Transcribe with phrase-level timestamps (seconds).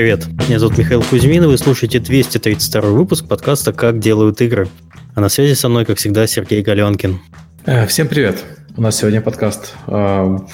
[0.00, 0.26] привет.
[0.48, 4.66] Меня зовут Михаил Кузьмин, и вы слушаете 232 выпуск подкаста «Как делают игры».
[5.14, 7.20] А на связи со мной, как всегда, Сергей Галенкин.
[7.66, 8.42] Э, всем привет.
[8.78, 9.90] У нас сегодня подкаст э,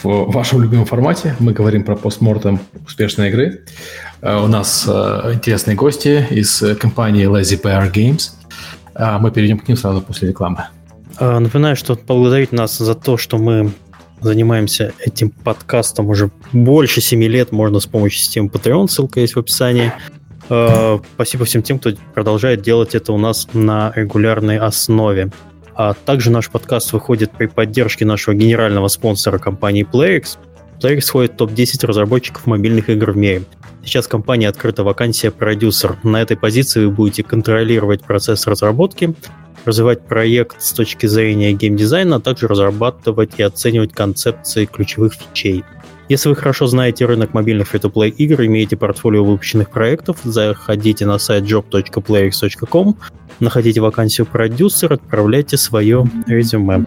[0.02, 1.36] в вашем любимом формате.
[1.38, 3.60] Мы говорим про постмортем успешной игры.
[4.20, 8.32] Э, у нас интересные гости из компании Lazy Bear Games.
[9.20, 10.64] Мы перейдем к ним сразу после рекламы.
[11.20, 13.70] Напоминаю, что поблагодарить нас за то, что мы
[14.26, 19.38] занимаемся этим подкастом уже больше 7 лет, можно с помощью системы Patreon, ссылка есть в
[19.38, 19.92] описании.
[20.48, 25.30] Э, спасибо всем тем, кто продолжает делать это у нас на регулярной основе.
[25.74, 30.38] А также наш подкаст выходит при поддержке нашего генерального спонсора компании PlayX.
[30.80, 33.42] PlayX входит в топ-10 разработчиков мобильных игр в мире.
[33.84, 35.96] Сейчас в компании открыта вакансия продюсер.
[36.02, 39.14] На этой позиции вы будете контролировать процесс разработки,
[39.66, 45.64] развивать проект с точки зрения геймдизайна, а также разрабатывать и оценивать концепции ключевых фичей.
[46.08, 51.44] Если вы хорошо знаете рынок мобильных free-to-play игр, имеете портфолио выпущенных проектов, заходите на сайт
[51.44, 52.96] job.playx.com,
[53.40, 56.86] находите вакансию продюсера, отправляйте свое резюме.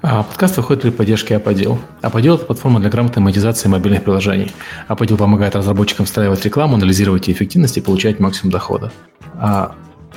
[0.00, 1.78] А подкаст выходит при поддержке Аподил.
[2.02, 4.52] Аподил– это платформа для грамотной монетизации мобильных приложений.
[4.86, 8.92] Аподил помогает разработчикам встраивать рекламу, анализировать ее эффективность и получать максимум дохода.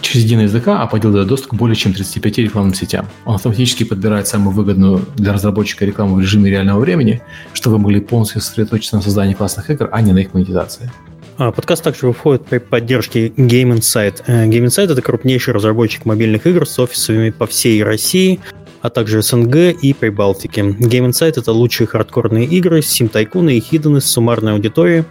[0.05, 3.07] Через единый язык Аподил дает доступ к более чем 35 рекламным сетям.
[3.25, 8.01] Он автоматически подбирает самую выгодную для разработчика рекламу в режиме реального времени, чтобы вы могли
[8.01, 10.91] полностью сосредоточиться на создании классных игр, а не на их монетизации.
[11.39, 14.23] А, подкаст также выходит при поддержке Game Insight.
[14.27, 18.39] Game Insight— это крупнейший разработчик мобильных игр с офисами по всей России,
[18.83, 20.61] а также СНГ и Прибалтике.
[20.61, 25.03] Game Insight— это лучшие хардкорные игры, сим-тайкуны и хидены с суммарной аудиторией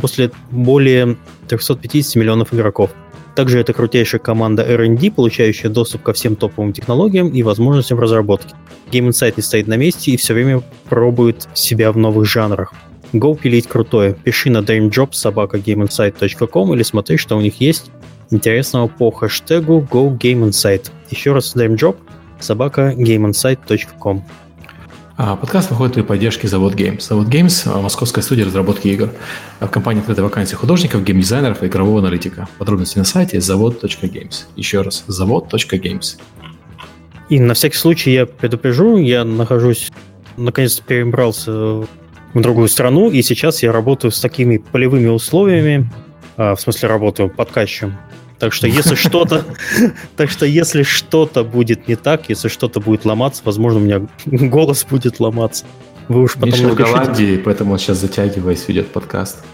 [0.00, 1.18] после более
[1.48, 2.92] 350 миллионов игроков—
[3.38, 8.52] также это крутейшая команда R&D, получающая доступ ко всем топовым технологиям и возможностям разработки.
[8.90, 12.72] Game Insight не стоит на месте и все время пробует себя в новых жанрах.
[13.12, 14.14] Go пилить крутое.
[14.14, 17.92] Пиши на dreamjob.sobaka.gameinsight.com или смотри, что у них есть
[18.32, 20.90] интересного по хэштегу GoGameInsight.
[21.10, 21.94] Еще раз dreamjob
[22.40, 24.24] собака gameinsight.com.
[25.20, 27.00] А, подкаст выходит при поддержке Завод Games.
[27.00, 29.10] Завод Games– московская студия разработки игр.
[29.58, 32.48] А в компании открыта вакансия художников, геймдизайнеров и игрового аналитика.
[32.56, 34.46] Подробности на сайте завод.games.
[34.54, 36.20] Еще раз, завод.games.
[37.30, 39.90] И на всякий случай я предупрежу, я нахожусь,
[40.36, 41.88] наконец-то перебрался в
[42.34, 45.90] другую страну, и сейчас я работаю с такими полевыми условиями,
[46.36, 47.98] а, в смысле работаю подкачем,
[48.38, 49.44] так что если что-то,
[50.16, 54.84] так что если что-то будет не так, если что-то будет ломаться, возможно, у меня голос
[54.88, 55.64] будет ломаться.
[56.08, 59.44] Вы уж потом Миша в Голландии, поэтому он сейчас затягиваясь ведет подкаст.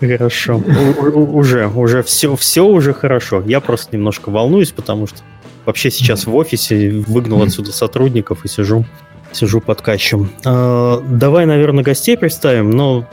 [0.00, 0.56] Хорошо.
[0.56, 3.42] Уже, уже все, все уже хорошо.
[3.46, 5.18] Я просто немножко волнуюсь, потому что
[5.64, 8.84] вообще сейчас в офисе выгнал отсюда сотрудников и сижу,
[9.32, 10.30] сижу подкачем.
[10.44, 13.08] А, давай, наверное, гостей представим, но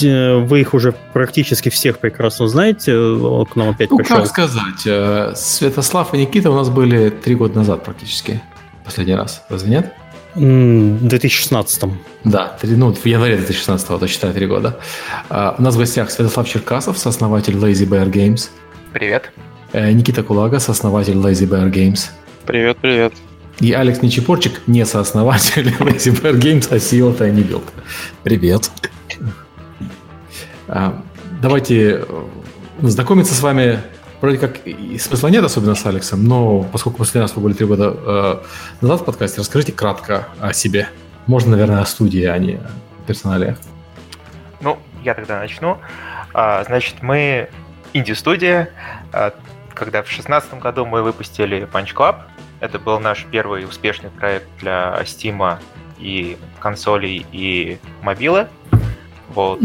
[0.00, 2.92] вы их уже практически всех прекрасно знаете.
[2.92, 4.16] К нам опять ну, пришел.
[4.16, 4.86] как сказать.
[4.86, 8.40] Э, Святослав и Никита у нас были три года назад практически.
[8.84, 9.42] Последний раз.
[9.48, 9.92] Разве нет?
[10.34, 11.84] В 2016.
[12.24, 14.78] Да, 3, ну, в январе 2016, то считай, три года.
[15.30, 18.50] Uh, у нас в гостях Святослав Черкасов, сооснователь Lazy Bear Games.
[18.92, 19.32] Привет.
[19.72, 22.10] Uh, Никита Кулага, сооснователь Lazy Bear Games.
[22.46, 23.14] Привет, привет.
[23.60, 27.64] И Алекс Нечипорчик, не сооснователь Lazy Bear Games, а CEO Tiny Build.
[28.22, 28.70] Привет.
[30.68, 31.02] А,
[31.40, 32.28] давайте э,
[32.82, 33.80] знакомиться с вами
[34.20, 37.66] вроде как и смысла нет, особенно с Алексом, но поскольку последний раз вы были три
[37.66, 38.36] года э,
[38.80, 40.88] назад в подкасте, расскажите кратко о себе.
[41.26, 42.70] Можно, наверное, о студии, а не о
[43.06, 43.56] персонале.
[44.60, 45.78] Ну, я тогда начну.
[46.34, 47.48] А, значит, мы
[47.92, 48.70] инди-студия.
[49.12, 49.34] А,
[49.74, 52.16] когда в 2016 году мы выпустили Punch Club,
[52.60, 55.58] это был наш первый успешный проект для Steam
[55.98, 58.48] и консолей, и мобилы.
[59.28, 59.60] Вот.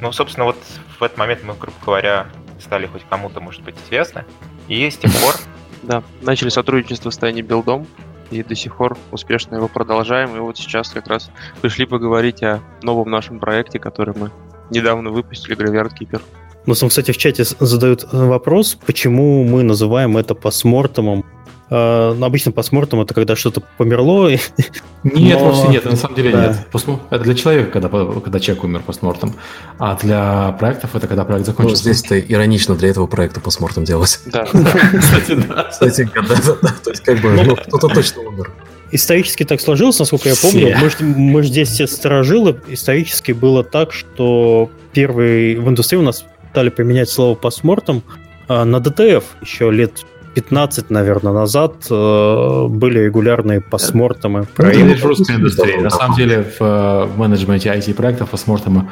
[0.00, 0.56] Ну, собственно, вот
[0.98, 2.26] в этот момент мы, грубо говоря,
[2.60, 4.24] стали хоть кому-то, может быть, известны.
[4.68, 5.34] И с тех пор...
[5.82, 7.86] Да, начали сотрудничество с Tiny Build,
[8.30, 10.34] и до сих пор успешно его продолжаем.
[10.34, 14.32] И вот сейчас как раз пришли поговорить о новом нашем проекте, который мы
[14.70, 16.22] недавно выпустили, Graveyard Keeper.
[16.66, 21.24] Ну, кстати, в чате задают вопрос, почему мы называем это постмортемом
[21.68, 24.28] Uh, обычно постмортом это когда что-то померло.
[25.02, 25.46] Нет, Но...
[25.46, 26.46] вовсе нет, на самом деле да.
[26.48, 26.66] нет.
[26.70, 27.00] Постмор...
[27.10, 29.34] Это для человека, когда, когда человек умер постмортом.
[29.78, 31.88] А для проектов это когда проект закончился.
[31.88, 34.20] Ну, здесь это иронично для этого проекта постмортом делать.
[34.26, 34.44] Да.
[34.44, 35.64] Кстати, да.
[35.64, 38.52] Кстати, да, То есть, как бы, ну, кто-то точно умер.
[38.92, 40.76] Исторически так сложилось, насколько я помню.
[40.78, 42.60] Мы, мы же здесь все сторожилы.
[42.68, 48.02] Исторически было так, что первый в индустрии у нас стали применять слово постмортом
[48.48, 50.04] а, на ДТФ еще лет
[50.36, 54.46] 15, наверное, назад э, были регулярные постмортемы.
[54.58, 55.78] Ну, это лишь в русской индустрии.
[55.80, 58.90] На самом деле в, э, в менеджменте IT-проектов постмортемы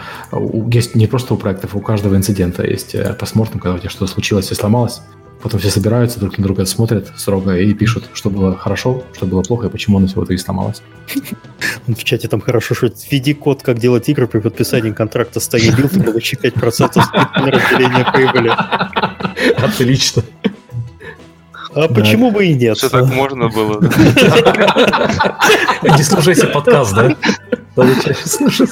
[0.71, 4.51] есть не просто у проектов, у каждого инцидента есть постмортем, когда у тебя что-то случилось
[4.51, 5.03] и сломалось.
[5.43, 9.43] Потом все собираются, друг на друга смотрят строго и пишут, что было хорошо, что было
[9.43, 10.81] плохо и почему оно всего-то и сломалось.
[11.87, 16.03] В чате там хорошо, что введи код, как делать игры при подписании контракта с Build,
[16.03, 17.03] получи 5%
[17.37, 18.51] на разделение прибыли.
[19.63, 20.23] Отлично.
[21.75, 22.77] А почему бы и нет?
[22.79, 23.81] Все так можно было.
[25.83, 27.17] Не слушайте подкаст, да?
[28.25, 28.71] Слушать.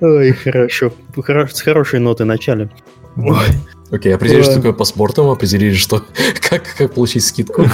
[0.00, 0.92] Ой, хорошо.
[1.50, 2.70] С хорошей ноты начали.
[3.90, 6.02] Окей, определили, что такое паспортом, определили, что
[6.50, 7.66] как, как получить скидку.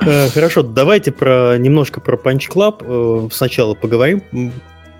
[0.00, 4.22] Э, хорошо, давайте про немножко про Punch Club э, сначала поговорим.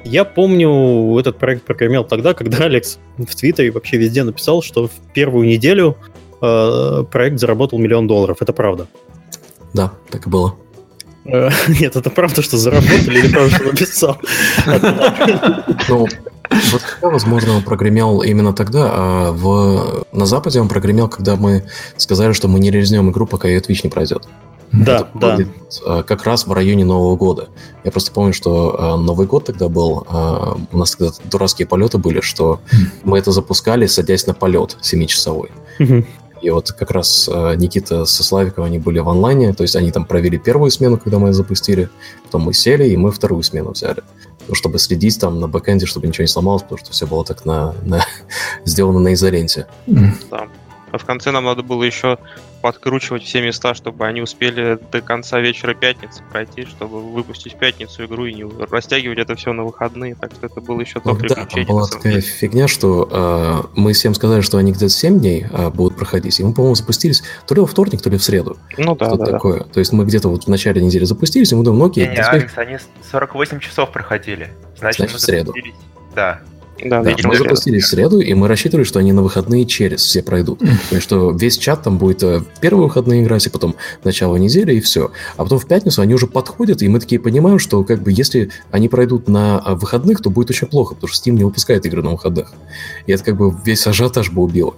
[0.05, 4.93] Я помню, этот проект прогремел тогда, когда Алекс в Твиттере вообще везде написал, что в
[5.15, 5.97] первую неделю
[6.41, 8.39] э, проект заработал миллион долларов.
[8.41, 8.87] Это правда?
[9.75, 10.55] Да, так и было.
[11.25, 14.19] Нет, это правда, что заработали или правда, что написал?
[15.89, 16.07] Ну,
[16.51, 20.07] вот возможно, он прогремел именно тогда, а в...
[20.13, 21.65] на Западе он прогремел, когда мы
[21.97, 24.27] сказали, что мы не резнем игру, пока ее Twitch не пройдет.
[24.73, 25.37] Да, да.
[25.37, 25.49] Будет,
[25.87, 27.49] а, как раз в районе Нового года.
[27.85, 31.99] Я просто помню, что а, Новый год тогда был, а, у нас тогда дурацкие полеты
[31.99, 32.61] были, что
[33.05, 35.51] мы это запускали, садясь на полет 7-часовой.
[36.41, 40.05] И вот как раз Никита со Славиком, они были в онлайне, то есть они там
[40.05, 41.89] провели первую смену, когда мы ее запустили,
[42.23, 44.05] потом мы сели, и мы вторую смену взяли.
[44.47, 47.45] Ну, чтобы следить там на бэкэнде, чтобы ничего не сломалось, потому что все было так
[47.45, 48.05] на, на
[48.65, 49.67] сделано на изоленте.
[49.87, 50.47] Да.
[50.93, 52.19] А в конце нам надо было еще
[52.61, 58.05] подкручивать все места, чтобы они успели до конца вечера пятницы пройти, чтобы выпустить в пятницу
[58.05, 60.15] игру и не растягивать это все на выходные.
[60.15, 63.93] Так что это было еще то ну, Да, там была такая фигня, что э, мы
[63.93, 67.55] всем сказали, что они где-то 7 дней э, будут проходить, и мы, по-моему, запустились то
[67.55, 68.59] ли во вторник, то ли в среду.
[68.77, 69.61] Ну да, Что-то да, такое.
[69.61, 72.07] То есть мы где-то вот в начале недели запустились, и мы думаем, ну окей.
[72.07, 72.79] Не, не, Алекс, они
[73.11, 74.51] 48 часов проходили.
[74.79, 75.55] Значит, Значит, мы в среду.
[76.15, 76.41] Да.
[76.85, 80.23] Да, Да, мы запустили в среду, и мы рассчитывали, что они на выходные через все
[80.23, 80.61] пройдут.
[80.61, 84.37] То есть, что весь чат там будет э, в первые выходные играть, и потом начало
[84.37, 85.11] недели, и все.
[85.37, 88.51] А потом в пятницу они уже подходят, и мы такие понимаем, что как бы если
[88.71, 92.03] они пройдут на а, выходных, то будет очень плохо, потому что Steam не выпускает игры
[92.03, 92.53] на выходных.
[93.07, 94.75] И это как бы весь ажиотаж бы убило.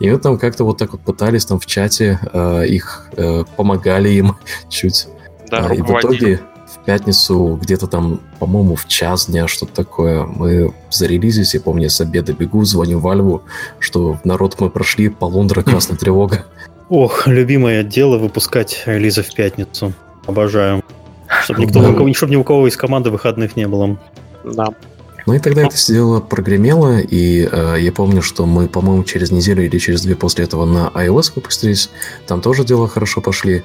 [0.00, 4.10] И мы там как-то вот так вот пытались там в чате э, их, э, помогали
[4.10, 4.36] им
[4.68, 5.06] чуть.
[5.50, 6.40] Да, А, и в итоге
[6.74, 12.00] в пятницу где-то там, по-моему, в час дня что-то такое, мы зарелизились, я помню, с
[12.00, 13.42] обеда бегу, звоню Вальву,
[13.78, 16.44] что народ мы прошли, по Лондра красная тревога.
[16.88, 19.92] Ох, любимое дело выпускать релизы в пятницу.
[20.26, 20.82] Обожаю.
[21.44, 21.90] Чтобы никто, Да.
[21.90, 23.98] у кого- чтоб ни у кого из команды выходных не было.
[24.44, 24.68] Да.
[25.26, 29.30] Ну и тогда это все дело прогремело, и э, я помню, что мы, по-моему, через
[29.30, 31.90] неделю или через две после этого на iOS выпустились,
[32.26, 33.62] там тоже дела хорошо пошли,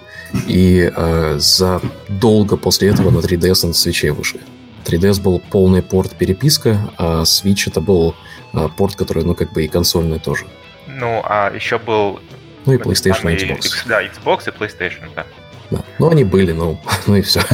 [0.47, 4.39] и э, за долго после этого на 3DS на свече вышли.
[4.85, 8.13] 3DS был полный порт переписка, а Switch это был
[8.53, 10.45] э, порт, который, ну, как бы и консольный тоже.
[10.87, 12.19] Ну, а еще был...
[12.65, 13.57] Ну и PlayStation самый и Xbox.
[13.57, 15.25] X- Да, Xbox и PlayStation, да.
[15.71, 15.83] Да.
[15.99, 17.41] Ну, они были, ну, ну и все.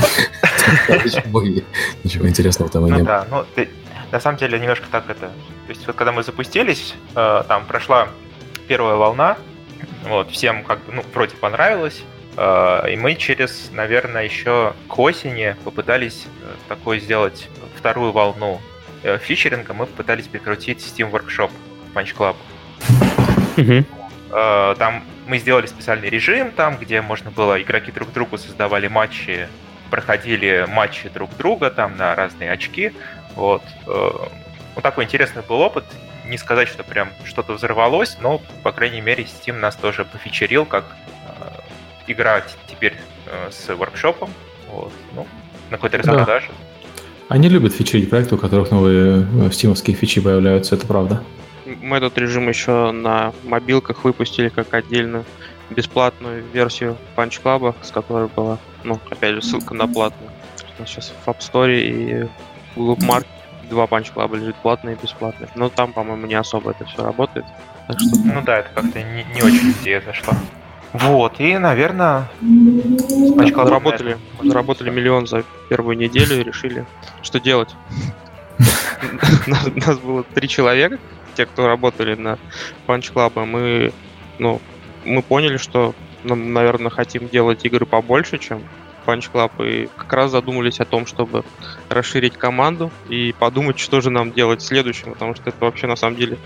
[2.03, 3.25] Ничего интересного там и Ну не было.
[3.31, 3.65] да, ну,
[4.13, 5.27] на самом деле немножко так это...
[5.65, 8.09] То есть вот когда мы запустились, э, там прошла
[8.67, 9.37] первая волна,
[10.03, 12.03] вот, всем как бы, ну, вроде понравилось,
[12.37, 18.61] э, и мы через, наверное, еще к осени попытались э, такое сделать вторую волну
[19.01, 21.49] э, фичеринга, мы попытались прикрутить Steam Workshop
[21.91, 22.35] в Punch Club.
[24.31, 29.47] Э, Там мы сделали специальный режим, там, где можно было, игроки друг другу создавали матчи,
[29.89, 32.93] проходили матчи друг друга там на разные очки.
[33.35, 33.61] Вот.
[33.87, 34.09] Э,
[34.75, 35.83] Ну, такой интересный был опыт.
[36.25, 40.85] Не сказать, что прям что-то взорвалось, но, по крайней мере, Steam нас тоже пофичерил, как
[41.27, 41.31] э,
[42.07, 42.95] игра теперь
[43.27, 44.29] э, с воркшопом.
[44.71, 44.91] Вот.
[45.15, 45.27] Ну,
[45.69, 46.03] на какой-то Да.
[46.13, 46.49] распродаже.
[47.29, 51.23] Они любят фичерить проекты, у которых новые стимовские фичи появляются, это правда.
[51.65, 55.23] Мы этот режим еще на мобилках выпустили как отдельную
[55.69, 60.31] бесплатную версию Punch Club, с которой была, ну, опять же, ссылка на платную.
[60.77, 62.27] У нас сейчас в App Store и
[62.75, 63.27] Google Market
[63.69, 65.49] два Club лежит платные и бесплатные.
[65.55, 67.45] Но там, по-моему, не особо это все работает.
[67.87, 70.35] Так что Ну да, это как-то не, не очень идея зашла.
[70.93, 76.85] Вот, и, наверное, Club заработали, заработали миллион за первую неделю и решили,
[77.23, 77.69] что делать.
[79.47, 80.99] Нас было три человека,
[81.35, 82.37] те, кто работали на
[82.85, 83.91] Punch Club, мы,
[84.37, 84.61] ну,
[85.03, 88.61] мы поняли, что нам, наверное, хотим делать игры побольше, чем
[89.05, 91.43] Punch Club, и как раз задумались о том, чтобы
[91.89, 96.15] расширить команду и подумать, что же нам делать следующим, потому что это вообще на самом
[96.15, 96.37] деле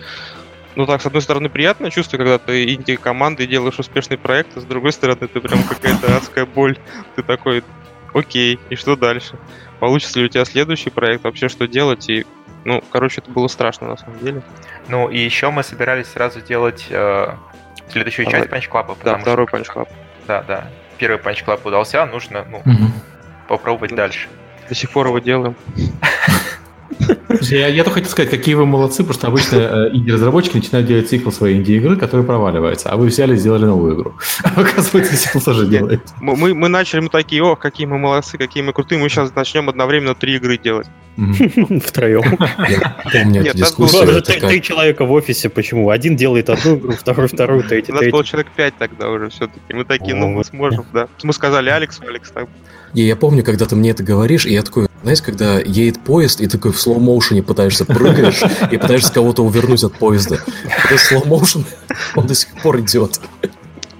[0.75, 4.63] Ну так, с одной стороны, приятное чувство, когда ты инди-командой делаешь успешный проект, а с
[4.63, 6.77] другой стороны, это прям какая-то адская боль.
[7.15, 7.63] Ты такой,
[8.13, 9.39] окей, и что дальше?
[9.79, 12.07] Получится ли у тебя следующий проект, вообще что делать?
[12.09, 12.25] И,
[12.63, 14.43] ну, короче, это было страшно на самом деле.
[14.87, 17.35] Ну, и еще мы собирались сразу делать э,
[17.89, 18.47] следующую Второй.
[18.47, 18.97] часть Club.
[19.03, 19.87] Да, второй Punch Club.
[20.27, 20.67] Да, да.
[20.97, 22.91] Первый Club удался, нужно ну, Мгм.
[23.47, 24.27] попробовать дальше.
[24.69, 25.55] До сих пор его делаем.
[27.41, 31.09] Я, я только хотел сказать, какие вы молодцы, потому что обычно э, инди-разработчики начинают делать
[31.09, 34.13] цикл своей инди-игры, который проваливается, а вы взяли и сделали новую игру.
[34.43, 36.01] А оказывается, цикл тоже делает.
[36.19, 39.33] Мы, мы, мы начали, мы такие, о, какие мы молодцы, какие мы крутые, мы сейчас
[39.35, 40.87] начнем одновременно три игры делать.
[41.83, 42.37] Втроем.
[42.69, 44.21] Я помню Нет, эту дискуссию.
[44.21, 45.89] Три человека в офисе, почему?
[45.89, 49.73] Один делает одну игру, второй вторую, третий У нас было человек пять тогда уже все-таки.
[49.73, 51.07] Мы такие, ну мы сможем, да.
[51.23, 52.47] Мы сказали Алекс, Алекс так.
[52.93, 56.41] Я, я помню, когда ты мне это говоришь, и я такой, знаешь, когда едет поезд,
[56.41, 60.39] и такой в слоу-моушене пытаешься прыгаешь, и пытаешься кого-то увернуть от поезда.
[60.85, 61.65] Это слоу-моушен,
[62.15, 63.19] он до сих пор идет.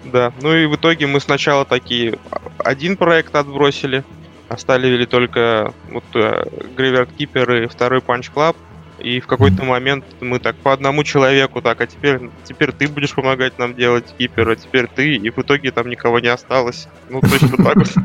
[0.06, 2.18] Да, ну и в итоге мы сначала такие
[2.58, 4.04] один проект отбросили,
[4.48, 8.56] оставили только вот э, Graveyard Keeper и второй Punch Club,
[9.00, 13.14] и в какой-то момент мы так по одному человеку так, а теперь, теперь ты будешь
[13.14, 16.88] помогать нам делать Кипер, а теперь ты, и в итоге там никого не осталось.
[17.10, 17.92] Ну, точно так вот.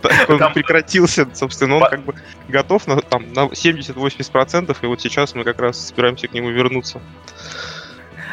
[0.00, 2.14] Так он прекратился, собственно, он как бы
[2.48, 7.00] готов на, там, на 70-80%, и вот сейчас мы как раз собираемся к нему вернуться.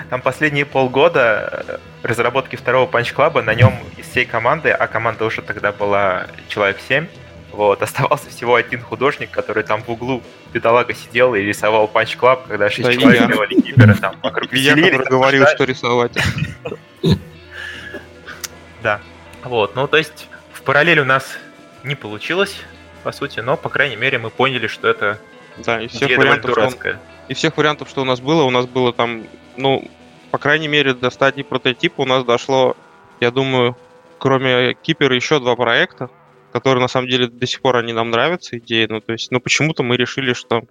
[0.10, 5.42] Там последние полгода э, разработки второго Club, на нем из всей команды, а команда уже
[5.42, 7.08] тогда была человек 7,
[7.56, 10.22] вот, оставался всего один художник, который там в углу
[10.54, 13.28] бедолага сидел и рисовал Punch Club, когда шесть Да и человек я.
[13.28, 16.12] делали киберы, там вокруг И я, который говорил, что рисовать.
[18.84, 19.00] Да.
[19.44, 21.38] Вот, ну то есть в параллель у нас
[21.84, 22.58] не получилось,
[23.04, 25.20] по сути, но, по крайней мере, мы поняли, что это
[25.58, 27.00] Да, из всех вариантов, что дурацкая.
[27.28, 29.24] из всех вариантов, что у нас было, у нас было там,
[29.58, 29.88] ну,
[30.32, 32.76] по крайней мере, до стадии прототипа у нас дошло,
[33.20, 33.78] я думаю,
[34.18, 36.10] кроме Кипера еще два проекта,
[36.56, 38.88] которые на самом деле до сих пор они нам нравятся, идеи.
[38.90, 40.64] Ну, то есть, ну, почему-то мы решили, что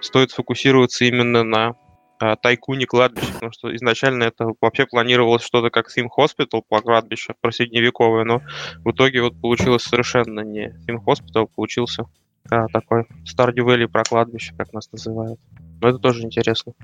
[0.00, 1.74] стоит сфокусироваться именно на
[2.20, 7.34] а, Тайкуне кладбище, потому что изначально это вообще планировалось что-то как Theme Hospital по кладбищу,
[7.40, 8.42] про средневековое, но
[8.84, 12.04] в итоге вот получилось совершенно не Theme Hospital, получился
[12.48, 15.40] а, такой Stardew Valley про кладбище, как нас называют.
[15.80, 16.74] Но это тоже интересно,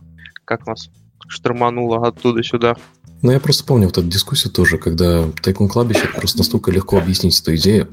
[0.45, 0.91] как нас
[1.29, 2.75] штормануло оттуда сюда.
[3.23, 7.39] Ну, я просто помню вот эту дискуссию тоже, когда Тайкун Кладбище просто настолько легко объяснить
[7.41, 7.89] эту идею,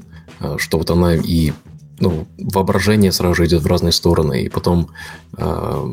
[0.58, 1.52] что вот она и
[2.00, 4.90] ну, воображение сразу же идет в разные стороны, и потом
[5.36, 5.92] а,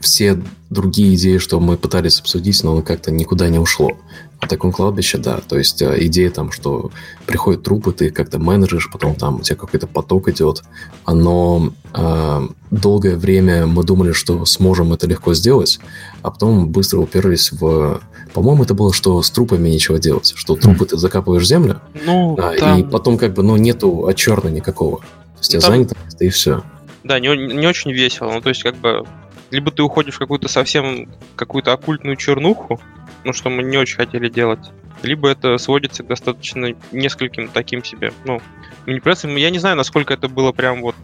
[0.00, 0.40] все
[0.70, 3.92] другие идеи, что мы пытались обсудить, но как-то никуда не ушло.
[4.38, 6.90] А Тайкун Кладбище, да, то есть а, идея там, что
[7.26, 10.62] приходят трупы, ты как-то менеджеришь, потом там у тебя какой-то поток идет,
[11.04, 15.80] оно а, долгое время мы думали, что сможем это легко сделать,
[16.22, 18.00] а потом быстро уперлись в...
[18.34, 22.36] По-моему, это было, что с трупами нечего делать, что трупы ты закапываешь в землю, Ну,
[22.38, 24.98] а, там- и потом как бы, ну, нету очерна никакого.
[24.98, 25.04] То
[25.38, 26.62] есть у тебя Там- занято место, и все.
[27.04, 28.32] Да, не, не очень весело.
[28.32, 29.06] Ну, то есть, как бы,
[29.50, 32.80] либо ты уходишь в какую-то совсем какую-то оккультную чернуху,
[33.26, 34.60] ну, что мы не очень хотели делать,
[35.02, 38.40] либо это сводится к достаточно нескольким таким себе, ну,
[38.86, 39.36] манипуляциям.
[39.36, 40.94] Я не знаю, насколько это было прям вот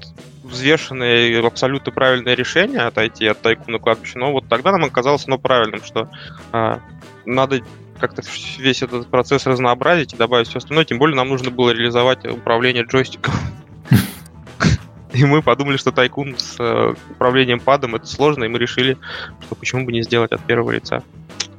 [0.45, 5.39] взвешенное и абсолютно правильное решение отойти от тайкуна кладбища, но вот тогда нам оказалось оно
[5.39, 6.09] правильным, что
[6.53, 6.81] а,
[7.25, 7.61] надо
[7.99, 8.23] как-то
[8.59, 12.85] весь этот процесс разнообразить и добавить все остальное, тем более нам нужно было реализовать управление
[12.85, 13.35] джойстиком.
[15.13, 18.97] И мы подумали, что тайкун с э, управлением падом это сложно, и мы решили,
[19.43, 21.03] что почему бы не сделать от первого лица.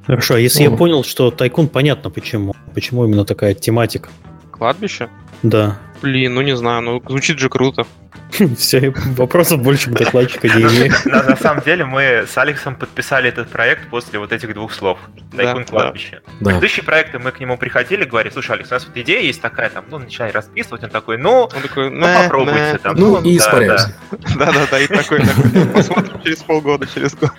[0.06, 0.78] Хорошо, а если я Ну.
[0.78, 2.54] понял, что Тайкун, понятно почему.
[2.74, 4.10] Почему именно такая тематика.
[4.52, 5.10] Кладбище?
[5.44, 5.78] Да.
[6.02, 7.86] Блин, ну не знаю, ну звучит же круто.
[8.58, 10.94] Все, вопросов больше к докладчику не имею.
[11.06, 15.00] На, самом деле мы с Алексом подписали этот проект после вот этих двух слов.
[15.36, 16.22] Тайкун кладбище.
[16.40, 19.70] Предыдущие проекты мы к нему приходили, говорили, слушай, Алекс, у нас вот идея есть такая,
[19.70, 22.96] там, ну, начинай расписывать, он такой, ну, ну, попробуйте там.
[22.98, 23.96] Ну, и да, испаряемся.
[24.38, 27.32] Да-да-да, и такой, такой, посмотрим через полгода, через год.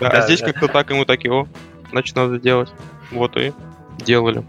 [0.00, 1.46] А здесь как-то так, и мы такие, о,
[1.90, 2.72] значит, надо делать.
[3.10, 3.52] Вот и
[3.98, 4.44] делали.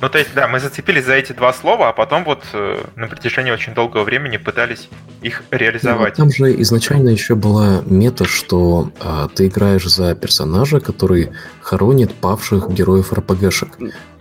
[0.00, 3.06] Ну, то есть, да, мы зацепились за эти два слова, а потом вот э, на
[3.06, 4.88] протяжении очень долгого времени пытались
[5.20, 6.16] их реализовать.
[6.16, 12.14] Ну, Там же изначально еще была мета, что а, ты играешь за персонажа, который хоронит
[12.14, 13.68] павших героев РПГшек.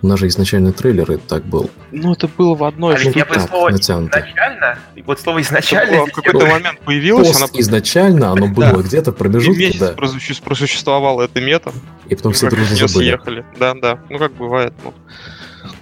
[0.02, 1.70] У нас же изначально трейлер и так был.
[1.92, 4.20] Ну, это было в одной что я бы так, слово натянуто.
[4.20, 8.48] изначально, и вот слово изначально было в какой-то было- момент появилось, Пост она изначально, оно
[8.48, 9.94] было где-то в и промежутке, месяц да.
[9.94, 11.72] просуще- просуществовала эта мета,
[12.10, 13.08] И потом и все дружно забыли.
[13.10, 13.46] съехали.
[13.58, 14.94] Да, да, ну как бывает, ну.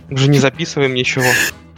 [0.10, 1.26] Уже не записываем ничего.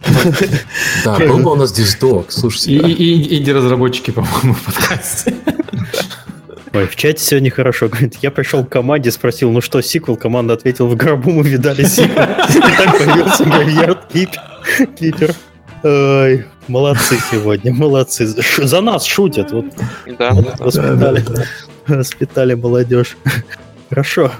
[1.03, 2.71] Да, был бы у нас диздок, слушайте.
[2.71, 5.33] и- инди-разработчики, по-моему, в подкасте.
[6.73, 7.89] Ой, в чате сегодня хорошо.
[7.89, 10.15] Говорит, я пришел к команде, спросил, ну что, сиквел?
[10.17, 12.11] Команда ответила, в гробу мы видали сиквел.
[12.49, 14.07] И так появился Гравьярд
[14.97, 15.33] Кипер.
[15.83, 18.27] Ой, молодцы сегодня, молодцы.
[18.27, 19.51] За нас шутят.
[19.51, 19.65] Вот.
[20.17, 20.31] Да.
[20.59, 21.25] Воспитали,
[21.87, 23.17] воспитали молодежь.
[23.89, 24.31] Хорошо.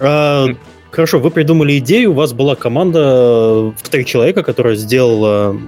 [0.00, 0.46] А,
[0.94, 5.58] хорошо, вы придумали идею, у вас была команда в три человека, которая сделала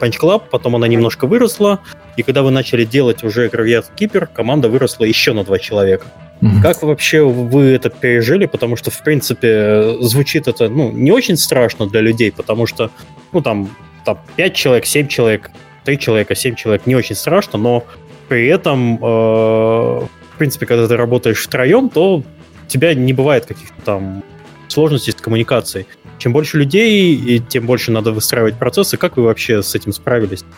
[0.00, 1.80] Punch Club, потом она немножко выросла,
[2.16, 6.06] и когда вы начали делать уже Graveyard Keeper, команда выросла еще на два человека.
[6.40, 6.62] Mm-hmm.
[6.62, 8.46] Как вообще вы это пережили?
[8.46, 12.90] Потому что, в принципе, звучит это ну, не очень страшно для людей, потому что,
[13.32, 13.68] ну, там,
[14.06, 15.50] там 5 человек, 7 человек,
[15.84, 17.84] 3 человека, 7 человек не очень страшно, но
[18.28, 22.24] при этом, э, в принципе, когда ты работаешь втроем, то у
[22.68, 24.24] тебя не бывает каких-то там
[24.70, 25.86] сложностей с коммуникацией.
[26.18, 28.96] Чем больше людей, и тем больше надо выстраивать процессы.
[28.96, 30.44] Как вы вообще с этим справились?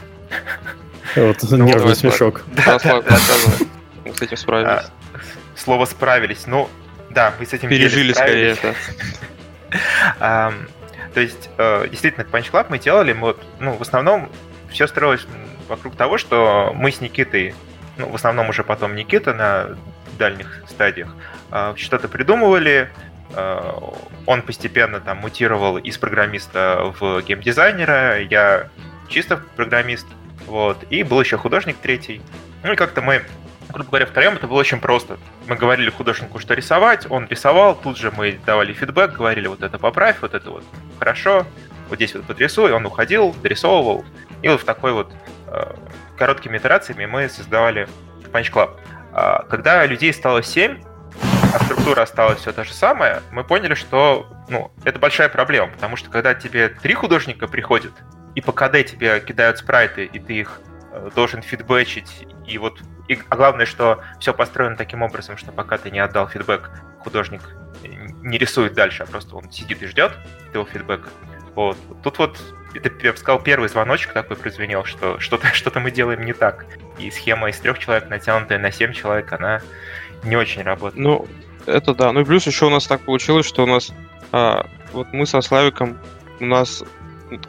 [1.15, 2.43] Вот ну, нервный смешок.
[2.57, 4.71] Да, с этим справились.
[4.71, 4.85] А,
[5.57, 6.47] слово справились.
[6.47, 6.71] Ну,
[7.11, 8.75] да, мы с этим пережили скорее это.
[11.15, 14.31] То есть, э, действительно, Punch Club мы делали, мы вот, ну, в основном
[14.71, 15.27] все строилось
[15.69, 17.55] вокруг того, что мы с Никитой,
[17.99, 19.77] ну, в основном уже потом Никита на
[20.19, 21.15] дальних стадиях,
[21.51, 22.89] э, что-то придумывали,
[24.27, 28.69] он постепенно там мутировал из программиста в геймдизайнера, я
[29.09, 30.07] чисто программист,
[30.47, 32.21] вот, и был еще художник третий.
[32.63, 33.23] Ну и как-то мы
[33.73, 35.19] грубо говоря, втроем это было очень просто.
[35.47, 39.79] Мы говорили художнику, что рисовать, он рисовал, тут же мы давали фидбэк, говорили, вот это
[39.79, 40.65] поправь, вот это вот
[40.99, 41.47] хорошо,
[41.89, 44.05] вот здесь вот подрисуй, он уходил, дорисовывал,
[44.43, 45.13] и вот в такой вот
[45.49, 45.75] э,
[46.17, 47.89] короткими итерациями мы создавали
[48.33, 48.77] Punch Club.
[49.13, 50.79] А, когда людей стало 7,
[51.53, 55.97] а структура осталась все та же самая, мы поняли, что ну, это большая проблема, потому
[55.97, 57.93] что когда тебе три художника приходят,
[58.35, 60.61] и по КД тебе кидают спрайты, и ты их
[60.93, 65.77] э, должен фидбэчить, и вот и, а главное, что все построено таким образом, что пока
[65.77, 67.43] ты не отдал фидбэк, художник
[68.23, 70.13] не рисует дальше, а просто он сидит и ждет
[70.53, 71.09] твоего фидбэка.
[71.55, 71.77] Вот.
[72.03, 72.39] Тут вот,
[72.75, 76.67] это, я бы сказал, первый звоночек такой прозвенел, что что-то что мы делаем не так.
[76.99, 79.61] И схема из трех человек, натянутая на семь человек, она
[80.25, 81.03] не очень работает.
[81.03, 81.27] Ну,
[81.67, 82.13] это да.
[82.13, 83.93] Ну и плюс еще у нас так получилось, что у нас
[84.33, 85.99] а, вот мы со Славиком,
[86.41, 86.83] у нас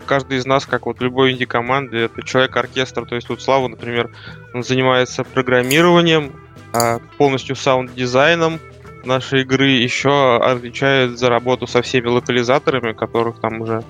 [0.06, 3.06] каждый из нас, как вот любой инди-команды, это человек-оркестр.
[3.06, 4.10] То есть вот Слава, например,
[4.54, 6.34] он занимается программированием,
[6.74, 8.60] а полностью саунд-дизайном
[9.06, 13.84] нашей игры, еще отвечает за работу со всеми локализаторами, которых там уже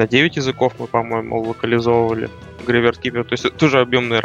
[0.00, 2.30] на 9 языков мы, по-моему, локализовывали.
[2.66, 3.24] Graveyard Keeper.
[3.24, 4.20] То есть тоже объемный,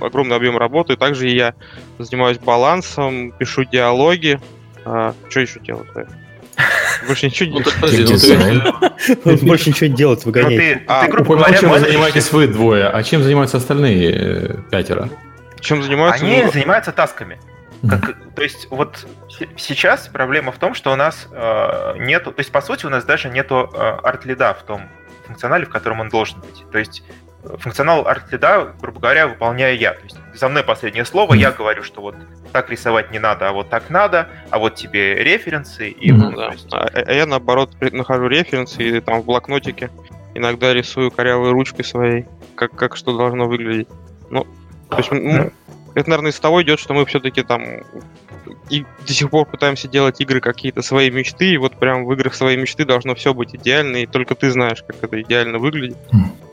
[0.00, 0.96] огромный объем работы.
[0.96, 1.54] Также я
[1.98, 4.40] занимаюсь балансом, пишу диалоги.
[4.86, 5.86] А, что еще делать?
[7.06, 9.42] Больше ничего не делать.
[9.42, 10.82] Больше ничего не делать, выгоняйте.
[10.86, 15.10] А, чем занимаетесь вы двое, а чем занимаются остальные э, пятеро?
[15.60, 16.24] Чем занимаются?
[16.24, 17.38] Они занимаются тасками.
[17.88, 19.06] Как, то есть вот
[19.56, 23.04] сейчас проблема в том, что у нас э, нету, то есть по сути у нас
[23.04, 24.82] даже нету э, арт-лида в том
[25.32, 26.64] функционале, в котором он должен быть.
[26.70, 27.02] То есть
[27.58, 29.94] функционал арт-лида, грубо говоря, выполняю я.
[29.94, 32.14] То есть за мной последнее слово, я говорю, что вот
[32.52, 35.88] так рисовать не надо, а вот так надо, а вот тебе референсы.
[35.88, 36.52] И, ну, да.
[36.52, 36.68] есть...
[36.72, 39.90] а, а я наоборот нахожу референсы и там в блокнотике
[40.34, 43.88] иногда рисую корявой ручкой своей, как, как что должно выглядеть.
[44.30, 44.46] Ну,
[44.88, 45.50] то есть, ну,
[45.94, 47.62] это, наверное, из того идет, что мы все-таки там
[48.70, 52.34] и до сих пор пытаемся делать игры какие-то свои мечты, и вот прям в играх
[52.34, 55.98] своей мечты должно все быть идеально, и только ты знаешь, как это идеально выглядит.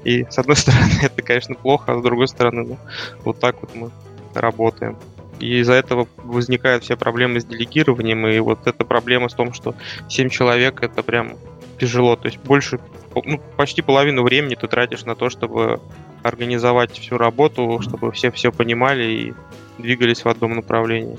[0.04, 2.78] И с одной стороны это, конечно, плохо, а с другой стороны, ну,
[3.24, 3.92] вот так вот мы
[4.34, 4.98] работаем.
[5.40, 9.76] И из-за этого возникают все проблемы с делегированием, и вот эта проблема с том, что
[10.10, 11.38] 7 человек это прям
[11.80, 12.16] тяжело.
[12.16, 12.80] То есть больше,
[13.16, 15.80] ну, почти половину времени ты тратишь на то, чтобы
[16.24, 19.34] организовать всю работу, чтобы все все понимали и
[19.78, 21.18] двигались в одном направлении.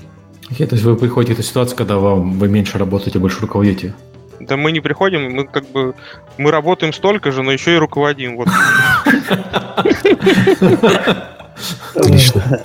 [0.51, 3.93] Okay, то есть вы приходите к этой ситуации, когда вам вы меньше работаете, больше руководите?
[4.41, 5.95] Да мы не приходим, мы как бы
[6.37, 8.35] мы работаем столько же, но еще и руководим.
[8.35, 8.49] Вот.
[11.95, 12.63] Отлично.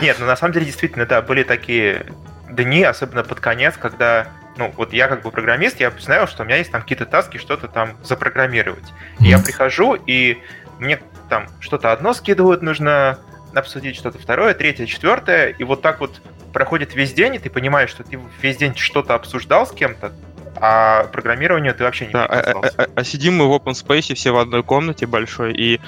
[0.00, 2.06] Нет, ну на самом деле действительно, да, были такие
[2.50, 6.46] дни, особенно под конец, когда ну, вот я как бы программист, я знаю, что у
[6.46, 8.84] меня есть там какие-то таски, что-то там запрограммировать.
[9.20, 10.38] И я прихожу, и
[10.78, 13.18] мне там что-то одно скидывают, нужно
[13.54, 16.20] обсудить что-то второе, третье, четвертое, и вот так вот
[16.56, 20.14] проходит весь день, и ты понимаешь, что ты весь день что-то обсуждал с кем-то,
[20.56, 24.14] а программированию ты вообще не да, а, а, а, а сидим мы в open space
[24.14, 25.80] все в одной комнате большой, и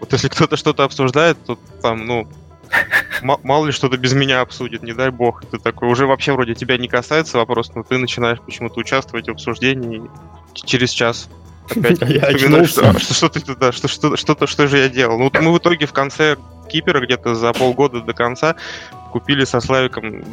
[0.00, 2.28] вот если кто-то что-то обсуждает, то там, ну,
[3.22, 5.44] мало ли что-то без меня обсудит, не дай бог.
[5.48, 9.30] Ты такой, уже вообще вроде тебя не касается вопрос, но ты начинаешь почему-то участвовать в
[9.30, 10.02] обсуждении
[10.54, 11.28] через час
[11.70, 15.18] опять я что, что, что, ты, да, что, что, что, что, что же я делал.
[15.18, 16.36] Ну, мы в итоге в конце
[16.66, 18.56] Кипера где-то за полгода до конца,
[19.12, 20.24] купили со Славиком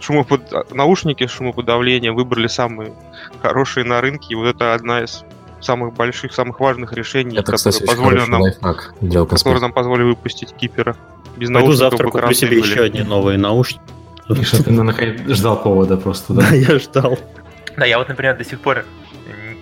[0.00, 0.72] шумопод...
[0.74, 2.92] наушники шумоподавления, выбрали самые
[3.40, 5.24] хорошие на рынке, и вот это одна из
[5.60, 10.04] самых больших, самых важных решений, Это, которые кстати, позволили нам, лайфхак для которые нам позволили
[10.04, 10.96] выпустить Кипера.
[11.36, 12.70] Без Пойду наушников завтра куплю себе были.
[12.70, 13.82] еще одни новые наушники.
[14.28, 16.42] Миша, ты ну, наконец ждал повода просто, да?
[16.50, 17.18] Да, я ждал.
[17.76, 18.84] Да, я вот, например, до сих пор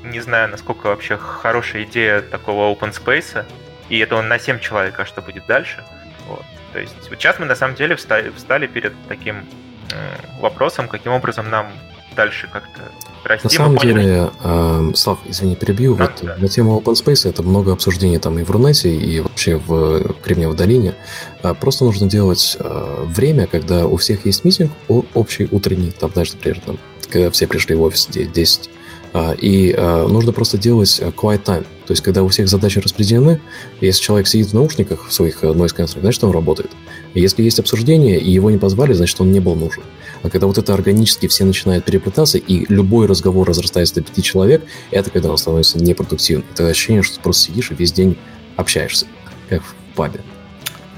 [0.07, 3.44] не знаю, насколько вообще хорошая идея такого open space.
[3.88, 5.85] И это он на 7 человек, а что будет дальше?
[6.28, 6.42] Вот.
[6.72, 9.46] То есть вот сейчас мы на самом деле встали, встали перед таким
[9.92, 11.70] э, вопросом, каким образом нам
[12.16, 12.80] дальше как-то
[13.24, 13.46] расти.
[13.46, 15.94] На самом поняли, деле, э, Слав, извини, перебью.
[15.96, 16.36] Да, вот да.
[16.38, 20.56] на тему open space это много обсуждений там и в Рунете, и вообще в Кремниевой
[20.56, 20.94] долине.
[21.42, 24.72] А Просто нужно делать э, время, когда у всех есть митинг
[25.14, 26.78] общий утренний, там, знаешь, например, там,
[27.10, 28.70] когда все пришли в офис де- 10.
[29.12, 31.66] А, И э, нужно просто делать э, quiet time.
[31.87, 33.40] То есть, когда у всех задачи распределены,
[33.81, 36.71] если человек сидит в наушниках в своих э, noise cancelling, значит, он работает.
[37.14, 39.83] Если есть обсуждение, и его не позвали, значит, он не был нужен.
[40.23, 44.64] А когда вот это органически все начинают переплетаться, и любой разговор разрастается до пяти человек,
[44.90, 46.45] это когда он становится непродуктивным.
[46.53, 48.16] Это ощущение, что ты просто сидишь и весь день
[48.57, 49.07] общаешься,
[49.49, 50.21] как в пабе.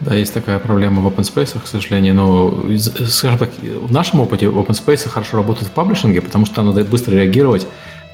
[0.01, 2.65] Да, есть такая проблема в open space, к сожалению, но,
[3.09, 7.15] скажем так, в нашем опыте open space хорошо работают в паблишинге, потому что надо быстро
[7.15, 7.67] реагировать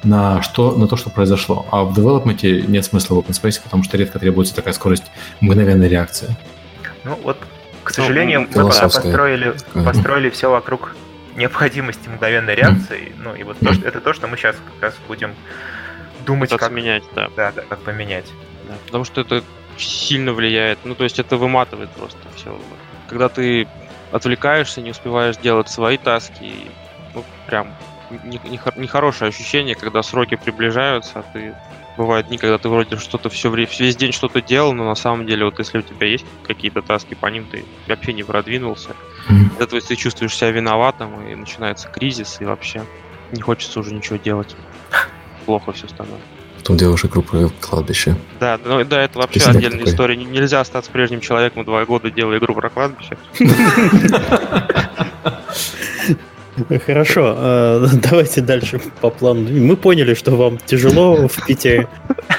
[0.05, 1.67] на, что, на то, что произошло.
[1.71, 5.05] А в девелопменте нет смысла в open space, потому что редко требуется такая скорость
[5.41, 6.37] мгновенной реакции.
[7.05, 7.39] Ну вот,
[7.83, 10.97] к сожалению, мы пока философская построили, построили все вокруг
[11.37, 13.13] необходимости мгновенной реакции.
[13.23, 15.35] Ну и вот то, что- это то, что мы сейчас как раз будем
[16.25, 17.29] думать, Пытаться как, менять, да.
[17.37, 18.27] да, да, как поменять.
[18.69, 19.43] Да, потому что это
[19.77, 20.79] сильно влияет.
[20.85, 22.59] Ну, то есть это выматывает просто все.
[23.09, 23.67] Когда ты
[24.13, 26.53] отвлекаешься, не успеваешь делать свои таски,
[27.15, 27.75] ну, прям
[28.77, 31.55] нехорошее ощущение, когда сроки приближаются, а ты
[31.97, 35.27] бывают дни, когда ты вроде что-то все время, весь день что-то делал, но на самом
[35.27, 38.91] деле, вот если у тебя есть какие-то таски по ним, ты вообще не продвинулся.
[39.57, 42.83] От этого ты чувствуешь себя виноватым, и начинается кризис, и вообще
[43.33, 44.55] не хочется уже ничего делать.
[45.47, 46.23] Плохо все становится.
[46.59, 48.17] Потом делаешь игру про кладбище.
[48.41, 49.93] Да, ну да, это вообще Представь отдельная такой.
[49.93, 50.17] история.
[50.17, 53.19] Нельзя остаться прежним человеком два года, делая игру про кладбище.
[56.87, 59.49] Хорошо, э, давайте дальше по плану.
[59.51, 61.89] Мы поняли, что вам тяжело в Питере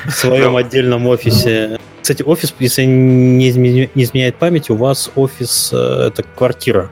[0.05, 1.79] в своем отдельном офисе.
[2.01, 6.89] Кстати, офис, если не изме- не изменяет память, у вас офис э, это квартира,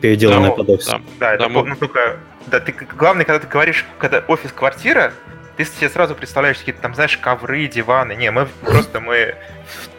[0.00, 0.86] переделанная Да, под офис.
[0.86, 1.00] Да.
[1.20, 2.16] Да, это Да, мы- ну, только...
[2.46, 5.12] Да, ты главное, когда ты говоришь, когда офис-квартира,
[5.56, 8.14] ты себе сразу представляешь какие-то там, знаешь, ковры, диваны.
[8.14, 9.34] Не, мы просто мы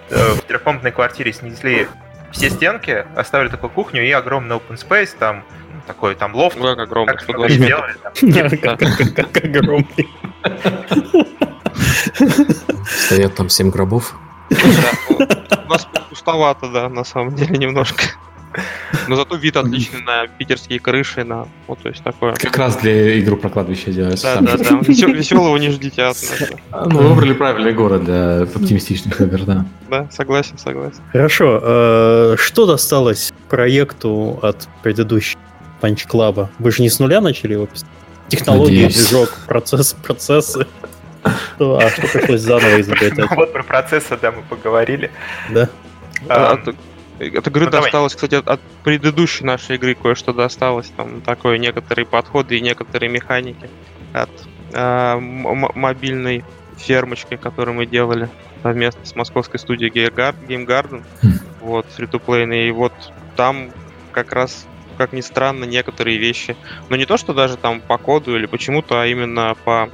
[0.10, 1.88] в, э, в трехкомнатной квартире снесли
[2.31, 5.45] все стенки, оставили такую кухню и огромный open space, там
[5.85, 6.57] такой там лофт.
[6.57, 7.95] Ну, как огромный, Как мы 120 метров.
[8.21, 9.15] сделали, там.
[9.31, 10.09] Как огромный.
[12.85, 14.15] Стоят там семь гробов.
[14.49, 18.03] У нас пустовато, да, на самом деле, немножко.
[19.07, 22.33] Но зато вид отличный на питерские крыши, на вот, то есть такое.
[22.33, 24.39] Как раз для игру про кладбище делается.
[24.41, 24.77] Да, да, да.
[24.79, 26.43] Веселого не ждите от нас.
[26.87, 29.65] Ну, выбрали правильный город для оптимистичных игр, да.
[29.89, 30.99] Да, согласен, согласен.
[31.13, 35.39] Хорошо, э, что досталось проекту от предыдущего
[35.81, 36.49] Панч Клаба?
[36.59, 37.89] Вы же не с нуля начали его писать?
[38.29, 38.95] Технологии, Надеюсь.
[39.09, 40.65] движок, процесс, процессы.
[41.23, 43.17] А что пришлось заново изобретать?
[43.17, 45.11] Ну, Вот про процессы, да, мы поговорили.
[45.49, 45.69] Да?
[46.29, 47.87] А, От, от игры ну, давай.
[47.87, 50.91] досталось, кстати, от, от предыдущей нашей игры кое-что досталось.
[50.95, 53.69] Там такое некоторые подходы и некоторые механики
[54.13, 54.29] от
[54.73, 56.43] м- м- мобильной
[56.77, 58.29] фермочки, которую мы делали
[58.63, 61.03] совместно с московской студией Game Gar- Game Garden.
[61.21, 61.39] Хм.
[61.61, 62.07] Вот, фри
[62.67, 62.93] И вот
[63.35, 63.71] там
[64.11, 64.65] как раз,
[64.97, 66.56] как ни странно, некоторые вещи.
[66.89, 69.89] Но не то, что даже там по коду или почему-то, а именно по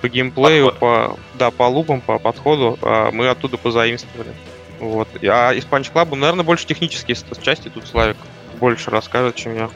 [0.00, 4.32] по геймплею, по, да, по лупам, по подходу, а, мы оттуда позаимствовали.
[4.78, 5.08] Вот.
[5.24, 8.16] А из Punch Club, наверное, больше технические части тут Славик
[8.60, 9.70] больше расскажет, чем я.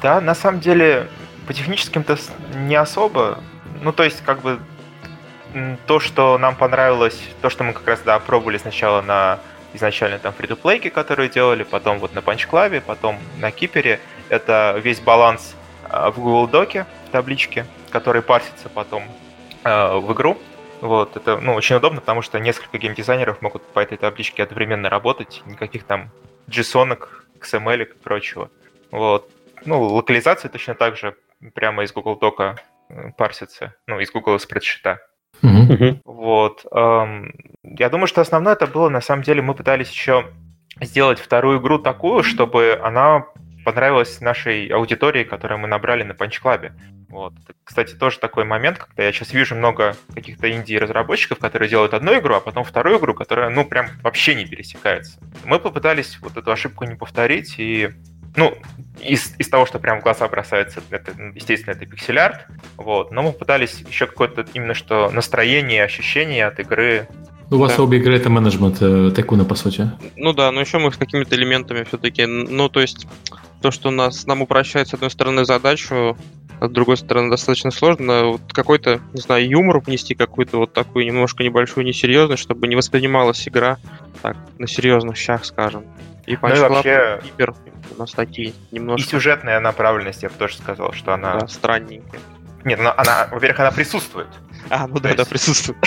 [0.00, 1.08] Да, на самом деле,
[1.46, 2.16] по техническим-то
[2.54, 3.40] не особо.
[3.80, 4.60] Ну, то есть, как бы,
[5.86, 9.40] то, что нам понравилось, то, что мы как раз, да, пробовали сначала на
[9.74, 15.00] изначально там фри плейки которые делали, потом вот на Club, потом на Кипере, это весь
[15.00, 15.54] баланс
[15.88, 19.04] а, в Google Доке, в табличке, который парсится потом
[19.64, 20.38] а, в игру.
[20.80, 25.42] Вот, это, ну, очень удобно, потому что несколько геймдизайнеров могут по этой табличке одновременно работать,
[25.44, 26.10] никаких там
[26.48, 26.96] JSON,
[27.40, 28.50] XML и прочего.
[28.92, 29.28] Вот.
[29.64, 31.16] Ну, локализация точно так же
[31.54, 32.56] прямо из Google Дока
[32.88, 35.00] э, парсится, ну, из Google спредшита.
[35.42, 36.00] Мгм.
[36.04, 36.64] Вот.
[36.72, 40.26] я думаю, что основное это было, на самом деле, мы пытались еще
[40.80, 43.26] сделать вторую игру такую, чтобы она
[43.64, 46.72] понравилось нашей аудитории, которую мы набрали на Punch Club.
[47.08, 47.34] Вот.
[47.64, 52.34] Кстати, тоже такой момент, когда я сейчас вижу много каких-то инди-разработчиков, которые делают одну игру,
[52.34, 55.18] а потом вторую игру, которая, ну, прям вообще не пересекается.
[55.44, 57.90] Мы попытались вот эту ошибку не повторить, и
[58.36, 58.56] ну,
[59.00, 63.32] из, из того, что прям в глаза бросается, это, естественно, это пиксель-арт, вот, но мы
[63.32, 67.08] пытались еще какое-то именно что настроение, ощущение от игры
[67.50, 67.82] у вас да.
[67.82, 69.90] обе игры это менеджмент э, Тайкуна, по сути.
[70.16, 72.26] Ну да, но еще мы с какими-то элементами все-таки.
[72.26, 73.06] Ну, то есть,
[73.62, 76.14] то, что нас, нам упрощает, с одной стороны, задачу,
[76.60, 78.24] а с другой стороны, достаточно сложно.
[78.26, 83.48] Вот какой-то, не знаю, юмор внести, какую-то вот такую немножко небольшую несерьезность, чтобы не воспринималась
[83.48, 83.78] игра
[84.20, 85.84] так, на серьезных щах, скажем.
[86.28, 87.20] И ну и вообще...
[87.24, 87.54] Гипер
[87.96, 89.08] у нас такие немножко...
[89.08, 91.38] И сюжетная направленность, я бы тоже сказал, что она...
[91.38, 92.20] Да, странненькая.
[92.64, 94.28] Нет, она, она во-первых, она присутствует.
[94.68, 95.78] А, ну да, да, присутствует.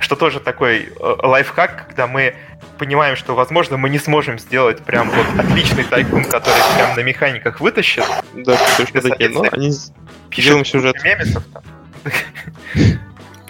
[0.00, 2.34] Что тоже такой э, лайфхак, когда мы
[2.78, 7.60] понимаем, что, возможно, мы не сможем сделать прям вот отличный тайкун, который прям на механиках
[7.60, 8.04] вытащит.
[8.34, 9.72] Да, точно такие, но они
[10.30, 10.96] пишут сюжет.
[11.04, 11.62] Мемесов там.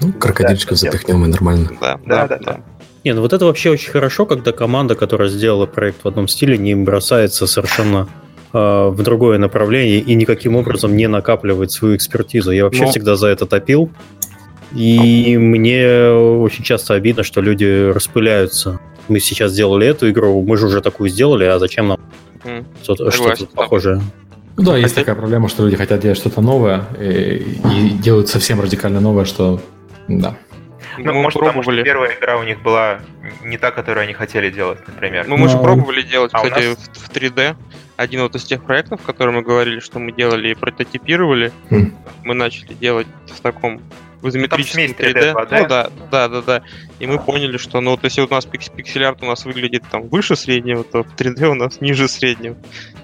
[0.00, 1.70] Ну, крокодильчиков запихнем и нормально.
[1.80, 2.38] Да, да, да.
[2.38, 2.61] да.
[3.04, 6.59] Не, ну вот это вообще очень хорошо, когда команда, которая сделала проект в одном стиле,
[6.59, 8.09] не бросается совершенно
[8.52, 12.50] э, в другое направление и никаким образом не накапливает свою экспертизу.
[12.50, 12.90] Я вообще Но...
[12.90, 13.90] всегда за это топил.
[14.74, 18.80] И мне очень часто обидно, что люди распыляются.
[19.06, 22.00] Мы сейчас сделали эту игру, мы же уже такую сделали, а зачем нам
[22.42, 22.64] mm.
[22.82, 24.02] что-то, что-то похожее?
[24.56, 28.61] Ну да, есть такая проблема, что люди хотят делать что-то новое и, и делают совсем
[28.61, 29.61] радикально новое, что
[30.08, 30.36] да.
[30.98, 31.60] Ну, мы может, пробовали.
[31.60, 33.00] потому что первая игра у них была
[33.42, 35.26] не та, которую они хотели делать, например.
[35.26, 36.90] Ну, мы же пробовали делать, а кстати, нас...
[36.94, 37.56] в 3D.
[37.96, 41.92] Один вот из тех проектов, которые мы говорили, что мы делали и прототипировали, mm.
[42.24, 43.80] мы начали делать в таком
[44.20, 44.96] в изометрическом 3D.
[44.96, 45.60] 3D 2D.
[45.62, 46.62] Ну да, да, да, да.
[46.98, 50.08] И мы поняли, что ну вот если у нас пикс пиксель-арт у нас выглядит там
[50.08, 52.56] выше среднего, то в 3D у нас ниже среднего.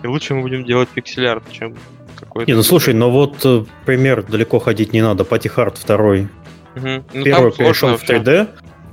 [0.02, 1.76] И лучше мы будем делать пиксель-арт, чем
[2.16, 2.50] какой-то...
[2.50, 5.24] Не, ну слушай, но вот э, пример далеко ходить не надо.
[5.24, 6.28] Патихард второй
[6.76, 7.04] Угу.
[7.14, 8.48] Ну, Первый перешел в 3D,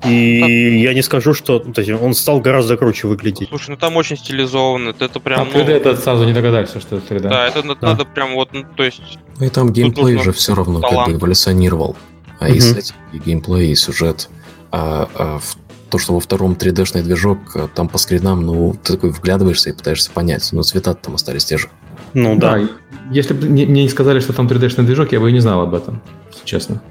[0.05, 0.49] и там...
[0.49, 3.49] я не скажу, что то есть, он стал гораздо круче выглядеть.
[3.49, 5.41] Слушай, ну там очень стилизованно, это прям...
[5.41, 5.71] А 3D ну...
[5.71, 7.29] это сразу не догадался, что это 3D.
[7.29, 7.75] Да, это да.
[7.81, 9.19] надо прям вот, ну, то есть...
[9.39, 11.07] Ну и там геймплей же все равно талант.
[11.07, 11.95] как бы эволюционировал.
[12.39, 12.53] А угу.
[12.53, 14.29] и с и геймплей, и сюжет.
[14.71, 15.57] А, а в
[15.89, 19.73] то, что во втором 3D-шный движок, а, там по скринам, ну, ты такой вглядываешься и
[19.73, 21.69] пытаешься понять, но цвета там остались те же.
[22.13, 22.57] Ну да.
[22.57, 22.69] да.
[23.11, 25.73] Если бы мне не сказали, что там 3D-шный движок, я бы и не знал об
[25.73, 26.81] этом, если честно.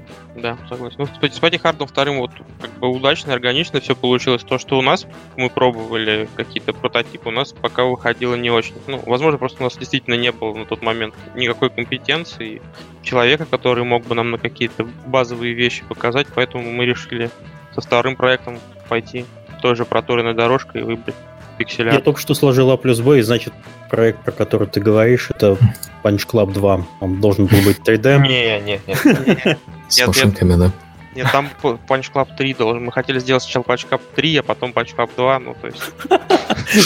[0.41, 0.95] Да, согласен.
[0.99, 4.43] Ну, с Пати Хардом вторым вот как бы удачно, органично все получилось.
[4.43, 8.75] То, что у нас мы пробовали какие-то прототипы, у нас пока выходило не очень.
[8.87, 12.61] Ну, возможно, просто у нас действительно не было на тот момент никакой компетенции
[13.03, 17.29] человека, который мог бы нам на какие-то базовые вещи показать, поэтому мы решили
[17.73, 19.25] со вторым проектом пойти
[19.61, 21.15] той же проторенной дорожкой и выбрать
[21.57, 21.93] пикселя.
[21.93, 23.53] Я только что сложил А плюс Б, и значит,
[23.89, 25.57] проект, про который ты говоришь, это
[26.03, 26.85] Punch Club 2.
[27.01, 28.21] Он должен был быть 3D.
[28.21, 29.57] Не, не, не.
[29.89, 30.71] С машинками, да?
[31.15, 32.85] Нет, там Punch Club 3 должен.
[32.85, 35.81] Мы хотели сделать сначала Punch Club 3, а потом Punch Club 2, ну то есть...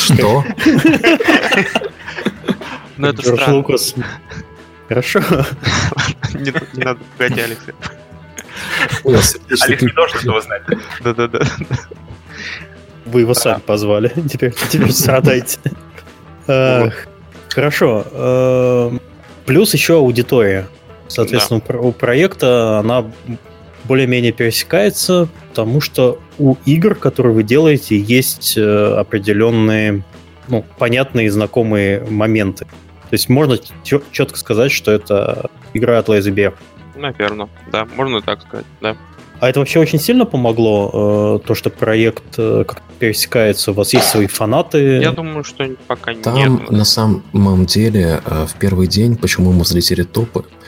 [0.06, 0.44] Что?
[2.96, 3.56] Ну это странно.
[3.56, 3.96] Лукас.
[4.88, 5.20] Хорошо.
[6.34, 7.74] Не надо пугать Алекса.
[9.04, 10.62] Алекс не должен этого знать.
[11.02, 11.40] Да-да-да.
[13.06, 14.12] Вы его сами позвали.
[14.30, 15.58] Теперь, теперь страдайте.
[16.46, 18.06] Хорошо.
[18.12, 19.02] Эм,
[19.46, 20.68] плюс еще аудитория.
[21.14, 21.80] Соответственно, да.
[21.80, 23.06] у проекта она
[23.86, 30.04] более-менее пересекается, потому что у игр, которые вы делаете, есть э, определенные,
[30.48, 32.66] ну, понятные и знакомые моменты.
[32.66, 36.54] То есть можно четко сказать, что это игра от Lazy Bear.
[36.96, 38.96] Наверное, да, можно так сказать, да.
[39.40, 43.94] А это вообще очень сильно помогло, э, то, что проект э, как пересекается, у вас
[43.94, 45.02] есть свои фанаты?
[45.02, 46.66] Я думаю, что пока Там, нет.
[46.68, 50.63] Там, на самом деле, э, в первый день, почему мы взлетели топы, э,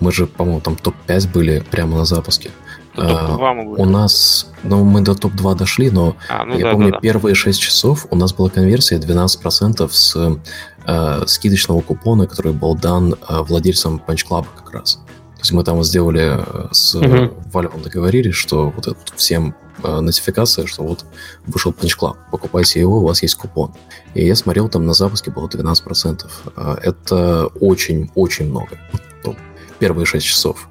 [0.00, 2.50] мы же, по-моему, там топ-5 были прямо на запуске.
[2.96, 3.36] Э,
[3.76, 7.00] у нас, ну, мы до топ-2 дошли, но а, ну, я да, помню, да, да.
[7.00, 10.38] первые 6 часов у нас была конверсия 12% с
[10.86, 14.94] э, скидочного купона, который был дан э, владельцам Punch Club как раз.
[15.40, 17.06] То есть мы там сделали э, с угу.
[17.52, 21.06] Valve договорились, что вот это всем э, нотификация, что вот
[21.46, 23.72] вышел Punch Club, покупайте его, у вас есть купон.
[24.14, 26.26] И я смотрел, там на запуске было 12%.
[26.56, 28.78] Э, это очень-очень много.
[29.80, 30.68] Ну, первые 6 часов.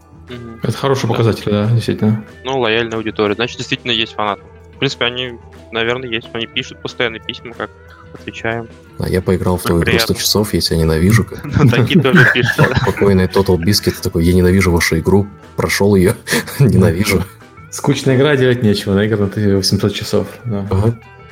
[0.61, 1.07] Это хороший да.
[1.09, 2.23] показатель, да, действительно.
[2.43, 3.33] Ну, лояльная аудитория.
[3.33, 4.43] Значит, действительно есть фанаты.
[4.75, 5.39] В принципе, они,
[5.71, 6.29] наверное, есть.
[6.33, 7.71] Они пишут постоянно письма, как
[8.13, 8.67] отвечаем.
[8.99, 11.25] А я поиграл в твою игру 100 часов, я тебя ненавижу.
[11.43, 12.77] Ну, такие тоже пишут.
[12.81, 16.15] Спокойный Total Biscuit такой, я ненавижу вашу игру, прошел ее,
[16.59, 17.23] ненавижу.
[17.71, 20.27] Скучная игра, делать нечего, наиграно ты 800 часов.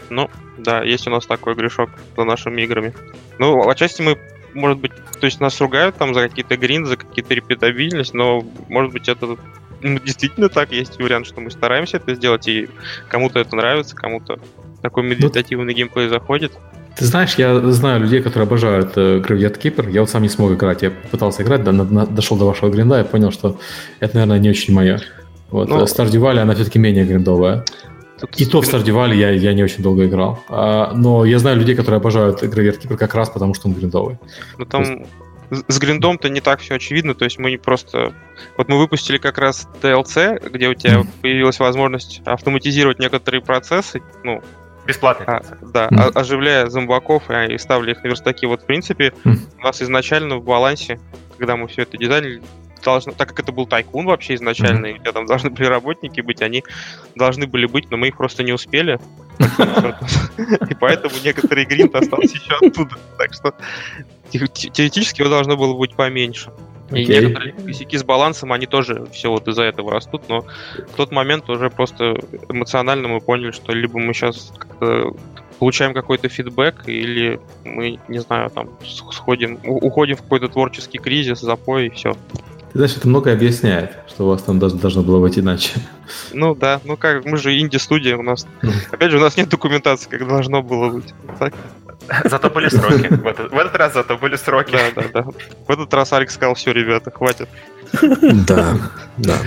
[0.09, 2.93] Ну, да, есть у нас такой грешок за нашими играми.
[3.39, 4.17] Ну, отчасти мы,
[4.53, 8.93] может быть, то есть нас ругают там за какие-то грин, за какие-то репетабильность, но, может
[8.93, 9.37] быть, это
[9.81, 12.69] ну, действительно так, есть вариант, что мы стараемся это сделать, и
[13.09, 14.39] кому-то это нравится, кому-то
[14.81, 16.53] такой медитативный геймплей заходит.
[16.97, 19.91] Ты знаешь, я знаю людей, которые обожают э, Graveyard Keeper.
[19.91, 20.81] Я вот сам не смог играть.
[20.81, 23.59] Я пытался играть, до, на, дошел до вашего гринда и понял, что
[23.99, 24.99] это, наверное, не очень мое.
[25.51, 27.65] Вот ну, Stardew Valley, она все-таки менее гриндовая.
[28.35, 30.43] И то в Valley я, я не очень долго играл.
[30.49, 34.17] А, но я знаю людей, которые обожают Keeper как раз потому, что он гриндовый.
[34.57, 34.83] Ну там
[35.51, 35.65] есть...
[35.67, 37.13] с гриндом-то не так все очевидно.
[37.13, 38.13] То есть мы не просто...
[38.57, 41.07] Вот мы выпустили как раз DLC, где у тебя mm.
[41.21, 44.41] появилась возможность автоматизировать некоторые процессы, ну,
[44.87, 45.25] Бесплатный.
[45.27, 46.11] А, да, mm.
[46.15, 48.45] оживляя зомбаков и, и ставили их на верстаки.
[48.45, 49.37] Вот, в принципе, mm.
[49.59, 50.99] у нас изначально в балансе,
[51.37, 52.41] когда мы все это дизайнили,
[52.83, 55.09] должно, так как это был тайкун вообще изначально, mm-hmm.
[55.09, 56.63] и там должны были работники быть, они
[57.15, 58.99] должны были быть, но мы их просто не успели.
[60.69, 62.95] И поэтому некоторые гринт остался еще оттуда.
[63.17, 63.53] Так что
[64.31, 66.51] теоретически его должно было быть поменьше.
[66.91, 67.21] И okay.
[67.21, 71.49] некоторые косяки с балансом, они тоже все вот из-за этого растут, но в тот момент
[71.49, 72.15] уже просто
[72.47, 75.13] эмоционально мы поняли, что либо мы сейчас как-то
[75.59, 81.87] получаем какой-то фидбэк, или мы, не знаю, там, сходим, уходим в какой-то творческий кризис, запой,
[81.87, 82.15] и все.
[82.77, 85.71] Знаешь, это многое объясняет, что у вас там даже должно было быть иначе.
[86.31, 88.45] Ну да, ну как, мы же инди-студия, у нас...
[88.91, 91.11] Опять же, у нас нет документации, как должно было быть.
[91.39, 91.55] Так?
[92.25, 93.07] Зато были сроки.
[93.07, 94.73] В этот, в этот раз зато были сроки.
[94.73, 95.23] Да, да, да.
[95.67, 97.49] В этот раз Алекс сказал, все, ребята, хватит.
[98.47, 98.77] Да,
[99.17, 99.37] да.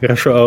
[0.00, 0.46] Хорошо, а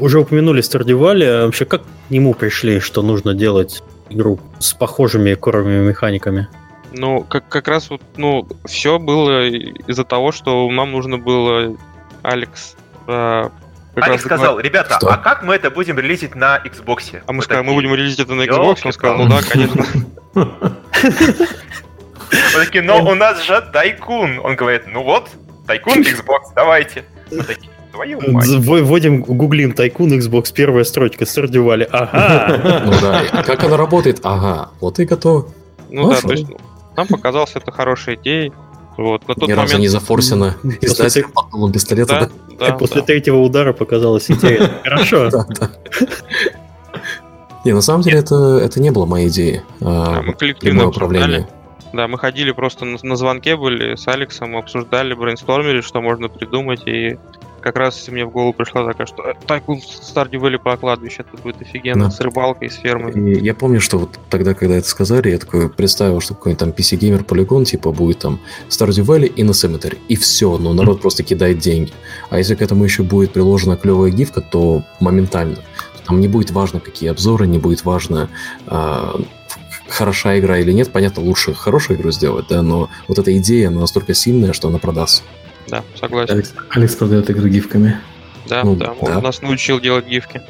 [0.00, 5.34] уже упомянули Стардивали, а вообще как к нему пришли, что нужно делать игру с похожими
[5.34, 6.46] коровыми механиками?
[6.92, 11.76] Ну, как, как раз вот, ну, все было из-за того, что нам нужно было
[12.22, 13.48] Алекс э,
[13.94, 15.08] как Алекс сказал, говорит, ребята, что?
[15.08, 17.20] а как мы это будем релизить на Xbox?
[17.26, 19.84] А мы сказали, мы будем релизить это на Xbox, он сказал, ну да, конечно.
[22.30, 24.40] Мы такие, но у нас же Тайкун.
[24.40, 25.30] Он говорит, ну вот,
[25.66, 27.04] Тайкун Xbox, давайте.
[27.30, 28.46] Мы такие, Твою мать.
[28.46, 31.88] Вводим, гуглим Тайкун Xbox, первая строчка, Сардивали.
[31.90, 32.82] Ага.
[32.84, 34.20] Ну да, как она работает?
[34.24, 35.48] Ага, вот и готово.
[35.90, 36.46] Ну да, то есть
[36.98, 38.52] нам показалось это хорошей идеей.
[38.96, 39.70] Вот, на тот Ни момент...
[39.70, 40.54] разу не зафорсено.
[40.80, 42.30] Издатель под пистолета.
[42.58, 44.72] Да, да, После третьего удара показалось интересно.
[44.82, 45.30] Хорошо.
[47.64, 49.60] Не, на самом деле это, это не было моей идеей.
[49.80, 51.48] А, мы коллективно управление.
[51.92, 56.82] Да, мы ходили просто на, на звонке были с Алексом, обсуждали, брейнстормили, что можно придумать,
[56.86, 57.16] и
[57.60, 61.42] как раз мне в голову пришла такая, что «Э, Тайкун Стардю Вэлли по кладбищу, это
[61.42, 62.10] будет офигенно, да.
[62.10, 63.12] с рыбалкой, с фермой.
[63.12, 66.70] И я помню, что вот тогда, когда это сказали, я такой представил, что какой-нибудь там
[66.70, 71.00] PC Gamer полигон, типа, будет там Stardew Valley и на Cemetery, и все, но народ
[71.00, 71.92] просто кидает деньги.
[72.30, 75.58] А если к этому еще будет приложена клевая гифка, то моментально.
[76.06, 78.30] Там не будет важно, какие обзоры, не будет важно,
[78.66, 79.20] а,
[79.88, 80.90] хороша игра или нет.
[80.90, 84.78] Понятно, лучше хорошую игру сделать, да, но вот эта идея, она настолько сильная, что она
[84.78, 85.22] продастся.
[85.68, 86.34] Да, согласен.
[86.34, 88.00] Алекс, Алекс продает игры гифками.
[88.48, 89.20] Да, ну, да, он да.
[89.20, 90.42] нас научил делать гифки.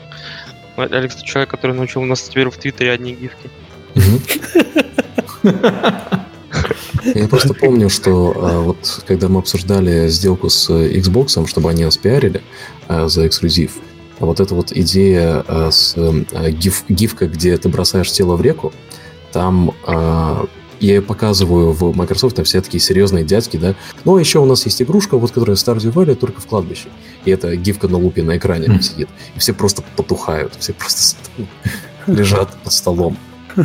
[0.77, 3.51] Алекс человек, который научил нас теперь в Твиттере одни гифки.
[7.15, 11.97] Я просто помню, что а, вот когда мы обсуждали сделку с Xbox, чтобы они нас
[11.97, 12.43] пиарили
[12.87, 13.73] а, за эксклюзив,
[14.19, 18.73] вот эта вот идея а, с а, гиф, гифка, где ты бросаешь тело в реку,
[19.33, 19.75] там
[20.81, 23.75] я ее показываю в Microsoft, там все такие серьезные дядьки, да.
[24.05, 26.89] Ну, а еще у нас есть игрушка, вот, которая Stardew Valley, только в кладбище.
[27.25, 28.83] И это гифка на лупе на экране mm.
[28.83, 29.09] сидит.
[29.35, 31.17] И все просто потухают, все просто
[32.07, 33.17] лежат под столом.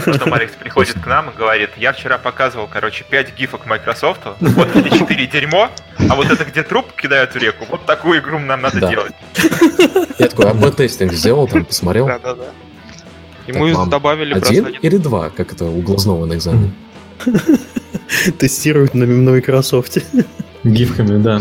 [0.06, 4.76] Потом Алекс приходит к нам и говорит, я вчера показывал, короче, 5 гифок Microsoft, вот
[4.76, 5.70] эти 4 дерьмо,
[6.10, 8.90] а вот это где труп кидают в реку, вот такую игру нам надо да.
[8.90, 9.14] делать.
[10.18, 12.08] Я такой АБ-тестинг сделал, там посмотрел.
[12.08, 12.46] Да-да-да.
[13.46, 16.72] Ему так, добавили Один или два, как это у глазного на экзамене.
[18.40, 19.98] Тестируют на, на Microsoft.
[20.64, 21.40] Гифками, да.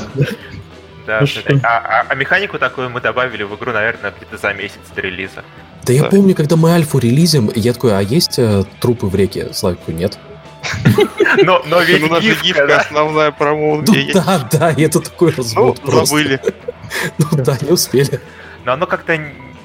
[1.07, 1.25] Да,
[1.65, 5.43] а, а, а механику такую мы добавили в игру, наверное, где-то за месяц до релиза.
[5.85, 9.53] Да, я помню, когда мы альфу релизим, я такой, а есть э, трупы в реке?
[9.53, 10.19] Славику нет.
[11.43, 12.79] Но, но ведь ну, наша гифка, да?
[12.79, 16.17] основная промоут ну, Да, да, и это такой развод ну, просто.
[16.17, 16.41] забыли.
[17.19, 18.21] ну да, не успели.
[18.65, 19.19] Но оно как-то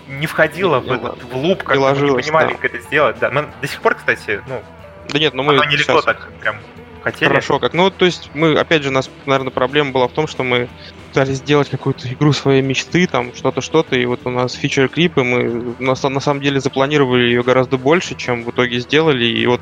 [0.07, 3.17] не входило в, в луп, как мы не понимали, как это сделать.
[3.19, 4.63] Да, мы до сих пор, кстати, ну,
[5.09, 5.53] да нет, ну мы...
[5.53, 6.05] Оно нелегко сейчас...
[6.05, 6.57] так прям
[7.01, 7.29] хотели.
[7.29, 7.73] Хорошо, как.
[7.73, 10.67] Ну, то есть мы, опять же, у нас, наверное, проблема была в том, что мы
[11.09, 15.23] пытались сделать какую-то игру своей мечты, там, что-то, что-то, и вот у нас фичер клипы,
[15.23, 19.61] мы на, на самом деле запланировали ее гораздо больше, чем в итоге сделали, и вот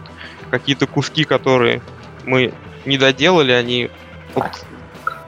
[0.50, 1.82] какие-то куски, которые
[2.26, 2.54] мы
[2.86, 3.90] не доделали, они
[4.34, 4.66] вот,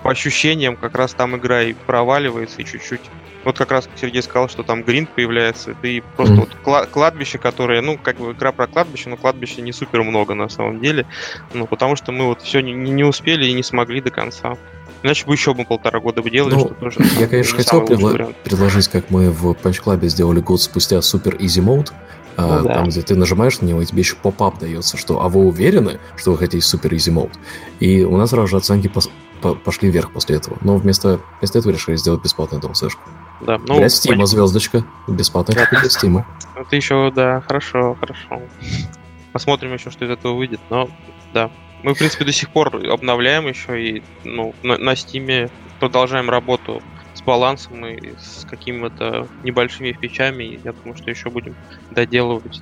[0.03, 3.01] по ощущениям как раз там игра и проваливается, и чуть-чуть
[3.47, 6.49] Вот как раз Сергей сказал, что там гринд появляется, и просто mm.
[6.65, 10.49] вот кладбище, которое, ну, как бы игра про кладбище, но кладбище не супер много на
[10.49, 11.05] самом деле,
[11.53, 14.57] ну, потому что мы вот все не, не успели и не смогли до конца.
[15.01, 16.99] Иначе бы еще бы полтора года бы делали, ну, что тоже.
[17.17, 21.63] Я, конечно, хотел предла- предложить, как мы в Punch Club сделали год спустя супер easy
[21.63, 21.93] mode,
[22.35, 22.73] ну, да.
[22.73, 26.01] там, где ты нажимаешь на него, и тебе еще поп-ап дается, что «А вы уверены,
[26.17, 27.31] что вы хотите супер easy mode?»
[27.79, 29.09] И у нас сразу же оценки пос-
[29.41, 30.57] по- пошли вверх после этого.
[30.61, 33.01] Но вместо, вместо этого решили сделать бесплатную DLCшку.
[33.41, 34.83] Да, ну, для Steam звездочка.
[35.07, 36.23] Бесплатная для Steam.
[36.55, 38.41] Это еще, да, хорошо, хорошо.
[39.31, 40.59] Посмотрим еще, что из этого выйдет.
[40.69, 40.89] Но,
[41.33, 41.51] да,
[41.83, 46.81] мы, в принципе, до сих пор обновляем еще и ну, на, на Steam продолжаем работу
[47.13, 50.59] с балансом и с какими-то небольшими фичами.
[50.63, 51.55] Я думаю, что еще будем
[51.91, 52.61] доделывать.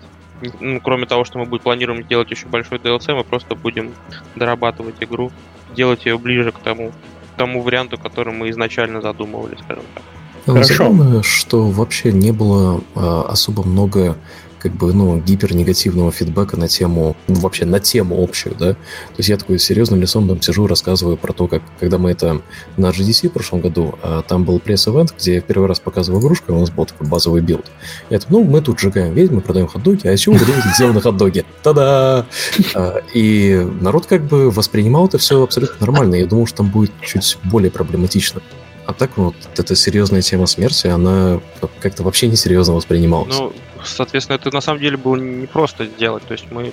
[0.60, 3.94] Ну, кроме того, что мы будем планируем сделать еще большой DLC, мы просто будем
[4.36, 5.32] дорабатывать игру,
[5.76, 10.04] делать ее ближе к тому, к тому варианту, который мы изначально задумывали, скажем так.
[10.46, 10.74] Хорошо.
[10.76, 14.18] Забавно, что вообще не было э, особо много
[14.66, 18.74] как бы, ну, гипернегативного фидбэка на тему, ну, вообще на тему общую, да.
[18.74, 22.42] То есть я такой серьезным лицом там сижу, рассказываю про то, как, когда мы это
[22.76, 26.20] на GDC в прошлом году, а, там был пресс-эвент, где я в первый раз показывал
[26.20, 27.68] игрушку, у нас был такой базовый билд.
[28.10, 30.40] И это, ну, мы тут сжигаем ведьмы, продаем хот-доги, а еще вы
[30.74, 31.46] сделаны хот-доги.
[31.62, 32.26] Та-да!
[32.74, 36.16] А, и народ как бы воспринимал это все абсолютно нормально.
[36.16, 38.42] Я думал, что там будет чуть более проблематично.
[38.86, 41.40] А так вот эта серьезная тема смерти, она
[41.80, 43.38] как-то вообще не серьезно воспринималась.
[43.38, 46.24] Ну, соответственно, это на самом деле было не просто сделать.
[46.24, 46.72] То есть мы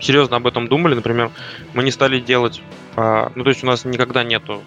[0.00, 0.94] серьезно об этом думали.
[0.94, 1.30] Например,
[1.74, 2.62] мы не стали делать...
[2.94, 4.62] А, ну, то есть у нас никогда нету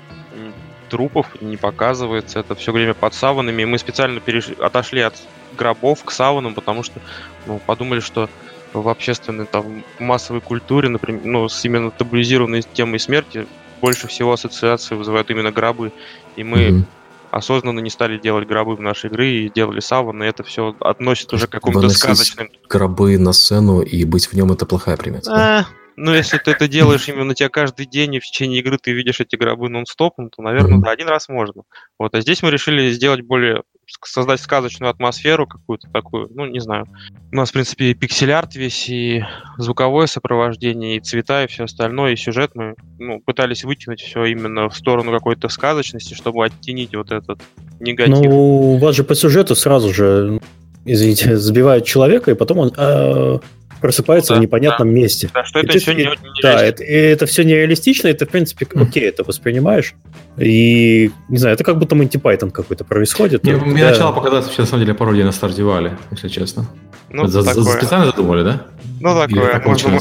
[0.90, 2.40] трупов, не показывается.
[2.40, 3.62] Это все время под саванами.
[3.62, 4.50] И мы специально переш...
[4.60, 5.16] отошли от
[5.58, 7.00] гробов к саванам, потому что
[7.46, 8.30] ну, подумали, что
[8.74, 13.48] в общественной там массовой культуре, например, ну, с именно табуизированной темой смерти
[13.82, 15.92] больше всего ассоциации вызывают именно гробы.
[16.36, 16.84] И мы mm-hmm
[17.32, 21.32] осознанно не стали делать гробы в нашей игры и делали саван, и это все относит
[21.34, 22.50] уже к какому-то сказочным...
[22.68, 25.32] гробы на сцену и быть в нем это плохая примета.
[25.32, 25.66] А,
[25.96, 29.20] ну, если ты это делаешь именно тебя каждый день, и в течение игры ты видишь
[29.20, 30.84] эти гробы нон-стопом, то, наверное, mm-hmm.
[30.84, 31.64] да, один раз можно.
[31.98, 33.64] Вот, а здесь мы решили сделать более
[34.04, 36.86] создать сказочную атмосферу какую-то такую, ну, не знаю.
[37.32, 39.24] У нас, в принципе, и пиксель-арт весь, и
[39.58, 44.70] звуковое сопровождение, и цвета, и все остальное, и сюжет мы ну, пытались вытянуть все именно
[44.70, 47.42] в сторону какой-то сказочности, чтобы оттенить вот этот
[47.80, 48.26] негатив.
[48.26, 50.40] Ну, у вас же по сюжету сразу же,
[50.86, 53.40] извините, забивают человека, и потом он э,
[53.80, 54.94] просыпается да, в непонятном да.
[54.94, 55.30] месте.
[55.34, 59.04] Да, что это все не, не Да, это, это все нереалистично, это, в принципе, окей,
[59.04, 59.96] это воспринимаешь.
[60.38, 63.44] И, не знаю, это как будто Python какой-то происходит.
[63.44, 63.90] Мне, мне да.
[63.90, 66.66] начало показаться вообще, на самом деле, пародия на Стардивале, если честно.
[67.10, 68.68] Ну, за, за, специально задумали, да?
[69.00, 69.62] Ну, такое.
[69.66, 70.00] Можно,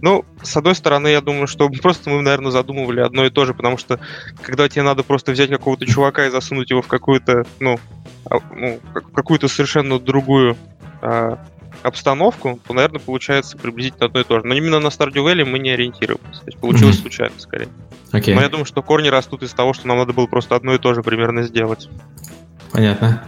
[0.00, 3.54] ну, с одной стороны, я думаю, что просто мы, наверное, задумывали одно и то же,
[3.54, 3.98] потому что
[4.42, 7.78] когда тебе надо просто взять какого-то чувака и засунуть его в какую-то, ну,
[8.30, 8.80] а, ну
[9.14, 10.56] какую-то совершенно другую
[11.02, 11.38] а,
[11.84, 14.46] обстановку, то, наверное, получается приблизительно одно и то же.
[14.46, 16.38] Но именно на Stardew Valley мы не ориентировались.
[16.38, 17.00] То есть получилось mm-hmm.
[17.00, 17.68] случайно, скорее.
[18.12, 18.34] Okay.
[18.34, 20.78] Но я думаю, что корни растут из того, что нам надо было просто одно и
[20.78, 21.88] то же примерно сделать.
[22.72, 23.22] Понятно.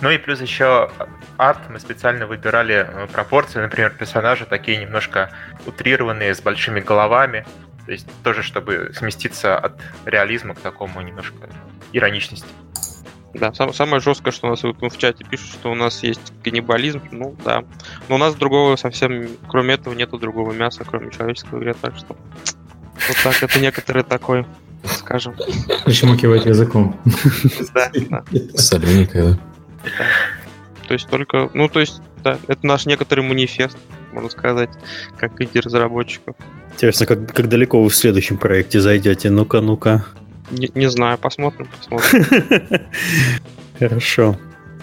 [0.00, 0.90] Ну и плюс еще
[1.38, 5.30] арт мы специально выбирали э, пропорции, например, персонажи такие немножко
[5.66, 7.46] утрированные, с большими головами.
[7.86, 11.48] То есть тоже, чтобы сместиться от реализма к такому немножко
[11.92, 12.48] ироничности.
[13.34, 16.32] Да, сам, самое жесткое, что у нас вот, в чате пишут, что у нас есть
[16.42, 17.64] каннибализм, ну да.
[18.08, 22.16] Но у нас другого совсем, кроме этого, нету другого мяса, кроме человеческого игры, так что
[22.94, 24.46] вот так, это некоторые такой,
[24.84, 25.34] скажем.
[25.84, 27.00] Причмокивать языком.
[27.74, 28.24] Да, да.
[28.54, 29.38] Солененькое, да?
[30.86, 33.76] То есть только, ну то есть, да, это наш некоторый манифест,
[34.12, 34.70] можно сказать,
[35.18, 36.36] как инди-разработчиков.
[36.72, 39.30] Интересно, как, как далеко вы в следующем проекте зайдете?
[39.30, 40.04] Ну-ка, ну-ка.
[40.50, 42.80] Не, не знаю, посмотрим, посмотрим.
[43.78, 44.36] Хорошо.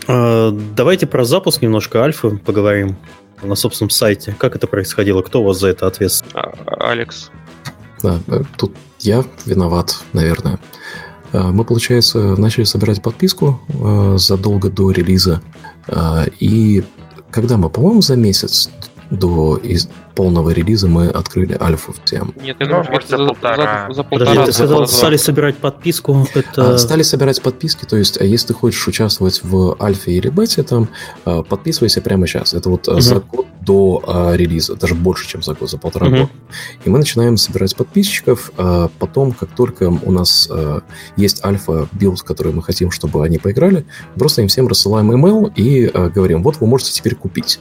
[0.07, 2.97] А, давайте про запуск немножко альфы поговорим
[3.41, 4.35] на собственном сайте.
[4.37, 5.21] Как это происходило?
[5.21, 6.33] Кто у вас за это ответственен?
[6.35, 7.31] А, Алекс.
[8.01, 10.59] Да, э, тут я виноват, наверное.
[11.31, 15.41] А, мы, получается, начали собирать подписку э, задолго до релиза.
[16.39, 16.83] И
[17.31, 18.69] когда мы, по-моему, за месяц
[19.11, 22.33] до из полного релиза мы открыли альфу всем.
[22.41, 23.87] Нет, я думаю, может, за, за полтора.
[23.89, 24.31] За, за полтора.
[24.31, 26.27] Подожди, ты сказал, стали собирать подписку.
[26.33, 26.75] Это...
[26.75, 30.63] А, стали собирать подписки, то есть, а если ты хочешь участвовать в альфе или бете,
[30.63, 30.89] там,
[31.25, 32.53] а, подписывайся прямо сейчас.
[32.53, 32.99] Это вот угу.
[32.99, 36.15] за год до а, релиза, даже больше, чем за год, за полтора угу.
[36.15, 36.29] года.
[36.85, 38.51] И мы начинаем собирать подписчиков.
[38.57, 40.81] А потом, как только у нас а,
[41.15, 43.85] есть альфа-билд, который мы хотим, чтобы они поиграли,
[44.15, 47.59] просто им всем рассылаем email и а, говорим, вот вы можете теперь купить.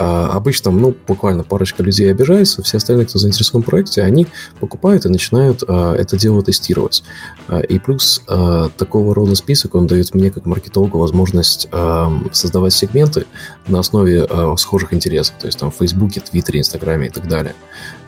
[0.00, 4.26] А, обычно, ну, буквально парочка людей обижается, все остальные, кто заинтересован в проекте, они
[4.58, 7.04] покупают и начинают а, это дело тестировать.
[7.48, 12.72] А, и плюс а, такого рода список, он дает мне, как маркетологу, возможность а, создавать
[12.72, 13.26] сегменты
[13.68, 17.54] на основе а, схожих интересов, то есть там в Фейсбуке, Твиттере, Инстаграме и так далее.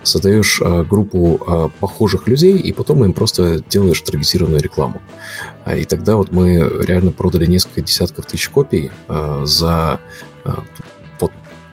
[0.03, 5.03] Создаешь а, группу а, похожих людей, и потом им просто делаешь таргетированную рекламу.
[5.67, 10.01] А, и тогда вот мы реально продали несколько десятков тысяч копий а, за
[10.45, 10.65] а,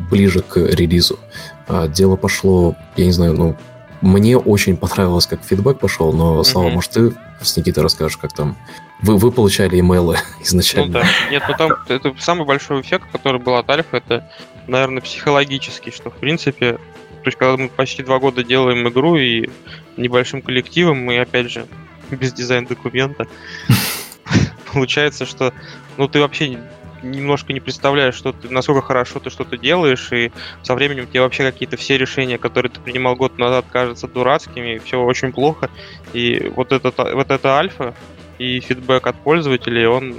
[0.10, 1.20] ближе к релизу.
[1.68, 3.55] А, дело пошло, я не знаю, ну,
[4.01, 6.76] мне очень понравилось, как фидбэк пошел, но, Слава, Мгм.
[6.76, 8.57] может, ты с Никитой расскажешь, как там...
[9.01, 10.91] Вы, вы получали имейлы Ну изначально?
[10.93, 11.03] да.
[11.32, 14.30] Нет, ну там это самый большой эффект, который был от Альфа, это,
[14.68, 19.49] наверное, психологический, что в принципе, то есть когда мы почти два года делаем игру и
[19.97, 21.66] небольшим коллективом, мы опять же
[22.10, 23.28] без дизайн-документа,
[24.74, 25.53] получается, что
[25.97, 26.57] ну ты вообще
[27.04, 30.32] немножко не представляешь, что ты, насколько хорошо ты что-то делаешь, и
[30.64, 34.80] со временем тебе вообще какие-то все решения, которые ты принимал год назад, кажутся дурацкими, и
[34.80, 35.70] все очень плохо.
[36.14, 37.93] И вот это, вот это альфа
[38.38, 40.16] и фидбэк от пользователей, он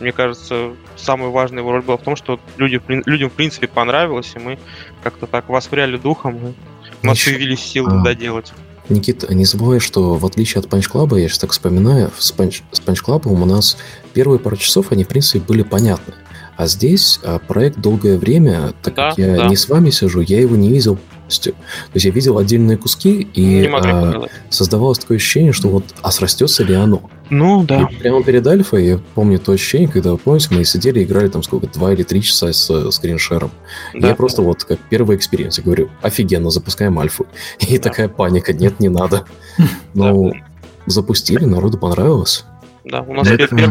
[0.00, 4.32] мне кажется, самая важная его роль была в том, что люди, людям в принципе понравилось,
[4.34, 4.58] и мы
[5.02, 6.52] как-то так воспряли духом, и
[7.02, 8.52] у нас Еще- появились силы а, доделать.
[8.88, 12.32] Никита, не забывай, что в отличие от Punch Club а, я сейчас так вспоминаю, с
[12.32, 13.78] Punch, с Punch Club ом у нас
[14.12, 16.14] первые пару часов, они, в принципе, были понятны.
[16.56, 19.48] А здесь а, проект долгое время, так как Да, я да.
[19.48, 21.52] не с вами сижу, я его не видел полностью.
[21.54, 21.58] То
[21.94, 26.74] есть я видел отдельные куски, и а, создавалось такое ощущение, что вот, а срастется ли
[26.74, 27.10] оно?
[27.30, 27.88] Ну да.
[27.90, 31.28] И прямо перед альфой я помню то ощущение, когда, вы помните, мы сидели и играли
[31.28, 33.50] там сколько, два или три часа с screen share ом.
[33.94, 34.08] И да.
[34.08, 37.26] Я просто вот как первый experience, я говорю, офигенно, запускаем альфу.
[37.60, 37.88] И Да.
[37.90, 39.24] такая паника, нет, не надо.
[39.94, 40.32] Ну,
[40.86, 42.44] запустили, народу понравилось.
[42.84, 43.70] Да, у нас Да, первый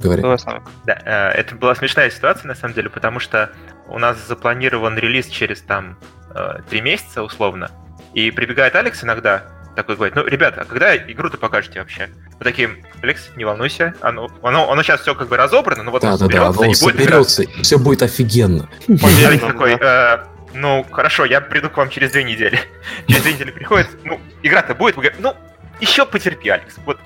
[0.00, 0.22] говоря.
[0.22, 0.62] Давай, Славик.
[0.84, 3.50] Да, э, это была смешная ситуация на самом деле, потому что
[3.88, 5.98] у нас запланирован релиз через там
[6.34, 7.70] э, три месяца условно,
[8.14, 9.44] и прибегает Алекс иногда,
[9.74, 12.08] такой говорит, ну, ребята, а когда игру-то покажете вообще?
[12.38, 12.70] Мы такие,
[13.02, 16.18] Алекс, не волнуйся, оно, оно, оно сейчас все как бы разобрано, но вот Да, он
[16.18, 18.68] да, да, соберется оно и будет соберется, и все будет офигенно.
[18.88, 20.24] Алекс такой, да.
[20.24, 22.58] «Э, ну, хорошо, я приду к вам через две недели.
[23.06, 25.36] Через две недели приходит, ну, игра-то будет, Вы говорите, ну,
[25.80, 26.76] еще потерпи, Алекс.
[26.84, 26.98] Вот.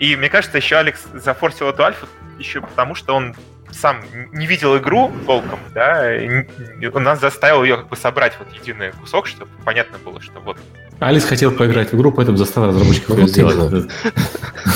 [0.00, 2.06] И мне кажется, еще Алекс зафорсил эту альфу
[2.38, 3.36] еще потому, что он
[3.70, 6.10] сам не видел игру толком, да,
[6.92, 10.56] он нас заставил ее как бы собрать вот единый кусок, чтобы понятно было, что вот
[11.00, 13.88] Алис хотел поиграть в игру, поэтому заставил разработчиков Ну, ее вот сделать.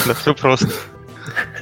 [0.06, 0.68] Да, все просто.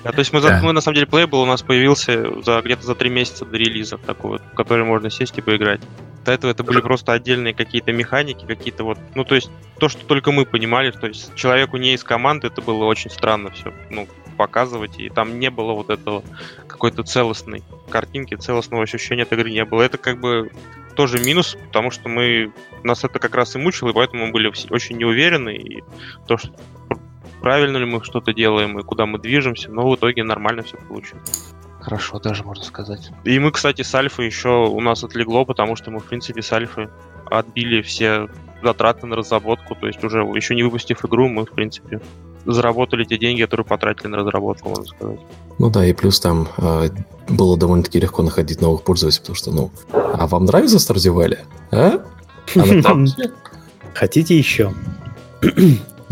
[0.05, 0.61] Да, то есть мы, Да.
[0.62, 3.98] мы на самом деле Playable у нас появился за где-то за три месяца до релиза,
[3.98, 5.80] такой вот, в который можно сесть и поиграть.
[6.24, 10.05] До этого это были просто отдельные какие-то механики, какие-то вот, ну то есть то, что
[10.07, 14.09] только мы понимали, то есть человеку не из команды это было очень странно все, ну
[14.36, 16.22] показывать, и там не было вот этого
[16.66, 19.82] какой-то целостной картинки, целостного ощущения от игры не было.
[19.82, 20.50] Это как бы
[20.96, 24.53] тоже минус, потому что мы нас это как раз и мучило, и поэтому мы были
[24.70, 25.82] очень неуверены, и
[26.26, 26.50] то, что
[27.43, 31.53] правильно ли мы что-то делаем и куда мы движемся, но в итоге нормально все получилось.
[31.80, 33.11] Хорошо, даже можно сказать.
[33.24, 36.53] И мы, кстати, с Альфой еще у нас отлегло, потому что мы, в принципе, с
[36.53, 36.88] Альфой
[37.26, 38.28] отбили все
[38.62, 42.01] затраты на разработку, то есть уже еще не выпустив игру, мы, в принципе,
[42.47, 45.20] заработали те деньги, которые потратили на разработку, можно сказать.
[45.59, 46.88] Ну да, и плюс там э,
[47.28, 51.38] было довольно-таки легко находить новых пользователей, потому что, ну, а вам нравится Stardew Valley?
[51.72, 52.05] А?
[52.57, 53.05] А
[53.95, 54.72] Хотите еще?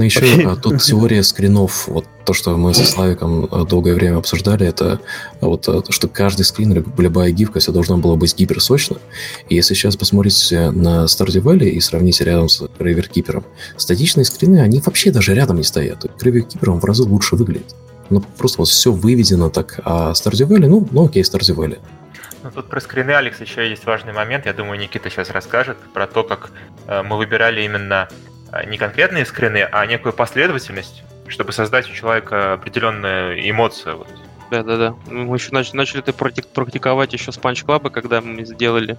[0.01, 4.16] Ну, еще а, тут теория скринов, вот то, что мы со Славиком а, долгое время
[4.16, 4.98] обсуждали, это
[5.42, 8.96] а, вот а, то, что каждый скрин, любая гифка, все должно было быть гиперсочно.
[9.51, 13.44] И если сейчас посмотрите на Stardew Valley и сравните рядом с Keeper,
[13.76, 16.03] статичные скрины, они вообще даже рядом не стоят.
[16.03, 17.74] Keeper он в разы лучше выглядит.
[18.09, 19.80] Ну, просто вот все выведено так.
[19.84, 21.78] А Stardew Valley, ну, ну окей, Stardew Valley.
[22.42, 24.46] Ну, тут про скрины, Алекс, еще есть важный момент.
[24.46, 26.53] Я думаю, Никита сейчас расскажет про то, как
[26.86, 28.14] э, мы выбирали именно э,
[28.66, 33.98] не конкретные скрины, а некую последовательность, чтобы создать у человека определенную эмоцию.
[33.98, 34.09] Вот.
[34.51, 34.96] Да-да-да.
[35.09, 38.98] Ну, Мы еще нач- начали это практик- практиковать еще с Punch Club, когда мы сделали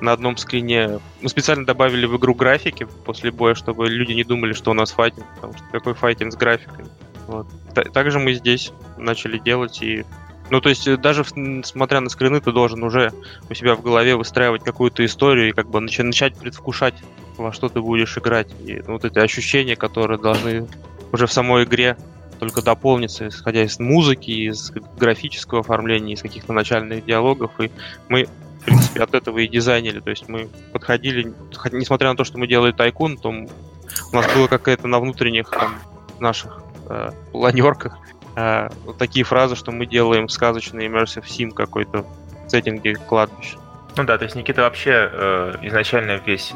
[0.00, 1.00] на одном скрине...
[1.20, 4.92] Мы специально добавили в игру графики после боя, чтобы люди не думали, что у нас
[4.92, 6.86] файтинг, потому что какой файтинг с графиками.
[7.26, 7.48] Вот.
[7.74, 10.04] Та- Также мы здесь начали делать и...
[10.50, 11.24] Ну, то есть, э, даже
[11.64, 13.10] смотря на скрины, ты должен уже
[13.50, 16.94] у себя в голове выстраивать какую-то историю и как бы начать предвкушать,
[17.36, 18.48] во что ты будешь играть.
[18.64, 20.66] И вот эти ощущения, которые должны
[21.12, 21.96] уже в самой игре
[22.38, 27.52] только дополнится, исходя из музыки, из графического оформления, из каких-то начальных диалогов.
[27.60, 27.70] И
[28.08, 28.24] мы,
[28.60, 30.00] в принципе, от этого и дизайнили.
[30.00, 31.32] То есть мы подходили,
[31.72, 35.74] несмотря на то, что мы делали тайкун, то у нас было какая-то на внутренних там,
[36.18, 37.98] наших э, планерках
[38.36, 42.04] э, вот такие фразы, что мы делаем сказочный immersive sim какой-то
[42.46, 43.58] в сеттинге кладбища.
[43.96, 46.54] Ну да, то есть Никита вообще э, изначально весь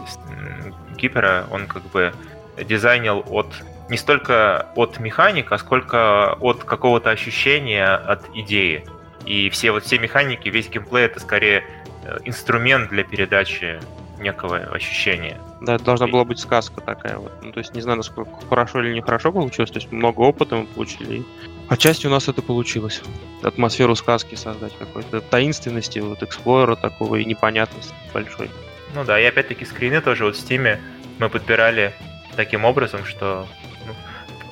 [0.96, 2.12] Кипера, он как бы
[2.56, 3.48] дизайнил от
[3.88, 8.84] не столько от механика, сколько от какого-то ощущения, от идеи.
[9.24, 11.64] И все вот все механики, весь геймплей это скорее
[12.04, 13.80] э, инструмент для передачи
[14.18, 15.38] некого ощущения.
[15.60, 17.32] Да, это должна была быть сказка такая вот.
[17.42, 19.70] Ну, то есть не знаю, насколько хорошо или нехорошо получилось.
[19.70, 21.24] То есть много опыта мы получили.
[21.68, 23.02] Отчасти у нас это получилось.
[23.42, 28.50] Атмосферу сказки создать какой-то таинственности, вот эксплойера такого и непонятности большой.
[28.94, 30.78] Ну да, и опять-таки скрины тоже вот в Steam
[31.18, 31.92] мы подбирали
[32.36, 33.46] таким образом, что
[33.86, 33.94] ну,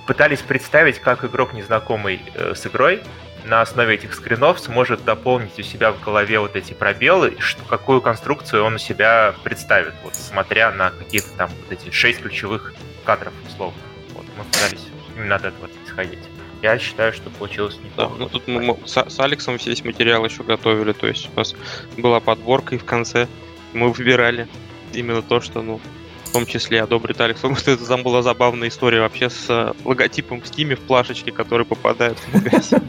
[0.06, 3.00] пытались представить, как игрок незнакомый э, с игрой
[3.44, 8.00] на основе этих скринов сможет дополнить у себя в голове вот эти пробелы, что, какую
[8.00, 13.34] конструкцию он у себя представит, вот смотря на какие-то там вот эти шесть ключевых кадров,
[13.46, 13.78] условно.
[14.14, 14.86] Вот, мы пытались
[15.16, 16.20] именно от этого исходить.
[16.64, 18.14] Я считаю, что получилось неплохо.
[18.14, 21.54] Да, ну тут мы с, с Алексом весь материал еще готовили, то есть у нас
[21.98, 23.28] была подборка, и в конце
[23.74, 24.48] мы выбирали
[24.94, 25.78] именно то, что, ну,
[26.24, 27.38] в том числе одобрит Алекс.
[27.38, 31.32] Потому что это там была забавная история вообще с э, логотипом в Steam в плашечке,
[31.32, 32.80] который попадает в магазин.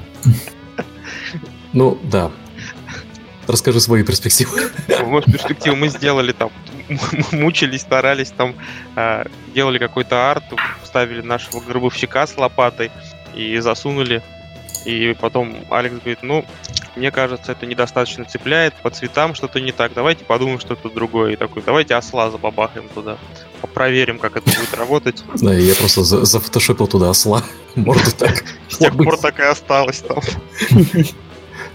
[1.74, 2.32] Ну, да.
[3.46, 4.72] Расскажи свои перспективы.
[4.88, 6.50] Ну, перспективы мы сделали там,
[7.34, 8.56] мучились, старались там,
[8.96, 10.46] а, делали какой-то арт,
[10.86, 12.90] ставили нашего гробовщика с лопатой
[13.36, 14.22] и засунули.
[14.86, 16.46] И потом Алекс говорит, ну,
[16.96, 21.34] мне кажется, это недостаточно цепляет, по цветам что-то не так, давайте подумаем что-то другое.
[21.34, 23.18] И такой, давайте осла забабахаем туда,
[23.74, 25.24] проверим, как это будет работать.
[25.42, 27.44] Да, я просто зафотошопил туда осла,
[27.76, 28.44] морду так.
[28.70, 30.22] С тех пор так и осталось там.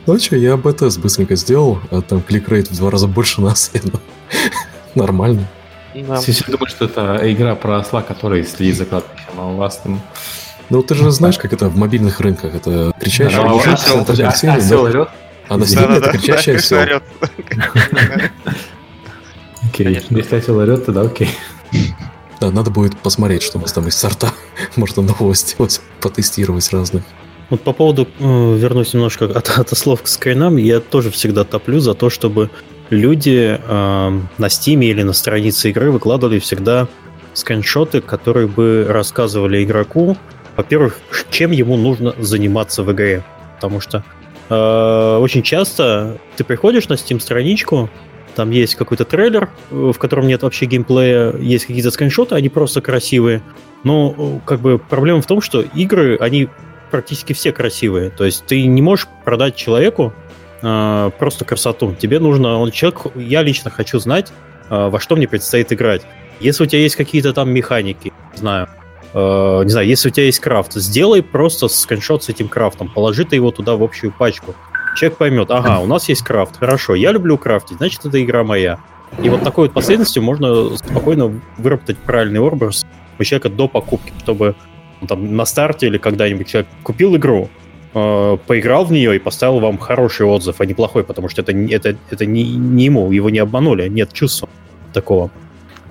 [0.07, 3.71] Ну что, я БТС быстренько сделал, а там кликрейт в два раза больше нас.
[4.95, 5.47] Нормально.
[5.95, 6.21] Да.
[6.21, 10.01] Все думают, что это игра про осла, который следит за кладбищем, а у вас там
[10.71, 12.55] ну, ты же знаешь, как это в мобильных рынках.
[12.55, 14.01] Это кричащий да, осел.
[14.27, 15.09] осел, осел орет.
[15.49, 17.03] А на Steam это кричащий осел.
[19.69, 21.29] Окей, если осел орет, тогда окей.
[22.41, 24.33] Да, надо будет посмотреть, что у нас там из сорта.
[24.77, 27.03] Можно нового сделать, потестировать разных.
[27.51, 31.81] Вот по поводу, э, вернусь немножко от, от слов к скринам, я тоже всегда топлю
[31.81, 32.49] за то, чтобы
[32.91, 36.87] люди э, на Steam или на странице игры выкладывали всегда
[37.35, 40.17] скриншоты, которые бы рассказывали игроку,
[40.61, 41.01] во-первых,
[41.31, 43.25] чем ему нужно заниматься в игре.
[43.57, 44.05] Потому что
[44.49, 47.89] э, очень часто ты приходишь на Steam-страничку,
[48.37, 53.43] там есть какой-то трейлер, в котором нет вообще геймплея, есть какие-то скриншоты, они просто красивые.
[53.83, 56.49] Но как бы проблема в том, что игры, они
[56.91, 58.11] практически все красивые.
[58.11, 60.13] То есть ты не можешь продать человеку
[60.63, 61.95] э, просто красоту.
[61.95, 64.31] Тебе нужно, он человек, я лично хочу знать,
[64.69, 66.03] э, во что мне предстоит играть.
[66.39, 68.69] Если у тебя есть какие-то там механики, знаю,
[69.15, 73.25] э, не знаю, если у тебя есть крафт, сделай просто скриншот с этим крафтом, положи
[73.25, 74.55] ты его туда в общую пачку.
[74.97, 78.81] Человек поймет, ага, у нас есть крафт, хорошо, я люблю крафтить, значит, это игра моя.
[79.23, 82.87] И вот такой вот последовательностью можно спокойно выработать правильный образ
[83.19, 84.55] у человека до покупки, чтобы
[85.07, 87.51] там, на старте или когда-нибудь человек купил игру,
[87.95, 91.53] э, поиграл в нее и поставил вам хороший отзыв, а не плохой, потому что это,
[91.53, 94.49] это, это не, не ему, его не обманули, нет чувства
[94.93, 95.31] такого.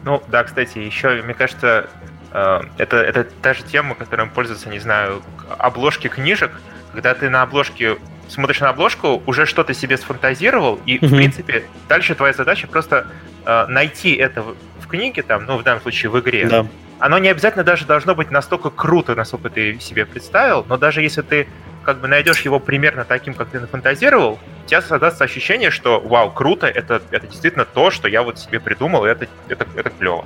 [0.06, 1.90] Ну, да, кстати, еще, мне кажется,
[2.32, 5.22] это, это та же тема, которым пользуются, не знаю,
[5.58, 6.52] обложки книжек,
[6.92, 11.08] когда ты на обложке смотришь на обложку, уже что-то себе сфантазировал, и, mm-hmm.
[11.08, 13.08] в принципе, дальше твоя задача просто
[13.46, 16.48] э, найти это в книге, там, ну, в данном случае в игре.
[16.48, 16.68] Да.
[17.00, 21.22] Оно не обязательно даже должно быть настолько круто, насколько ты себе представил, но даже если
[21.22, 21.48] ты
[21.84, 26.30] как бы найдешь его примерно таким, как ты нафантазировал, у тебя создастся ощущение, что вау,
[26.30, 30.26] круто, это, это действительно то, что я вот себе придумал, и это, это, это клево.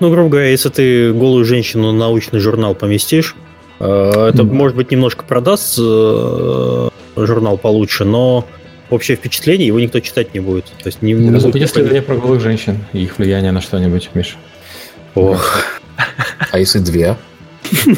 [0.00, 3.34] Ну, грубо говоря, если ты голую женщину на научный журнал поместишь,
[3.80, 4.52] э, это, mm.
[4.52, 8.46] может быть, немножко продаст э, журнал получше, но
[8.90, 10.66] общее впечатление его никто читать не будет.
[10.66, 14.36] То есть не, не будет если про голых женщин и их влияние на что-нибудь, Миш.
[15.14, 15.64] Ох.
[16.50, 17.16] А если две?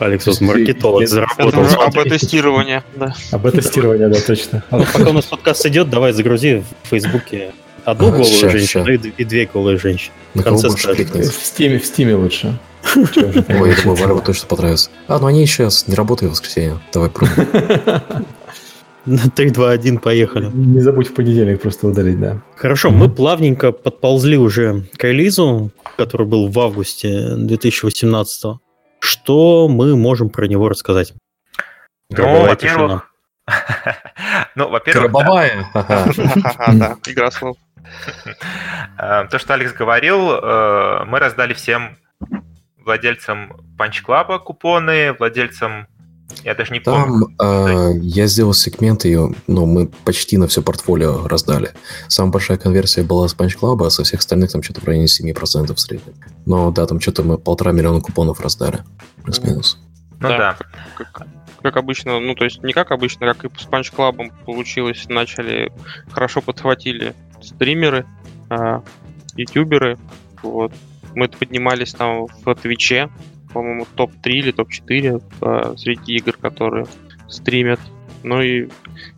[0.00, 1.64] Алекс, маркетолог заработал.
[1.86, 3.14] АБ-тестирование, да.
[3.30, 4.64] АБ-тестирование, да, точно.
[4.70, 7.52] Пока у нас подкаст идет, давай загрузи в Фейсбуке
[7.86, 8.92] одну голую ща, женщину ща.
[8.92, 10.12] И, и две голые женщины.
[10.34, 11.26] На кого больше кликнуть?
[11.26, 12.58] В Steam е, в Steam е лучше.
[12.96, 14.90] Ой, я думаю, Варвару точно понравится.
[15.08, 16.78] А, ну они сейчас не работают в воскресенье.
[16.92, 17.46] Давай пробуем.
[19.34, 20.50] 3, 2, 1, поехали.
[20.52, 22.42] Не забудь в понедельник просто удалить, да.
[22.56, 28.58] Хорошо, мы плавненько подползли уже к релизу, который был в августе 2018
[28.98, 31.12] Что мы можем про него рассказать?
[32.10, 33.12] Ну, во-первых...
[34.56, 35.12] Ну, во-первых...
[35.12, 35.70] Гробовая.
[35.74, 37.56] Да, игра слов.
[38.98, 41.96] Э, то, что Алекс говорил, э, мы раздали всем
[42.84, 45.86] владельцам Punch Club купоны, владельцам
[46.42, 47.28] Я даже не Там помню.
[47.40, 49.16] э, я сделал сегмент, и
[49.46, 51.72] ну, мы почти на все портфолио раздали.
[52.08, 55.06] Самая большая конверсия была с Punch Club, а со всех остальных там что-то в районе
[55.06, 56.14] 7% в среднем.
[56.46, 58.78] Но да, там что-то мы полтора миллиона купонов раздали.
[59.24, 59.78] Плюс-минус.
[60.20, 60.56] Ну да.
[60.96, 61.26] Как, как-
[61.62, 65.72] как обычно, ну то есть не как обычно, как и с Punch Club получилось, начали,
[66.12, 67.12] хорошо подхватили
[67.46, 68.04] стримеры,
[68.50, 68.82] а,
[69.36, 69.98] ютуберы,
[70.42, 70.72] вот.
[71.14, 73.08] Мы поднимались там в Твиче,
[73.54, 76.86] по-моему, топ-3 или топ-4 а, среди игр, которые
[77.28, 77.80] стримят.
[78.22, 78.68] Ну и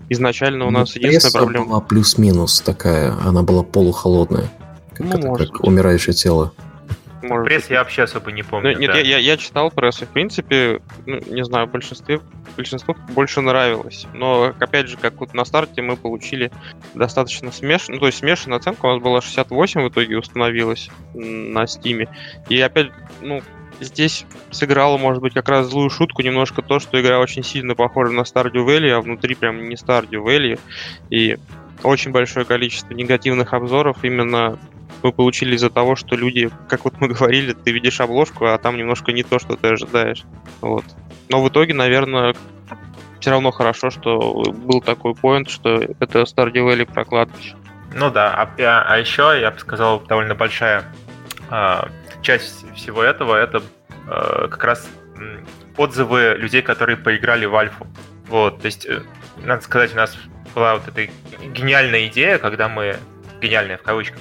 [0.08, 1.66] изначально у нас Ну, единственная проблема...
[1.66, 4.48] была плюс-минус такая, она была полухолодная.
[4.94, 5.60] Как, Ну, это, как быть.
[5.68, 6.52] умирающее тело.
[7.22, 8.78] Может Пресс быть, я вообще особо не Ну, помню.
[8.78, 8.98] нет, да.
[8.98, 12.20] я, я, я читал прессу, в принципе, ну, не знаю, большинстве,
[12.56, 14.06] большинству больше нравилось.
[14.14, 16.50] Но, опять же, как вот на старте мы получили
[16.94, 17.88] достаточно смеш...
[17.88, 22.08] ну, то есть смешанная оценка, у нас была 68 в итоге установилась на Steam е.
[22.48, 22.90] И опять,
[23.20, 23.42] ну,
[23.80, 28.12] здесь сыграло, может быть, как раз злую шутку немножко то, что игра очень сильно похожа
[28.12, 30.58] на Stardew Valley, а внутри прям не Stardew Valley.
[31.10, 31.36] И
[31.82, 34.58] очень большое количество негативных обзоров именно
[35.02, 38.76] мы получили из-за того, что люди, как вот мы говорили, ты видишь обложку, а там
[38.76, 40.24] немножко не то, что ты ожидаешь.
[40.60, 40.84] Вот.
[41.28, 42.34] Но в итоге, наверное,
[43.20, 47.28] все равно хорошо, что был такой поинт, что это Stardew Valley про.
[47.94, 50.84] Ну да, а, а- а еще, я бы сказал, довольно большая
[51.50, 51.88] а,
[52.22, 53.62] часть всего этого это
[54.06, 54.88] а, как раз
[55.76, 57.86] отзывы людей, которые поиграли в Альфу.
[58.28, 59.00] Вот, то есть, э,
[59.38, 60.16] надо сказать, у нас
[60.54, 61.10] была вот эта
[61.46, 62.96] гениальная идея, когда мы
[63.40, 64.20] гениальная в кавычках,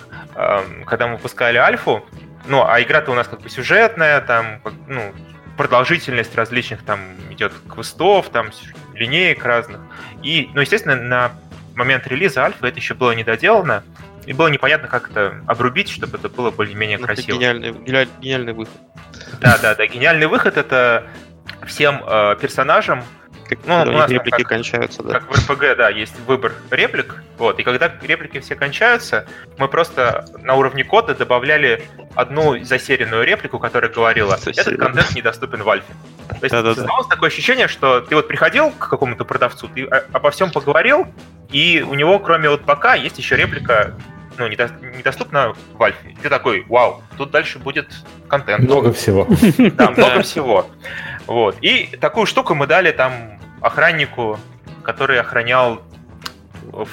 [0.86, 2.06] когда мы выпускали Альфу,
[2.46, 5.14] ну, а игра-то у нас как бы сюжетная, там, ну,
[5.58, 7.00] продолжительность различных там
[7.32, 8.52] идет квестов, там
[8.94, 9.80] линеек разных.
[10.24, 11.32] И, ну, естественно, на
[11.76, 13.84] момент релиза Альфа это еще было не доделано,
[14.26, 17.36] и было непонятно, как это обрубить, чтобы это было более-менее Ну, красиво.
[17.38, 18.74] гениальный, гениаль- гениальный выход.
[19.40, 19.88] Да, да, да.
[19.88, 21.06] Гениальный выход это
[21.66, 23.04] всем э, персонажам,
[23.50, 25.14] Как, Ну, когда у них реплики как- кончаются, да.
[25.20, 27.24] как в РПГ, да, есть выбор реплик.
[27.38, 29.26] Вот, и когда реплики все кончаются,
[29.58, 31.84] мы просто на уровне кода добавляли
[32.16, 35.94] одну засеренную реплику, которая говорила, этот контент недоступен в альфе.
[36.30, 36.76] То есть Да-да-да.
[36.76, 41.08] создавалось такое ощущение, что ты вот приходил к какому-то продавцу, ты о- обо всем поговорил,
[41.52, 43.94] и у него, кроме вот пока, есть еще реплика,
[44.38, 46.16] ну, недо- недоступна в альфе.
[46.22, 47.88] Ты такой, вау, тут дальше будет
[48.28, 48.64] контент.
[48.66, 49.26] Много всего.
[49.58, 50.22] Да, много Да.
[50.22, 50.70] всего.
[51.28, 51.58] Вот.
[51.62, 54.40] И такую штуку мы дали там охраннику,
[54.84, 55.82] который охранял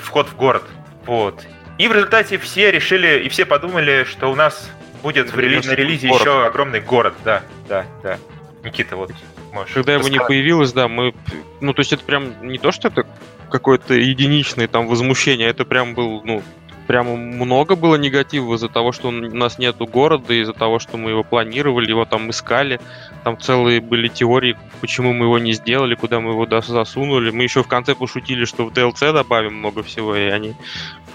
[0.02, 0.64] вход в город.
[1.06, 1.46] Вот.
[1.78, 4.70] И в результате все решили, и все подумали, что у нас
[5.02, 6.20] будет в рели- на релизе Город.
[6.20, 7.14] еще огромный город.
[7.24, 8.18] Да, да, да.
[8.62, 9.12] Никита, вот
[9.52, 9.74] можешь.
[9.74, 11.14] Когда его не появилось, да, мы...
[11.60, 13.06] Ну, то есть это прям не то, что это
[13.50, 16.42] какое-то единичное там возмущение, это прям был, ну,
[16.87, 21.11] прямо много было негатива из-за того, что у нас нету города, из-за того, что мы
[21.11, 22.80] его планировали, его там искали.
[23.24, 27.30] Там целые были теории, почему мы его не сделали, куда мы его засунули.
[27.30, 30.55] Мы еще в конце пошутили, что в DLC добавим много всего, и они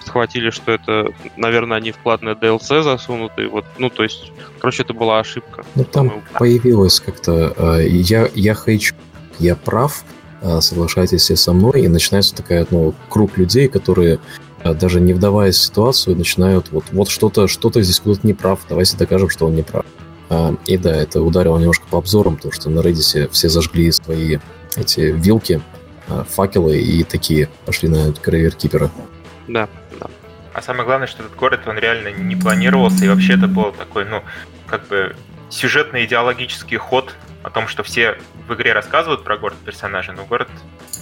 [0.05, 3.47] схватили, что это, наверное, они в платное DLC засунуты.
[3.47, 5.63] Вот, ну, то есть, короче, это была ошибка.
[5.75, 7.53] Ну, там Мы- появилось как-то...
[7.57, 8.95] э, я, я хочу,
[9.39, 10.03] я прав,
[10.41, 14.19] э, соглашайтесь все со мной, и начинается такая, ну, круг людей, которые
[14.63, 18.97] даже не вдаваясь в ситуацию, начинают вот, вот что-то, что-то здесь кто-то не прав, давайте
[18.97, 19.85] докажем, что он не прав.
[20.29, 24.37] А, И да, это ударило немножко по обзорам, потому что на Reddit все зажгли свои
[24.75, 25.61] эти вилки,
[26.07, 28.91] э, факелы и такие пошли на Кипера.
[29.47, 29.67] Да,
[29.99, 30.07] да.
[30.53, 34.05] А самое главное, что этот город, он реально не планировался, и вообще это был такой,
[34.05, 34.21] ну,
[34.67, 35.15] как бы
[35.49, 40.49] сюжетный идеологический ход о том, что все в игре рассказывают про город персонажа, но город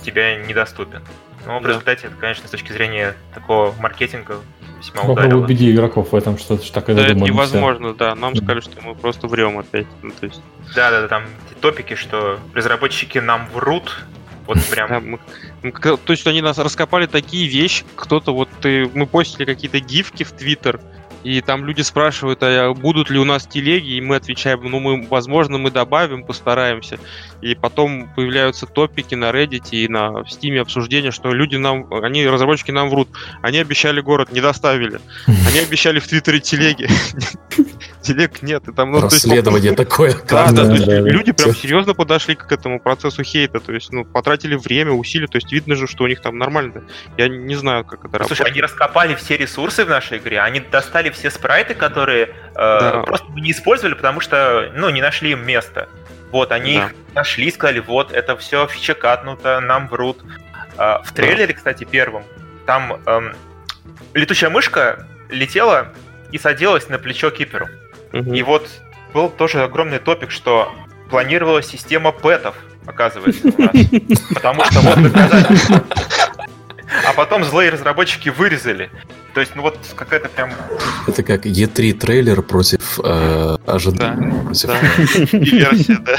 [0.03, 1.01] тебе недоступен.
[1.47, 1.69] Но в Да.
[1.69, 4.41] результате это, конечно, с точки зрения такого маркетинга
[4.79, 5.43] весьма Попробуй ударило.
[5.45, 8.15] убеди игроков в этом, что это так и Да, это невозможно, да.
[8.15, 8.43] Нам Мгм.
[8.43, 9.87] сказали, что мы просто врем опять.
[10.01, 10.41] Ну, то есть,
[10.75, 14.05] Да, да, да, там эти топики, что разработчики нам врут,
[14.45, 15.19] вот прям.
[15.63, 20.23] да, то есть они нас раскопали такие вещи, кто-то вот ты, мы постили какие-то гифки
[20.23, 20.81] в Твиттер,
[21.23, 25.07] и там люди спрашивают, а будут ли у нас телеги, и мы отвечаем, ну мы,
[25.07, 26.99] возможно, мы добавим, постараемся.
[27.41, 32.71] И потом появляются топики на Reddit и на Steam обсуждения, что люди нам, они, разработчики
[32.71, 33.09] нам врут.
[33.41, 34.99] Они обещали город, не доставили.
[35.27, 36.87] Они обещали в Твиттере телеги.
[38.01, 38.67] Телег нет.
[38.67, 40.13] И там, ну, то есть, Расследование такое.
[40.29, 43.91] Да, да, Да, то есть люди прям серьезно подошли к этому процессу хейта, то есть,
[43.91, 46.83] ну, потратили время, усилия, то есть видно же, что у них там нормально.
[47.17, 48.37] Я не знаю, как это работает.
[48.37, 53.03] Слушай, они раскопали все ресурсы в нашей игре, они достали все спрайты, которые э, Да.
[53.05, 55.89] просто не использовали, потому что, ну, не нашли им места.
[56.31, 56.85] Вот, они Да.
[56.87, 60.23] их нашли, сказали, вот, это все фичекатнуто, нам врут.
[60.77, 62.23] А, в трейлере, кстати, первом,
[62.65, 63.33] там эм,
[64.13, 65.93] летучая мышка летела
[66.31, 67.67] и садилась на плечо киперу.
[68.11, 68.33] Мгм.
[68.33, 68.69] И вот
[69.13, 70.73] был тоже огромный топик, что
[71.09, 72.55] планировалась система пэтов.
[72.85, 73.71] оказывается, у нас.
[74.33, 75.83] Потому что вот доказательства.
[77.05, 78.89] А потом злые разработчики вырезали.
[79.37, 80.49] То есть, ну вот какая-то прям...
[81.05, 84.31] Это как E3 трейлер против э, ожиданий.
[84.31, 84.67] Да, против...
[85.31, 85.37] да.
[85.37, 86.15] И версия, да.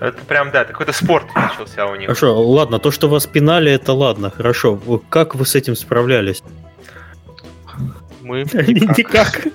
[0.00, 2.06] Это прям, да, какой-то спорт начался у них.
[2.06, 4.80] Хорошо, ладно, то, что вас пинали, это ладно, хорошо.
[5.10, 6.42] Как вы с этим справлялись?
[8.22, 9.46] Мы никак.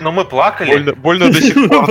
[0.00, 0.92] Но мы плакали.
[0.92, 1.90] Больно, до сих пор.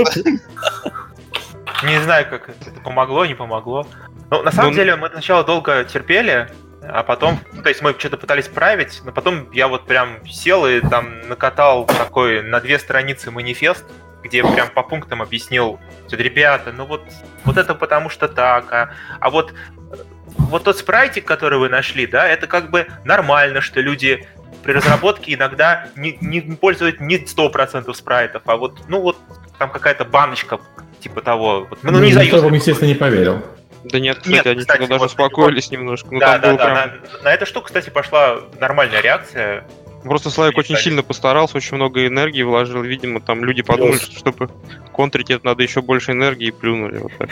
[1.84, 3.86] Не знаю, как это помогло, не помогло.
[4.32, 6.49] Ну, на самом Ну, деле, мы сначала долго терпели,
[6.84, 10.66] а потом, ну, то есть мы что-то пытались править, но потом я вот прям сел
[10.66, 13.86] и там накатал такой на две страницы манифест,
[14.24, 17.04] где прям по пунктам объяснил, что, ребята, ну вот,
[17.44, 19.96] вот это потому что так, а, а вот, э,
[20.38, 24.28] вот тот спрайтик, который вы нашли, да, это как бы нормально, что люди
[24.64, 29.18] при разработке иногда не, не пользуют не 100% спрайтов, а вот, ну вот,
[29.58, 30.60] там какая-то баночка
[31.00, 31.68] типа того.
[31.70, 32.44] Вот, ну, не никто заюзанная.
[32.44, 33.44] вам, естественно, не поверил.
[33.84, 36.08] Да нет, кстати, Нет, они кстати, что-то даже вот успокоились немножко.
[36.12, 36.66] Ну, да, там да, было да.
[36.66, 36.76] прям...
[37.18, 39.66] На, на эту штуку, кстати, пошла нормальная реакция.
[40.04, 40.84] Просто Славик очень Перестали.
[40.84, 42.82] сильно постарался, очень много энергии вложил.
[42.82, 44.04] Видимо, там люди подумали, Плюс.
[44.04, 44.50] что чтобы
[44.92, 46.98] контрить это надо еще больше энергии и плюнули.
[46.98, 47.30] Вот так.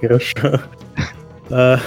[0.00, 0.60] Хорошо.
[1.50, 1.78] А,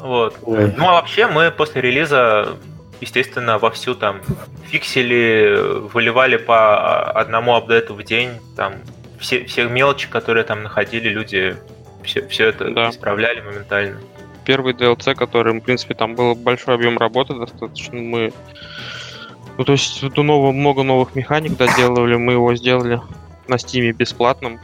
[0.00, 0.36] Вот.
[0.46, 2.56] Ну а вообще мы после релиза,
[3.00, 4.20] естественно, вовсю там
[4.68, 5.56] фиксили,
[5.92, 8.74] выливали по одному апдейту в день, там
[9.24, 11.56] все, все мелочи, которые там находили, люди
[12.02, 12.90] все, все это Да.
[12.90, 13.98] исправляли моментально.
[14.44, 17.98] Первый DLC, который, в принципе, там был большой объем работы достаточно.
[17.98, 18.32] Мы...
[19.56, 23.00] Ну, то есть, тут нового, много новых механик доделывали, мы его сделали
[23.48, 24.60] на Стиме бесплатным.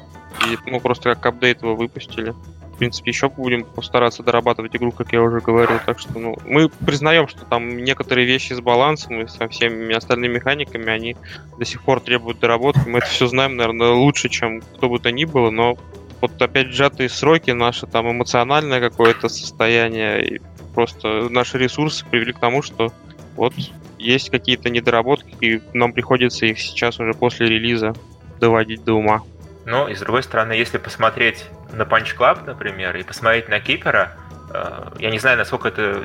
[0.46, 2.34] И, ну, просто как апдейт его выпустили.
[2.80, 5.78] Принципе, еще будем постараться дорабатывать игру, как я уже говорил.
[5.84, 10.36] Так что, ну, мы признаем, что там некоторые вещи с балансом и со всеми остальными
[10.36, 11.14] механиками, они
[11.58, 12.88] до сих пор требуют доработки.
[12.88, 15.76] Мы это все знаем, наверное, лучше, чем кто бы то ни было, но
[16.22, 20.40] вот опять сжатые сроки, наше там эмоциональное какое-то состояние, и
[20.74, 22.94] просто наши ресурсы привели к тому, что
[23.36, 23.52] вот
[23.98, 27.92] есть какие-то недоработки, и нам приходится их сейчас уже после релиза
[28.40, 29.20] доводить до ума.
[29.66, 34.12] Но, и с другой стороны, если посмотреть на Punch Club, например, и посмотреть на Кипера,
[34.52, 36.02] э, я не знаю, насколько это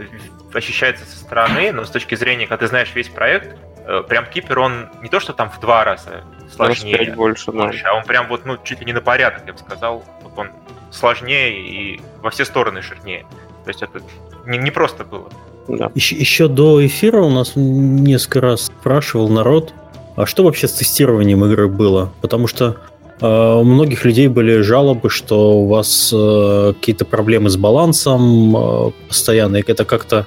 [0.54, 4.60] ощущается со стороны, но с точки зрения, когда ты знаешь весь проект, э, прям Кипер,
[4.60, 7.72] он не то, что там в два раза Раз сложнее, пять больше, да.
[7.86, 10.04] а он прям вот, ну, чуть ли не на порядок, я бы сказал.
[10.22, 10.50] Вот он
[10.92, 13.26] сложнее и во все стороны жирнее.
[13.64, 14.02] То есть это
[14.46, 15.30] не, не просто было.
[15.68, 15.92] да.
[15.96, 19.74] Еще, еще до эфира у нас несколько раз спрашивал народ,
[20.16, 22.14] а что вообще с тестированием игры было?
[22.22, 22.78] Потому что
[23.22, 29.58] у многих людей были жалобы, что у вас э, какие-то проблемы с балансом э, постоянно,
[29.58, 30.26] и это как-то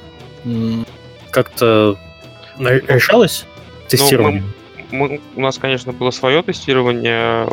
[1.31, 1.97] как-то
[2.59, 3.45] на- решалось
[3.89, 4.43] тестирование?
[4.91, 7.47] Мы, у нас, конечно, было свое тестирование,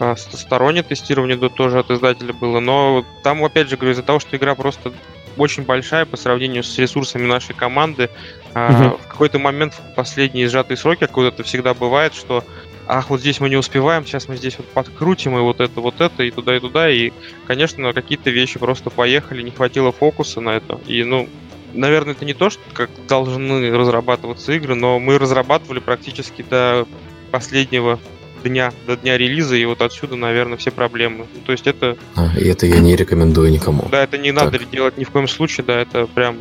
[0.00, 4.18] а, стороннее тестирование да, тоже от издателя было, но там, опять же, говорю, из-за того,
[4.18, 4.92] что игра просто
[5.36, 8.10] очень большая по сравнению с ресурсами нашей команды,
[8.54, 8.98] а, Мгм.
[8.98, 12.44] в какой-то момент в последние сжатые сроки, вот это всегда бывает, что
[12.86, 16.00] ах, вот здесь мы не успеваем, сейчас мы здесь вот подкрутим, и вот это, вот
[16.00, 17.12] это, и туда, и туда, и,
[17.46, 21.28] конечно, какие-то вещи просто поехали, не хватило фокуса на это, и, ну,
[21.72, 26.86] наверное, это не то, что как должны разрабатываться игры, но мы разрабатывали практически до
[27.30, 27.98] последнего
[28.44, 31.26] дня, до дня релиза, и вот отсюда, наверное, все проблемы.
[31.34, 33.88] Ну, То есть это, А, и это я не рекомендую никому.
[33.90, 34.70] да, это не надо Так.
[34.70, 36.36] делать ни в коем случае, да, это прям,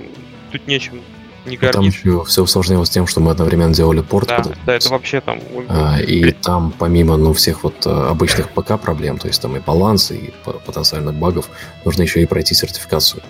[0.51, 0.99] тут нечем
[1.45, 4.27] не И Там еще все усложнилось тем, что мы одновременно делали порт.
[4.29, 5.39] Да, под- да, это вообще там...
[5.67, 9.59] А, и там, помимо ну, всех вот э, обычных ПК проблем, то есть там и
[9.59, 11.49] баланс, и по- потенциальных багов,
[11.85, 13.21] нужно еще и пройти сертификацию.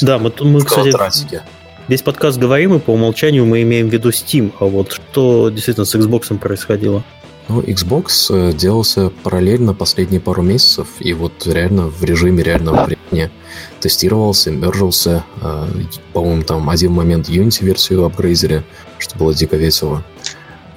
[0.00, 1.42] Да, мы, мы В кстати, Коллатератике.
[1.88, 5.84] весь подкаст говорим, и по умолчанию мы имеем в виду Steam, а вот что действительно
[5.84, 7.02] с Xbox происходило?
[7.48, 13.30] Ну, Xbox э, делался параллельно последние пару месяцев, и вот реально в режиме реального времени
[13.82, 15.24] тестировался, мержился.
[15.42, 15.66] э,
[16.12, 18.62] По-моему, там один момент Unity-версию апгрейзили,
[18.98, 20.02] что было дико весело.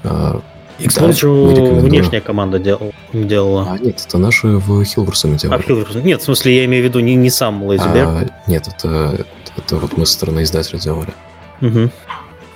[0.04, 0.40] Э,
[0.80, 1.22] Xbox
[1.56, 3.70] Да, внешняя команда дел- делала.
[3.72, 5.66] А нет, это наши в Хилверсуме А, делали.
[5.66, 7.96] Hilversum- Нет, в смысле, я имею в виду не, не сам Лейзберг.
[8.10, 9.26] А, нет, это,
[9.56, 11.14] это вот мы со стороны издателя делали.
[11.62, 11.92] Мгм.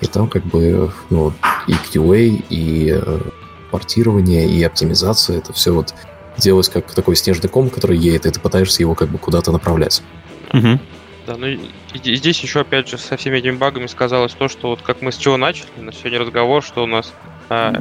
[0.02, 1.32] И там как бы ну,
[1.68, 3.20] и QA, и э,
[3.72, 5.93] портирование, и оптимизация, это все вот
[6.38, 10.02] делалось как такой снежный ком, который едет, и ты пытаешься его как бы куда-то направлять.
[10.54, 10.82] Мгм.
[11.26, 14.82] Да, ну и здесь еще, опять же, со всеми этими багами сказалось то, что вот
[14.82, 17.14] как мы с чего начали, на сегодня разговор, что у нас
[17.50, 17.72] а,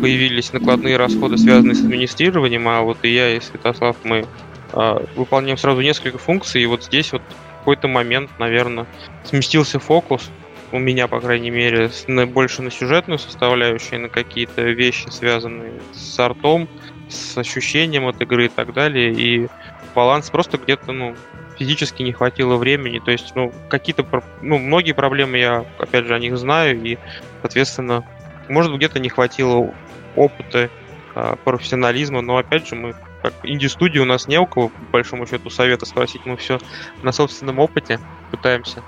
[0.00, 4.28] появились накладные расходы, связанные с администрированием, а вот и я, и Святослав, мы
[4.72, 7.22] а, выполняем сразу несколько функций, и вот здесь вот
[7.60, 8.86] какой-то момент, наверное,
[9.22, 10.32] сместился фокус,
[10.70, 16.18] у меня, по крайней мере, на- больше на сюжетную составляющую, на какие-то вещи, связанные с
[16.18, 16.68] артом,
[17.08, 19.14] с ощущением от игры и так далее.
[19.14, 19.48] И
[19.94, 21.18] баланс просто где-то, ну,
[21.58, 22.98] физически не хватило времени.
[22.98, 24.06] То есть, ну, какие-то,
[24.42, 26.98] ну, многие проблемы я, опять же, о них знаю, и,
[27.42, 28.04] соответственно,
[28.48, 29.74] может где-то не хватило
[30.16, 30.70] опыта,
[31.14, 35.26] а, профессионализма, но, опять же, мы как инди-студии у нас не у кого, по большому
[35.26, 36.24] счету, совета спросить.
[36.24, 36.60] Мы все
[37.02, 37.98] на собственном опыте
[38.30, 38.84] пытаемся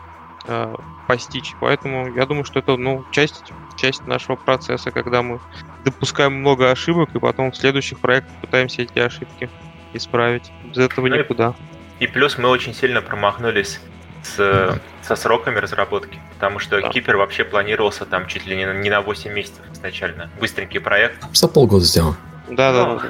[0.46, 0.74] э,
[1.08, 1.54] постичь.
[1.60, 5.40] Поэтому я думаю, что это ну, часть, часть нашего процесса, когда мы
[5.84, 9.50] допускаем много ошибок, и потом в следующих проектах пытаемся эти ошибки
[9.92, 10.52] исправить.
[10.64, 11.54] Без этого никуда.
[12.00, 13.80] И плюс мы очень сильно промахнулись
[14.22, 16.88] с, со сроками разработки, потому что да.
[16.88, 20.30] Кипер вообще планировался там чуть ли не, не на 8 месяцев изначально.
[20.40, 21.22] Быстренький проект.
[21.32, 22.16] За полгода сделал.
[22.48, 23.00] Да, да, ну,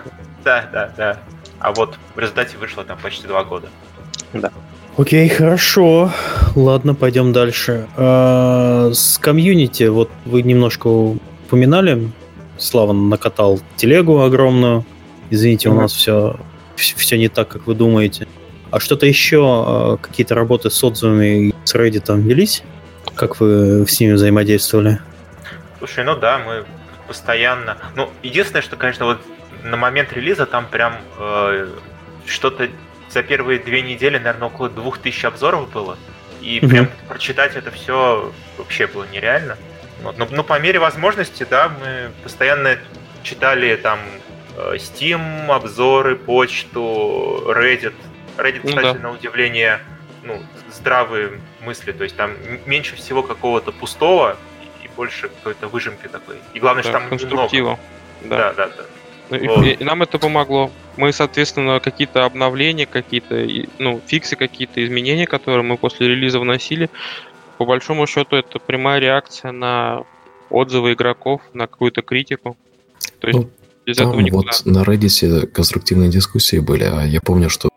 [0.44, 0.68] да.
[0.72, 1.20] Да, да,
[1.58, 3.68] А вот в результате вышло там почти два года.
[4.32, 4.50] Да.
[4.96, 6.12] Окей, хорошо.
[6.56, 7.86] Ладно, пойдем дальше.
[7.96, 12.10] А, с комьюнити, вот вы немножко упоминали,
[12.58, 14.84] Слава накатал телегу огромную.
[15.30, 15.72] Извините, mm-hmm.
[15.72, 16.36] у нас все,
[16.76, 18.28] все не так, как вы думаете.
[18.70, 22.62] А что-то еще, а, какие-то работы с отзывами с Reddit велись?
[23.14, 25.00] Как вы с ними взаимодействовали?
[25.78, 26.64] Слушай, ну да, мы
[27.08, 27.78] постоянно...
[27.96, 29.18] Ну, единственное, что, конечно, вот
[29.64, 31.68] на момент релиза там прям э,
[32.26, 32.68] что-то
[33.10, 35.98] за первые две недели, наверное, около двух тысяч обзоров было.
[36.40, 36.68] И mm-hmm.
[36.68, 39.56] прям прочитать это все вообще было нереально.
[40.02, 40.16] Вот.
[40.18, 42.78] Но, но по мере возможности, да, мы постоянно
[43.22, 43.98] читали там
[44.56, 47.94] э, Steam, обзоры, почту, Reddit,
[48.42, 49.02] Reddit, ну, кстати, да.
[49.02, 49.80] на удивление,
[50.22, 52.32] ну, здравые мысли, то есть там
[52.66, 54.36] меньше всего какого-то пустого
[54.82, 56.36] и больше какой-то выжимки такой.
[56.54, 57.78] И главное, да, что там конструктива.
[58.24, 58.66] Да, да, да.
[58.76, 58.84] да.
[59.30, 59.64] Ну, вот.
[59.64, 60.70] и, и нам это помогло.
[60.96, 63.46] Мы, соответственно, какие-то обновления, какие-то,
[63.78, 66.90] ну, фиксы, какие-то изменения, которые мы после релиза вносили,
[67.58, 70.04] по большому счету это прямая реакция на
[70.48, 72.56] отзывы игроков, на какую-то критику.
[73.20, 73.50] То есть ну,
[73.86, 74.50] без там этого никуда.
[74.52, 77.68] Вот на Reddit конструктивные дискуссии были, а я помню, что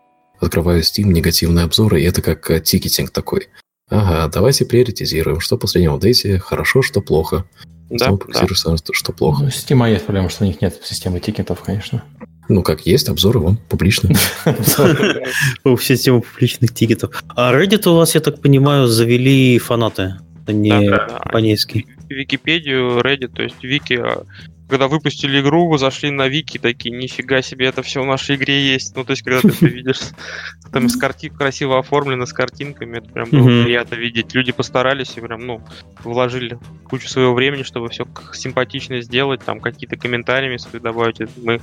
[0.44, 3.48] Открываю Steam, негативные обзоры, и это как э, тикетинг такой.
[3.88, 7.44] Ага, давайте приоритизируем, что в последнем апдейте хорошо, что плохо.
[7.90, 8.46] Да, да.
[8.54, 9.44] Что, что плохо.
[9.44, 12.02] Ну, Steam есть проблема, что у них нет системы тикетов, конечно.
[12.48, 14.16] Ну, как есть, обзоры вон, публичные.
[15.80, 17.22] Система публичных тикетов.
[17.34, 20.16] А Reddit у вас, я так понимаю, завели фанаты,
[20.46, 21.86] а не компанейский.
[22.08, 24.24] Википедию, Reddit, то есть Вики а,
[24.68, 28.96] когда выпустили игру, зашли на вики, такие, нифига себе, это все в нашей игре есть.
[28.96, 30.00] Ну, то есть, когда ты это видишь,
[30.72, 34.34] там с картин красиво оформлено, с картинками, это прям было приятно видеть.
[34.34, 35.60] Люди постарались и прям, ну,
[36.02, 41.18] вложили кучу своего времени, чтобы все симпатично сделать, там какие-то комментарии свои добавить.
[41.42, 41.60] Мы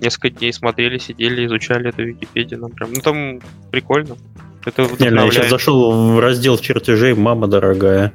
[0.00, 3.40] несколько дней смотрели, сидели, изучали эту Википедию, нам прям, ну, там
[3.70, 4.16] прикольно.
[4.64, 8.12] Это Реально, я сейчас зашел в раздел чертежей, мама дорогая.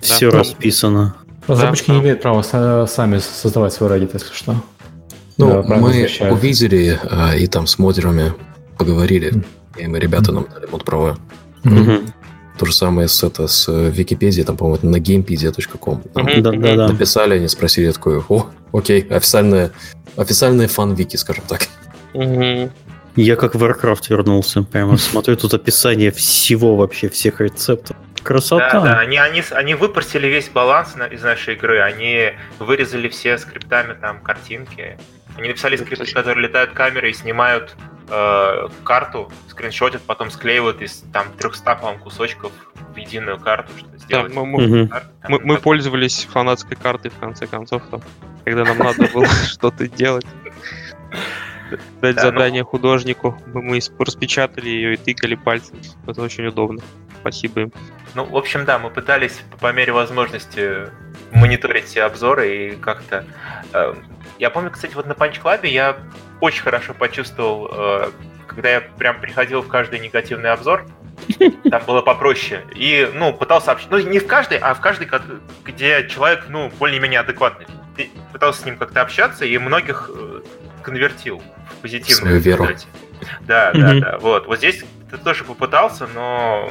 [0.00, 1.16] Все да, расписано.
[1.46, 4.56] Разработчики да, не имеют права сами создавать свой Reddit, если что.
[5.38, 6.34] Ну, да, мы защищают.
[6.34, 8.32] увидели а, и там с модерами
[8.78, 9.44] поговорили, mm.
[9.78, 10.34] и мы ребята mm.
[10.34, 11.18] нам дали мод права.
[11.64, 12.10] Mm-hmm.
[12.58, 16.02] То же самое с, это, с Википедией, там, по-моему, на gamepedia.com.
[16.14, 16.40] Mm-hmm.
[16.40, 16.88] Да, да, да.
[16.88, 19.72] Написали, они спросили, я такой, о, окей, официальная,
[20.16, 21.68] официальная фан-вики, скажем так.
[22.14, 22.70] Mm-hmm.
[23.16, 27.96] Я как в Warcraft вернулся, прямо смотрю тут описание всего вообще, всех рецептов.
[28.26, 28.72] Красота.
[28.72, 33.38] Да, да, они, они, они выпустили весь баланс на, из нашей игры, они вырезали все
[33.38, 34.98] скриптами там картинки.
[35.36, 37.76] Они написали скрипты, которые летают камеры и снимают
[38.10, 42.50] э, карту, скриншотят, потом склеивают из там 300, по кусочков
[42.92, 44.34] в единую карту, что сделать.
[44.34, 48.02] Да, мы, мы, карту, там, мы, мы пользовались фанатской картой в конце концов, там,
[48.44, 50.26] когда нам надо было что-то делать.
[52.00, 52.68] Дать задание ну.
[52.68, 55.76] художнику, мы распечатали ее и тыкали пальцем.
[56.06, 56.82] Это очень удобно.
[57.26, 57.72] Спасибо им.
[58.14, 60.88] Ну, в общем, да, мы пытались по мере возможности
[61.32, 63.24] мониторить все обзоры и как-то...
[63.72, 63.94] Э,
[64.38, 65.96] я помню, кстати, вот на Punch Club я
[66.40, 68.10] очень хорошо почувствовал, э,
[68.46, 70.86] когда я прям приходил в каждый негативный обзор,
[71.70, 72.64] там было попроще.
[72.76, 73.96] И, ну, пытался общаться.
[73.98, 75.08] Ну, не в каждой, а в каждой,
[75.64, 77.66] где человек, ну, более-менее адекватный.
[77.96, 80.42] Ты пытался с ним как-то общаться, и многих э,
[80.82, 82.68] конвертил в позитивную Свою веру.
[83.40, 84.18] Да, да, да.
[84.18, 84.46] Вот.
[84.46, 86.70] Вот здесь ты тоже попытался, но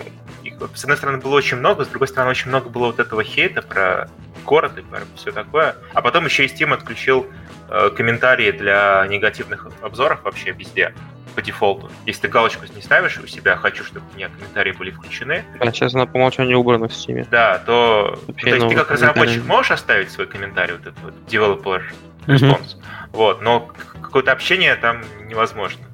[0.74, 3.62] с одной стороны, было очень много, с другой стороны, очень много было вот этого хейта
[3.62, 4.10] про
[4.46, 5.76] город и про все такое.
[5.94, 7.28] А потом еще и Steam отключил
[7.70, 10.94] э, комментарии для негативных обзоров вообще везде
[11.36, 11.92] по дефолту.
[12.06, 15.44] Если ты галочку не ставишь у себя, хочу, чтобы у меня комментарии были включены.
[15.60, 17.28] А сейчас она по умолчанию убрана в Steam.
[17.30, 21.84] Да, то, то есть ты как разработчик можешь оставить свой комментарий, вот этот вот developer
[22.28, 23.10] response, mm-hmm.
[23.12, 25.86] вот, но какое-то общение там невозможно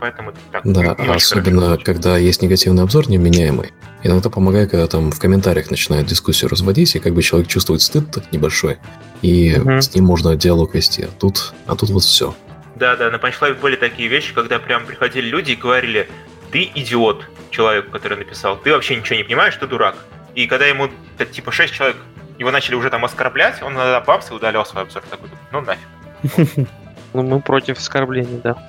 [0.00, 0.62] поэтому так.
[0.64, 1.84] Да, особенно хорошо.
[1.84, 3.72] когда есть негативный обзор неменяемый.
[4.02, 8.04] Иногда помогает, когда там в комментариях начинают дискуссию разводить, и как бы человек чувствует стыд
[8.32, 8.78] небольшой,
[9.22, 9.80] и угу.
[9.80, 11.02] с ним можно диалог вести.
[11.04, 12.34] А тут, а тут вот все.
[12.76, 16.08] Да, да, на Punch были такие вещи, когда прям приходили люди и говорили,
[16.50, 19.96] ты идиот, человек, который написал, ты вообще ничего не понимаешь, ты дурак.
[20.34, 20.88] И когда ему,
[21.32, 21.96] типа, шесть человек
[22.38, 25.02] его начали уже там оскорблять, он на бабс и удалял свой обзор.
[25.10, 26.66] Такой, ну нафиг.
[27.12, 28.54] Ну, мы против оскорблений, да.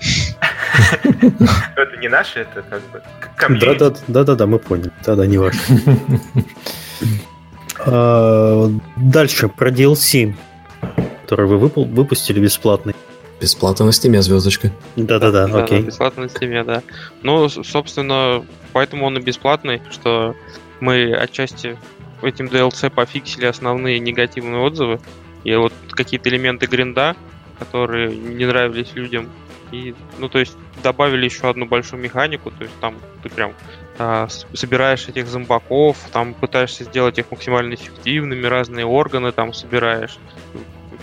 [1.76, 2.64] Это не наше, это
[3.36, 4.92] как бы Да-да-да, мы поняли.
[5.06, 5.60] Да-да, не ваше.
[7.84, 10.36] А, дальше про DLC,
[11.24, 12.94] который вы выпустили бесплатный.
[13.40, 14.72] Бесплатно на Steam е, звездочка.
[14.96, 15.82] Да-да-да, окей.
[15.82, 16.84] Бесплатно на Steam е, да.
[17.24, 20.36] Ну, собственно, поэтому он и бесплатный, что
[20.80, 21.76] мы отчасти
[22.22, 25.00] этим DLC пофиксили основные негативные отзывы.
[25.44, 27.16] И вот какие-то элементы гринда,
[27.58, 29.30] которые не нравились людям.
[29.72, 33.54] И, ну, то есть добавили еще одну большую механику, то есть там ты прям
[33.98, 40.18] а, собираешь этих зомбаков, там пытаешься сделать их максимально эффективными, разные органы там собираешь,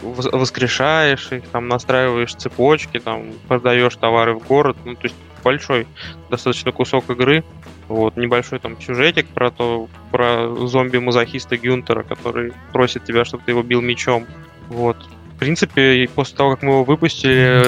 [0.02, 5.86] воскрешаешь их, там настраиваешь цепочки, там продаешь товары в город, ну, то есть большой
[6.30, 7.44] достаточно кусок игры,
[7.88, 13.62] вот, небольшой там сюжетик про то, про зомби-мазохиста Гюнтера, который просит тебя, чтобы ты его
[13.62, 14.26] бил мечом.
[14.68, 14.96] Вот.
[15.38, 17.62] В принципе, после того, как мы его выпустили,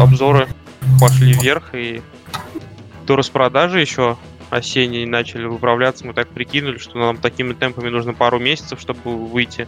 [0.00, 0.46] обзоры
[1.00, 2.02] пошли вверх, и
[3.04, 4.16] до распродажи еще
[4.48, 9.66] осенней начали выправляться, мы так прикинули, что нам такими темпами нужно пару месяцев, чтобы выйти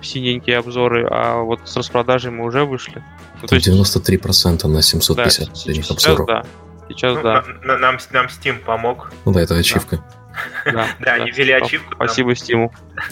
[0.00, 3.00] в синенькие обзоры, а вот с распродажей мы уже вышли.
[3.40, 3.68] Ну, то есть...
[3.68, 5.16] 93% на 750
[5.48, 6.26] да, сейчас, обзоров.
[6.26, 6.44] Да,
[6.88, 7.44] Сейчас, ну, да.
[7.62, 9.12] На, нам, нам Steam помог.
[9.24, 9.98] Ну да, это ачивка.
[9.98, 10.04] Да,
[11.00, 11.94] да, они ввели ачивку.
[11.94, 12.70] Спасибо Steam.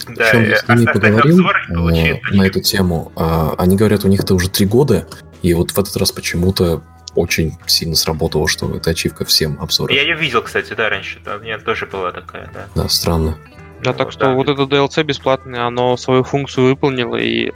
[0.09, 3.13] Да, Причем я с ними поговорил э, на эту тему.
[3.17, 5.07] А, они говорят, у них это уже три года,
[5.43, 6.83] и вот в этот раз почему-то
[7.15, 9.95] очень сильно сработало, что это ачивка всем обзорам.
[9.95, 11.21] Я ее видел, кстати, да, раньше.
[11.25, 12.67] У меня тоже была такая, да.
[12.75, 13.37] Да, странно.
[13.83, 17.53] Да, так что вот это DLC бесплатное, оно свою функцию выполнило, и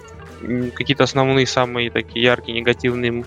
[0.74, 3.24] какие-то основные самые такие яркие негативные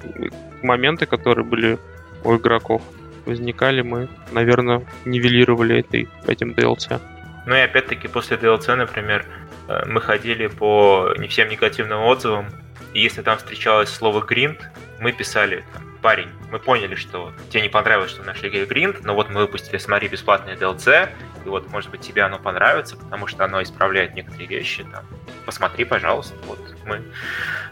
[0.62, 1.80] моменты, которые были
[2.24, 2.82] у игроков
[3.30, 7.00] возникали, мы, наверное, нивелировали этой, этим DLC.
[7.46, 9.26] Ну и опять-таки после DLC, например,
[9.68, 12.48] э, мы ходили по не всем негативным отзывам,
[12.94, 14.60] и если там встречалось слово гринд,
[15.00, 19.04] мы писали, там, парень, мы поняли, что тебе не понравилось, что в нашей игре гринд,
[19.04, 21.10] но вот мы выпустили, смотри, бесплатное DLC,
[21.46, 25.06] и вот, может быть, тебе оно понравится, потому что оно исправляет некоторые вещи, там,
[25.46, 27.02] посмотри, пожалуйста, вот, мы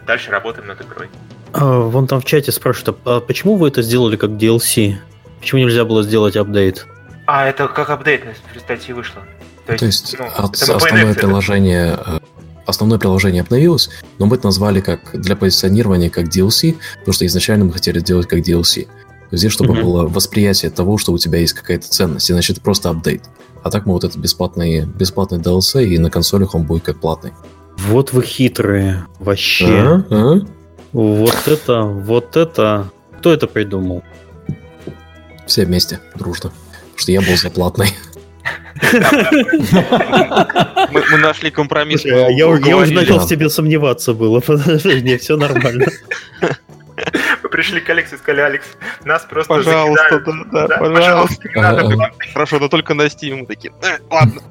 [0.06, 1.08] дальше работаем над игрой.
[1.52, 4.96] А, вон там в чате спрашивают, а почему вы это сделали как DLC?
[5.40, 6.86] Почему нельзя было сделать апдейт?
[7.26, 8.24] А, это как апдейт
[8.54, 9.22] в статье вышло.
[9.66, 12.18] То есть, То есть ну, от, основное приложение э,
[12.68, 17.64] основное приложение обновилось, но мы это назвали как для позиционирования как DLC, потому что изначально
[17.64, 18.86] мы хотели сделать как DLC.
[19.30, 19.82] Здесь, чтобы mm-hmm.
[19.82, 23.24] было восприятие того, что у тебя есть какая-то ценность, иначе это просто апдейт.
[23.62, 27.32] А так мы вот это бесплатный, бесплатный DLC, и на консолях он будет как платный.
[27.78, 29.06] Вот вы хитрые.
[29.18, 29.66] Вообще.
[29.66, 30.04] А?
[30.10, 30.40] А?
[30.92, 32.90] Вот это, вот это.
[33.18, 34.02] Кто это придумал?
[35.48, 36.50] Все вместе, дружно.
[36.50, 37.88] Потому что я был заплатный.
[40.92, 42.04] Мы нашли компромисс.
[42.04, 44.40] Я уже начал в тебе сомневаться было.
[44.46, 45.86] Подожди, не, все нормально.
[47.42, 48.66] Мы пришли к Алексу и сказали, Алекс,
[49.04, 50.22] нас просто Пожалуйста,
[50.52, 51.48] да, да, пожалуйста.
[52.32, 53.36] Хорошо, но только на Steam.
[53.36, 54.42] Мы такие, «Э, ладно.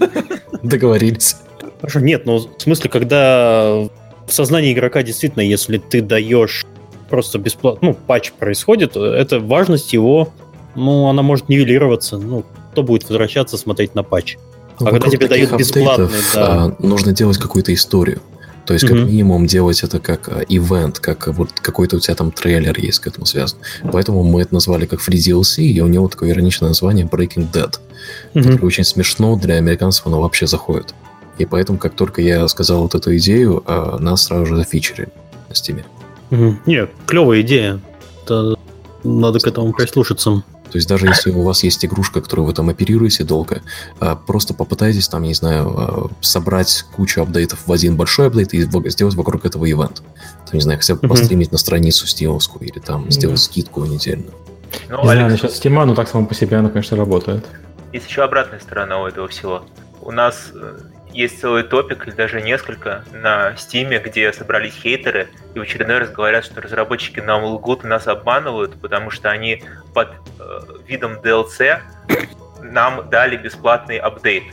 [0.62, 1.36] Договорились.
[1.80, 3.88] Хорошо, нет, ну, в смысле, когда
[4.26, 6.66] в сознании игрока действительно, если ты даешь
[7.12, 10.32] просто бесплатно, ну, патч происходит, это важность его,
[10.74, 14.38] ну, она может нивелироваться, ну, кто будет возвращаться смотреть на патч.
[14.80, 16.64] Ну, а когда тебе дают бесплатный, да.
[16.64, 18.22] А, нужно делать какую-то историю.
[18.64, 19.04] То есть, как mm-hmm.
[19.04, 23.06] минимум, делать это как а, ивент, как вот какой-то у тебя там трейлер есть к
[23.06, 23.58] этому связан.
[23.92, 27.74] Поэтому мы это назвали как Free DLC, и у него такое ироничное название Breaking Dead.
[28.32, 28.54] Mm-hmm.
[28.54, 30.94] Это очень смешно, для американцев оно вообще заходит.
[31.36, 35.08] И поэтому, как только я сказал вот эту идею, а, нас сразу же зафичерили
[35.50, 35.84] на стиме.
[36.32, 36.56] Угу.
[36.66, 37.80] Нет, клевая идея.
[38.24, 38.56] Это
[39.04, 40.42] надо к этому прислушаться.
[40.70, 43.60] То есть даже если у вас есть игрушка, которую вы там оперируете долго,
[44.00, 48.62] а, просто попытайтесь там, не знаю, а, собрать кучу апдейтов в один большой апдейт и
[48.88, 50.02] сделать вокруг этого ивент.
[50.46, 54.32] Там, не знаю, хотя бы постримить на страницу стимовскую или там сделать скидку недельную.
[54.88, 57.44] Ну, не знаю, насчет стима, но так само по себе оно, конечно, работает.
[57.92, 59.66] Есть еще обратная сторона у этого всего.
[60.00, 60.78] У нас э,
[61.12, 66.10] есть целый топик, или даже несколько, на Стиме, где собрались хейтеры и в очередной раз
[66.10, 69.62] говорят, что разработчики нам лгут и нас обманывают, потому что они
[69.94, 70.08] под
[70.38, 71.80] э, видом DLC
[72.62, 74.44] нам дали бесплатный апдейт.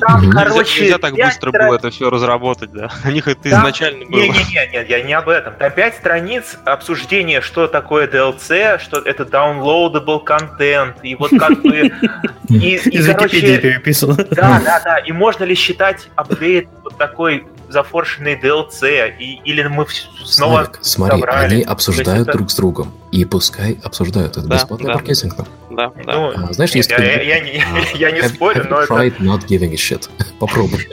[0.00, 2.88] Там, короче, нельзя так быстро было это все разработать, да?
[3.04, 4.20] У них это изначально было.
[4.20, 5.54] Не-не-не, я не об этом.
[5.54, 11.90] Там пять страниц обсуждения, что такое DLC, что это downloadable контент, и вот как бы...
[12.48, 14.14] Из Википедии переписано.
[14.14, 14.98] Да, да, да.
[14.98, 16.68] И можно ли считать апдейт
[16.98, 19.86] такой зафоршенный DLC, и, или мы
[20.24, 21.54] снова Славик, смотри, собрали.
[21.54, 22.94] они обсуждают это- друг с другом.
[23.12, 24.38] И пускай обсуждают.
[24.38, 24.94] Это Да, бесплатный да.
[24.94, 25.34] маркетинг.
[25.78, 26.12] Да, да.
[26.12, 28.68] Ну, А, знаешь, нет, есть я, я- я не, А, я не have- спорю, have
[28.68, 28.94] но you это...
[28.94, 30.08] tried not giving a shit?
[30.40, 30.88] Попробуй.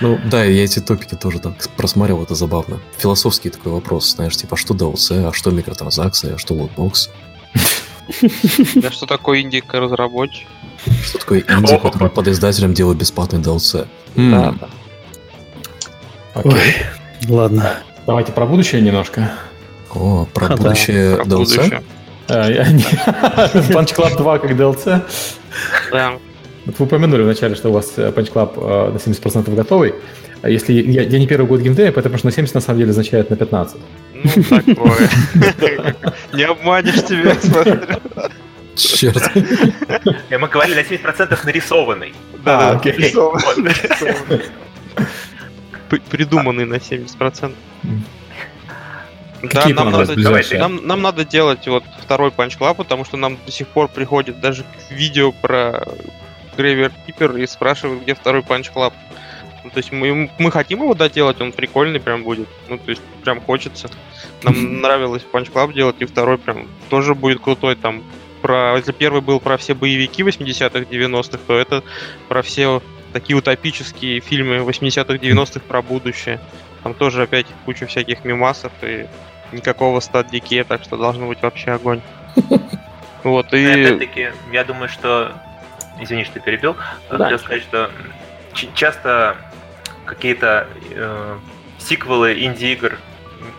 [0.00, 2.80] Ну да, я эти топики тоже там просматривал, это забавно.
[2.98, 7.10] Философский такой вопрос, знаешь, типа, а что DLC, а что микротранзакции, а что лутбокс?
[8.76, 10.46] Да что такое индика разработчик?
[11.04, 13.86] Что такое инди, который под издателем делает бесплатный DLC?
[14.14, 14.68] Да, М, да.
[16.34, 16.74] Окей.
[17.28, 17.78] Ладно.
[18.06, 19.32] Давайте про будущее немножко.
[19.92, 21.82] О, про А, будущее Про DLC?
[22.28, 22.48] А,
[23.70, 25.00] Punch Club 2 как DLC.
[25.92, 26.12] Да.
[26.66, 29.94] Вот вы упомянули вначале, что у вас э, Punch Club э, на 70% готовый.
[30.42, 32.90] А Если я, я не первый год геймдева, поэтому что на 70 на самом деле
[32.90, 33.76] означает на 15.
[34.14, 35.08] Ну, такое.
[36.32, 37.78] Не обманешь тебя, смотри.
[38.74, 39.22] Черт.
[40.30, 42.12] Э, Мы говорили на 70% нарисованный.
[42.34, 42.92] А, Да, окей.
[42.92, 44.42] нарисованный.
[46.10, 47.52] Придуманный на 70%.
[49.42, 49.48] М.
[49.48, 50.60] Да, Какие нам надо, ближайшие?
[50.60, 54.40] нам, нам надо делать вот второй Punch Club, потому что нам до сих пор приходит
[54.40, 55.82] даже видео про
[56.56, 58.92] Graveyard Keeper и спрашивают, где второй Punch Club.
[59.64, 62.48] Ну, то есть мы, мы хотим его доделать, он прикольный прям будет.
[62.68, 63.90] Ну, то есть прям хочется.
[64.42, 67.74] Нам нравилось Punch Club делать, и второй прям тоже будет крутой.
[67.74, 68.02] Там
[68.42, 71.82] про, если первый был про все боевики 80-х, 90-х, то это
[72.28, 72.80] про все
[73.12, 76.40] такие утопические фильмы 80-х, 90-х про будущее.
[76.86, 79.08] Там тоже опять куча всяких мемасов и
[79.50, 82.00] никакого стат дикея, так что должно быть вообще огонь.
[83.24, 83.66] Вот, Но и...
[83.66, 85.32] Опять-таки, я думаю, что...
[86.00, 86.76] Извини, что перебил.
[87.10, 87.90] Да, Хотел сказать, что
[88.76, 89.36] часто
[90.04, 91.38] какие-то э,
[91.78, 92.98] сиквелы инди-игр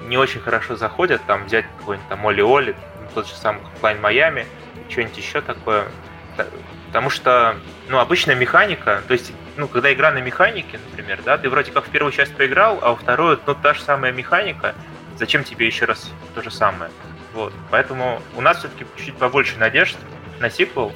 [0.03, 1.21] не очень хорошо заходят.
[1.27, 2.77] Там взять какой-нибудь там Оли-Оли,
[3.13, 4.45] тот же самый Hotline Miami,
[4.87, 5.89] что-нибудь еще такое.
[6.37, 6.47] Та-
[6.87, 7.57] Потому что,
[7.89, 11.85] ну, обычная механика, то есть, ну, когда игра на механике, например, да, ты вроде как
[11.85, 14.75] в первую часть поиграл, а во вторую, ну, та же самая механика,
[15.17, 16.91] зачем тебе еще раз то же самое?
[17.33, 17.53] Вот.
[17.71, 19.97] Поэтому у нас все-таки чуть побольше надежд
[20.39, 20.93] на сиквел,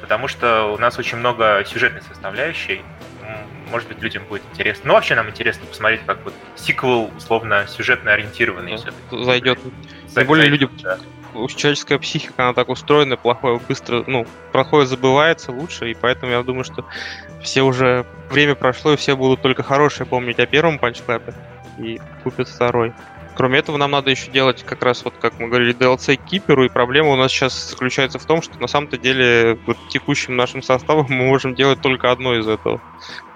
[0.00, 2.82] потому что у нас очень много сюжетной составляющей.
[3.70, 4.84] Может быть, людям будет интересно.
[4.88, 9.24] Ну, вообще нам интересно посмотреть, как вот сиквел, условно, сюжетно ориентированный Да, все-таки.
[9.24, 9.58] зайдет.
[10.06, 10.98] За- более люди- да.
[11.46, 16.64] Человеческая психика, она так устроена, плохое быстро, ну, плохое забывается лучше, и поэтому я думаю,
[16.64, 16.84] что
[17.42, 21.34] все уже время прошло, и все будут только хорошее помнить о первом панчклэпе
[21.78, 22.92] и купят второй.
[23.38, 26.68] Кроме этого, нам надо еще делать как раз вот, как мы говорили, DLC Киперу, и
[26.68, 31.06] проблема у нас сейчас заключается в том, что на самом-то деле вот текущим нашим составом
[31.08, 32.80] мы можем делать только одно из этого.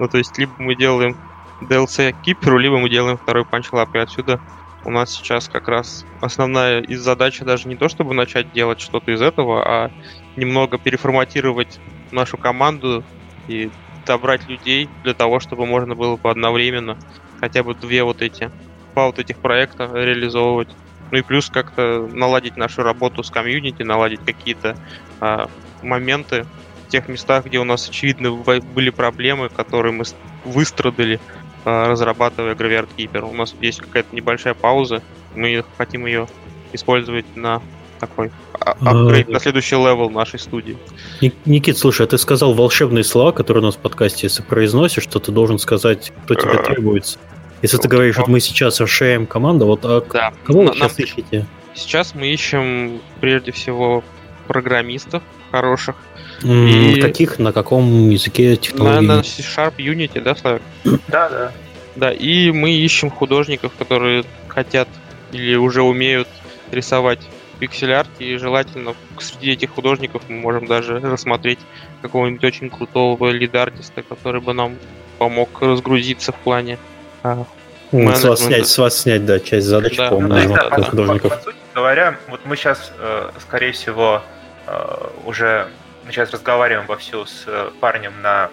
[0.00, 1.16] Ну, то есть, либо мы делаем
[1.60, 4.40] DLC Киперу, либо мы делаем второй панчлап, и отсюда
[4.84, 9.12] у нас сейчас как раз основная из задачи даже не то, чтобы начать делать что-то
[9.12, 9.90] из этого, а
[10.36, 11.80] немного переформатировать
[12.10, 13.04] нашу команду
[13.46, 13.70] и
[14.06, 16.96] добрать людей для того, чтобы можно было бы одновременно
[17.34, 18.50] хотя бы две вот эти,
[18.94, 20.76] два вот этих проекта реализовывать.
[21.10, 24.76] Ну и плюс как-то наладить нашу работу с комьюнити, наладить какие-то
[25.20, 25.46] а,
[25.80, 26.48] моменты
[26.86, 28.32] в тех местах, где у нас очевидно
[28.62, 30.04] были проблемы, которые мы
[30.44, 31.20] выстрадали,
[31.64, 33.28] разрабатывая Graveyard Keeper.
[33.28, 35.02] У нас есть какая-то небольшая пауза,
[35.34, 36.26] мы хотим ее
[36.72, 37.62] использовать на
[38.00, 40.76] такой а- апгрейд, на следующий level нашей студии.
[41.20, 45.04] Ник- Никит, слушай, а ты сказал волшебные слова, которые у нас в подкасте, если произносишь,
[45.04, 46.64] что ты должен сказать, кто тебе Э.
[46.64, 47.18] требуется.
[47.62, 50.32] Если ты говоришь, вот мы сейчас расширяем команду, вот а Да.
[50.44, 51.46] кого вы сейчас ищете?
[51.74, 54.02] Сейчас мы ищем прежде всего
[54.46, 55.96] программистов хороших.
[56.42, 59.06] М, И- Каких, на каком языке На, технологий?
[59.06, 60.62] на C-Sharp Unity, да, Славик?
[61.08, 61.52] Да, да.
[61.94, 64.88] Да, и мы ищем художников, которые хотят
[65.32, 66.26] или уже умеют
[66.70, 67.20] рисовать
[67.58, 71.58] пиксель-арт, и желательно среди этих художников мы можем даже рассмотреть
[72.00, 74.76] какого-нибудь очень крутого лид-артиста, который бы нам
[75.18, 76.78] помог разгрузиться в плане
[77.22, 77.44] а,
[77.92, 80.08] С вас снять, с вас снять, да, часть задач, Да.
[80.08, 81.30] по-моему, да, по- художников.
[81.30, 84.22] По, по сути говоря, вот мы сейчас, э, скорее всего,
[84.66, 85.68] э, уже
[86.04, 88.50] мы сейчас разговариваем вовсю с э, парнем на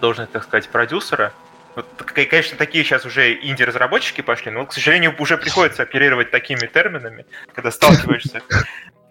[0.00, 1.32] должность, так сказать, продюсера.
[1.76, 7.26] Вот, конечно, такие сейчас уже инди-разработчики пошли, но, к сожалению, уже приходится оперировать такими терминами,
[7.54, 8.42] когда сталкиваешься.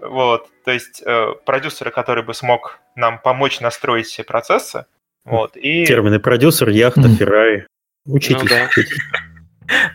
[0.01, 4.85] Вот, то есть э, продюсера, который бы смог нам помочь настроить все процессы.
[5.25, 5.85] Вот, и...
[5.85, 7.09] Термины продюсер, яхта.
[7.09, 7.67] Феррари.
[8.05, 8.41] Учитесь.
[8.41, 8.69] Ну да.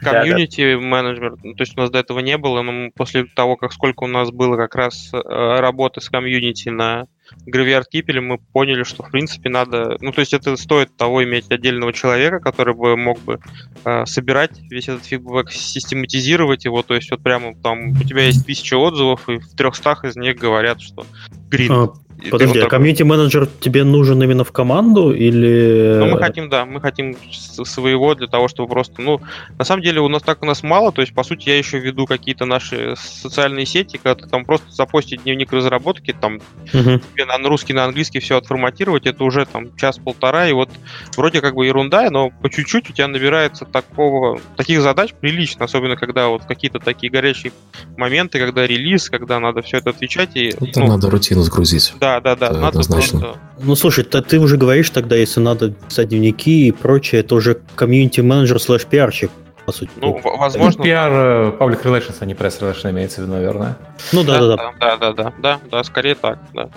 [0.00, 3.72] комьюнити менеджмент, ну, то есть у нас до этого не было, но после того, как
[3.72, 7.06] сколько у нас было как раз э, работы с комьюнити на
[7.46, 11.50] Graveyard Keeper, мы поняли, что в принципе надо, ну то есть это стоит того иметь
[11.50, 13.40] отдельного человека, который бы мог бы
[13.84, 18.46] э, собирать весь этот фидбэк, систематизировать его, то есть вот прямо там у тебя есть
[18.46, 21.06] тысяча отзывов, и в трехстах из них говорят, что
[21.48, 21.92] грин.
[22.18, 25.98] А, Подожди, а комьюнити-менеджер тебе нужен именно в команду или...
[25.98, 29.20] Ну, мы хотим, да, мы хотим своего для того, чтобы просто, ну,
[29.58, 31.78] на самом деле у нас так у нас мало, то есть, по сути, я еще
[31.78, 36.40] веду какие-то наши социальные сети, когда ты там просто запостить дневник разработки, там,
[36.72, 40.70] uh на русский, на английский все отформатировать, это уже там час-полтора, и вот
[41.16, 45.96] вроде как бы ерунда, но по чуть-чуть у тебя набирается такого, таких задач прилично, особенно
[45.96, 47.52] когда вот какие-то такие горячие
[47.96, 50.36] моменты, когда релиз, когда надо все это отвечать.
[50.36, 51.94] И, это ну, надо рутину сгрузить.
[52.04, 52.52] Да, да, да.
[52.52, 53.20] надо однозначно.
[53.20, 53.40] Просто...
[53.62, 57.60] Ну, слушай, ты, ты уже говоришь тогда, если надо писать дневники и прочее, это уже
[57.76, 59.30] комьюнити-менеджер слэш пиарщик,
[59.64, 59.90] по сути.
[59.96, 60.84] Ну, возможно...
[60.84, 63.78] Пиар, э, public relations, а не press relations имеется в виду, наверное.
[64.12, 64.72] Ну, да, да, да.
[64.78, 66.68] Да, да, да, да, да, скорее так, да.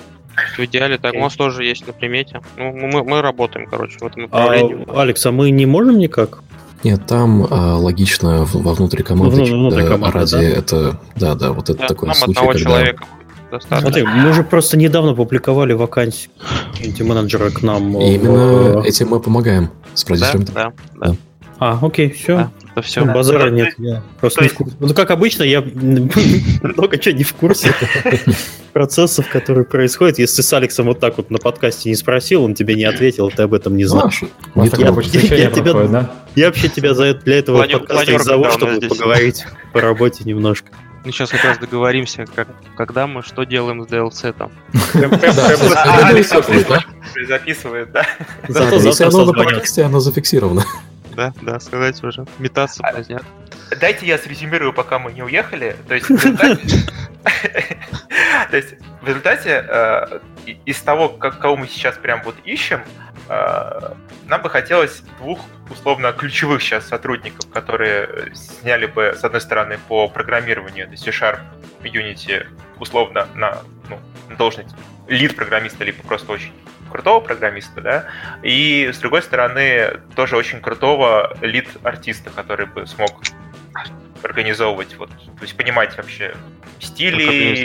[0.55, 2.41] В идеале так, у нас тоже есть на примете.
[2.57, 4.85] Ну, мы, мы работаем, короче, в этом направлении.
[4.87, 6.39] А, Алекс, а мы не можем никак?
[6.83, 10.43] Нет, там а, логично во внутри команды, ну, внутри команды ради да?
[10.43, 12.69] это, да, да, вот это да, такой случай, одного когда...
[12.69, 13.03] человека
[13.51, 13.81] достаточно.
[13.81, 16.31] Смотри, мы же просто недавно публиковали вакансию
[16.99, 17.99] менеджера к нам.
[17.99, 20.45] И именно этим мы помогаем с продюсером.
[20.45, 21.15] Да, да, да.
[21.59, 22.35] А, окей, все.
[22.35, 23.03] Да, это все.
[23.03, 23.73] Ну, базара нет.
[23.79, 24.75] Я просто не в курсе.
[24.79, 25.61] Ну, как обычно, я
[26.61, 27.73] много чего не в курсе
[28.73, 30.19] процессов, которые происходят.
[30.19, 33.43] Если с Алексом вот так вот на подкасте не спросил, он тебе не ответил, ты
[33.43, 34.21] об этом не знаешь.
[34.53, 34.61] Я
[36.45, 40.71] вообще тебя для этого подкаста и зову, чтобы поговорить по работе немножко.
[41.05, 44.51] Мы сейчас как раз договоримся, как, когда мы что делаем с DLC там.
[47.27, 48.05] Записывает, да?
[48.47, 50.63] Зато завтра оно на подкасте, оно зафиксировано
[51.17, 52.25] да, да, сказать уже.
[52.37, 53.23] Метаться а, поздняк.
[53.81, 55.75] Дайте я срезюмирую, пока мы не уехали.
[55.87, 56.83] То есть в результате,
[58.51, 60.19] то есть, в результате э,
[60.65, 62.81] из того, как, кого мы сейчас прям вот ищем,
[63.29, 65.39] нам бы хотелось двух
[65.69, 71.39] условно ключевых сейчас сотрудников, которые сняли бы, с одной стороны, по программированию, это C-Sharp,
[71.83, 72.47] Unity,
[72.79, 73.59] условно на
[73.89, 73.99] ну,
[74.37, 74.75] должность
[75.07, 76.53] лид-программиста, либо просто очень
[76.89, 78.05] крутого программиста, да,
[78.43, 83.21] и с другой стороны тоже очень крутого лид-артиста, который бы смог
[84.23, 86.35] организовывать, вот, то есть понимать вообще
[86.79, 87.55] стили,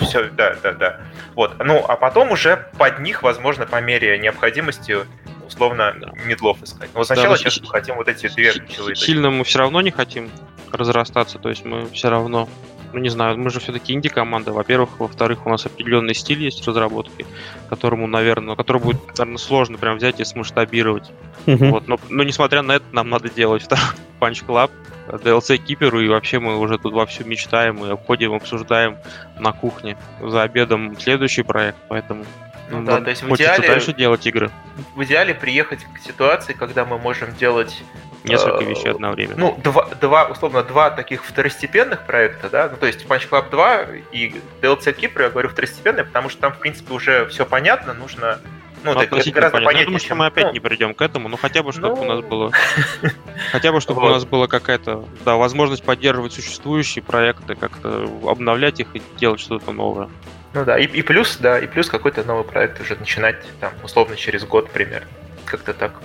[0.00, 1.00] все, да, да, да.
[1.34, 4.98] Вот, ну, а потом уже под них, возможно, по мере необходимости
[5.46, 6.12] условно да.
[6.24, 6.90] медлов искать.
[6.94, 8.96] Но сначала да, сейчас мы хотим вот эти две ключевые.
[8.96, 10.30] Сильно мы все равно не хотим
[10.72, 12.48] разрастаться, то есть мы все равно
[12.94, 17.26] ну не знаю, мы же все-таки инди-команда, во-первых, во-вторых, у нас определенный стиль есть разработки,
[17.68, 21.10] которому, наверное, который будет, наверное, сложно прям взять и смасштабировать.
[21.46, 21.70] Uh-huh.
[21.70, 23.84] Вот, но, но несмотря на это, нам надо делать второй
[24.20, 24.70] Punch Club,
[25.08, 28.98] DLC Киперу, и вообще мы уже тут вовсю мечтаем и обходим, обсуждаем
[29.38, 32.24] на кухне за обедом следующий проект, поэтому
[32.70, 34.50] ну, да, то есть в идеале, дальше делать игры.
[34.94, 37.82] В идеале приехать к ситуации, когда мы можем делать
[38.24, 39.38] Несколько э, вещей одновременно.
[39.38, 43.82] Ну, два, два, условно, два таких второстепенных проекта, да, ну, то есть Punch Club 2
[44.12, 48.40] и DLC Keeper, я говорю второстепенные, потому что там, в принципе, уже все понятно, нужно
[48.84, 49.78] ну, ну это гораздо понятно.
[49.78, 52.02] Я думаю, что мы опять ну, не придем к этому, но хотя бы, чтобы ну...
[52.02, 52.52] у нас было...
[53.52, 54.10] Хотя бы, чтобы вот.
[54.10, 59.72] у нас была какая-то, да, возможность поддерживать существующие проекты, как-то обновлять их и делать что-то
[59.72, 60.08] новое.
[60.52, 64.16] Ну да, и, и плюс, да, и плюс какой-то новый проект уже начинать, там, условно,
[64.16, 65.08] через год примерно.
[65.46, 66.00] Как-то так.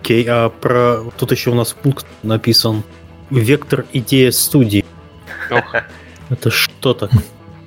[0.00, 1.04] Окей, а про...
[1.18, 2.82] Тут еще у нас пункт написан.
[3.30, 4.84] Вектор идея студии.
[5.50, 5.74] Ох.
[6.30, 7.10] Это что так?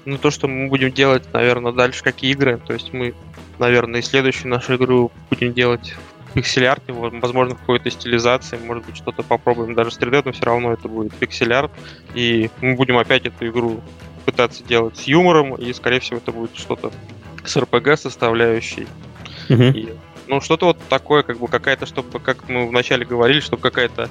[0.05, 2.59] Ну, то, что мы будем делать, наверное, дальше, как игры.
[2.65, 3.13] То есть мы,
[3.59, 5.95] наверное, и следующую нашу игру будем делать
[6.29, 10.45] в пиксель-арте, возможно, в какой-то стилизации, может быть, что-то попробуем даже с 3D, но все
[10.45, 11.71] равно это будет пиксель-арт.
[12.15, 13.81] И мы будем опять эту игру
[14.25, 16.91] пытаться делать с юмором, и, скорее всего, это будет что-то
[17.43, 18.87] с RPG составляющей.
[19.49, 19.73] Uh-huh.
[19.73, 19.93] И
[20.27, 24.09] ну, что-то вот такое, как бы какая-то, чтобы, как мы вначале говорили, чтобы какая-то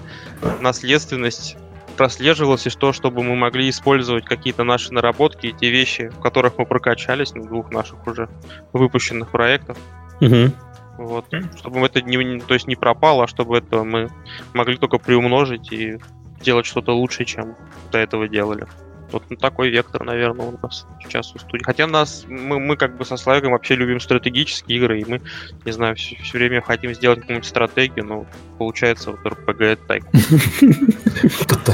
[0.61, 1.57] наследственность
[1.93, 6.59] прослеживалась, и что, чтобы мы могли использовать какие-то наши наработки и те вещи, в которых
[6.59, 8.29] мы прокачались на двух наших уже
[8.73, 9.77] выпущенных проектах.
[10.21, 10.53] Угу.
[10.99, 11.27] Вот.
[11.57, 14.09] Чтобы это не, то есть не пропало, а чтобы это мы
[14.53, 15.99] могли только приумножить и
[16.41, 17.57] делать что-то лучше, чем
[17.91, 18.67] до этого делали.
[19.13, 21.63] Вот ну, такой вектор, наверное, у нас сейчас у студии.
[21.63, 25.21] Хотя нас, мы, мы как бы со Славиком вообще любим стратегические игры, и мы,
[25.65, 28.27] не знаю, все, все время хотим сделать какую-нибудь стратегию, но
[28.59, 30.05] получается вот RPG тайк.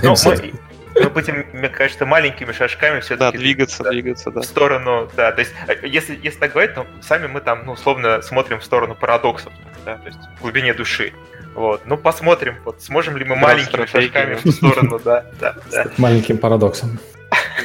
[0.02, 0.14] Ну,
[1.00, 3.36] мы будем, мне кажется, маленькими шажками все-таки...
[3.36, 4.40] Да, двигаться, двигаться, да.
[4.40, 7.72] В сторону, да, то есть, э, если, если так говорить, то сами мы там, ну,
[7.72, 9.52] условно, смотрим в сторону парадоксов,
[9.84, 11.12] да, то есть в глубине души.
[11.54, 11.82] Вот.
[11.86, 15.86] Ну, посмотрим, вот, сможем ли мы да, маленькими шажками в сторону, да, да, да.
[15.98, 16.98] Маленьким парадоксом.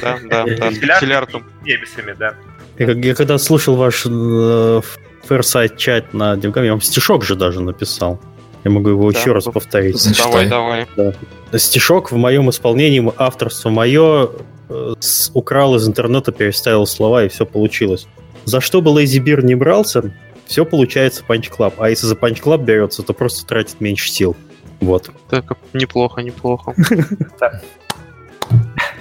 [0.00, 0.72] Да, да, да.
[0.72, 1.44] Стиляртом.
[1.64, 2.34] Немесами, да.
[2.78, 4.80] Я когда слушал ваш э,
[5.24, 8.20] Фэрсайт чат на Димкам, я вам стишок же даже написал.
[8.64, 10.02] Я могу его да, еще раз повторить.
[10.18, 10.86] Давай, давай.
[10.96, 11.58] Да.
[11.58, 14.30] Стишок в моем исполнении, авторство мое,
[14.68, 14.94] э,
[15.34, 18.06] украл из интернета, переставил слова, и все получилось.
[18.44, 20.14] за что бы LazyBear не брался,
[20.46, 21.74] все получается Punch Club.
[21.78, 24.36] А если за Punch Club берется, то просто тратит меньше сил.
[24.80, 25.10] Вот.
[25.30, 26.74] Так, неплохо, неплохо.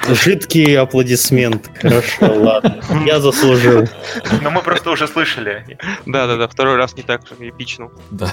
[0.10, 1.70] Жидкий аплодисмент.
[1.82, 2.82] Хорошо, ладно.
[3.06, 3.88] Я заслужил.
[4.42, 5.78] Но мы просто уже слышали.
[6.06, 7.90] Да-да-да, второй раз не так эпично.
[8.12, 8.28] Да.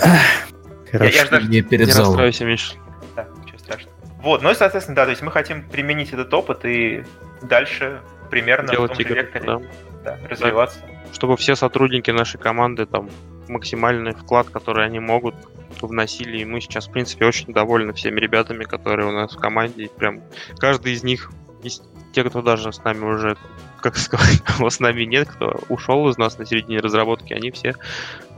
[0.90, 1.16] Хорошо.
[1.16, 2.08] Я ж даже- Не перед Не залом.
[2.10, 2.74] расстраивайся, Миш.
[3.14, 3.94] Да, ничего страшного.
[4.22, 7.04] Вот, ну и, соответственно, да, то есть мы хотим применить этот опыт и
[7.42, 9.60] дальше примерно в Делать том же игры, векторе да.
[10.04, 10.80] да, развиваться.
[11.12, 13.08] Чтобы все сотрудники нашей команды там
[13.48, 15.34] максимальный вклад, который они могут,
[15.80, 16.38] вносили.
[16.38, 19.84] И мы сейчас, в принципе, очень довольны всеми ребятами, которые у нас в команде.
[19.84, 20.22] И прям
[20.58, 21.30] каждый из них,
[22.12, 23.36] те, кто даже с нами уже,
[23.80, 27.74] как сказать, его с нами нет, кто ушел из нас на середине разработки, они все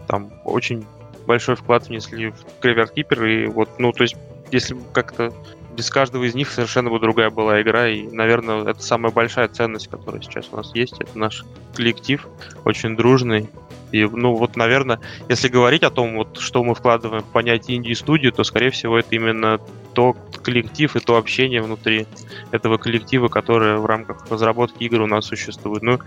[0.07, 0.85] там очень
[1.27, 3.44] большой вклад внесли в Graveyard Keeper.
[3.44, 4.16] И вот, ну, то есть,
[4.51, 5.32] если как-то
[5.77, 7.89] без каждого из них совершенно бы другая была игра.
[7.89, 11.01] И, наверное, это самая большая ценность, которая сейчас у нас есть.
[11.01, 11.44] Это наш
[11.74, 12.27] коллектив,
[12.65, 13.49] очень дружный.
[13.90, 15.01] И, ну, вот, наверное,
[15.31, 19.15] если говорить о том, вот, что мы вкладываем в понятие инди-студию, то, скорее всего, это
[19.15, 19.61] именно
[19.93, 22.06] то коллектив и то общение внутри
[22.51, 25.82] этого коллектива, которое в рамках разработки игр у нас существует.
[25.82, 25.98] Ну,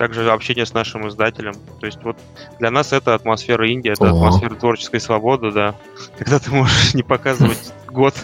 [0.00, 1.54] также общение с нашим издателем.
[1.78, 2.16] То есть вот
[2.58, 4.26] для нас это атмосфера Индии, это Ого.
[4.26, 5.74] атмосфера творческой свободы, да.
[6.18, 8.14] Когда ты можешь не показывать год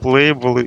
[0.00, 0.58] плейбл.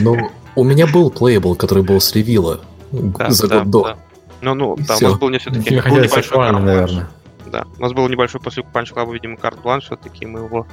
[0.00, 2.60] Ну, у меня был плейбл, который был с ревила
[2.92, 3.96] за год до.
[4.40, 7.08] Ну, ну, да, у нас был не все-таки небольшой наверное.
[7.50, 10.66] Да, у нас был небольшой после Punch Club, видимо, карт-бланш, все-таки мы его,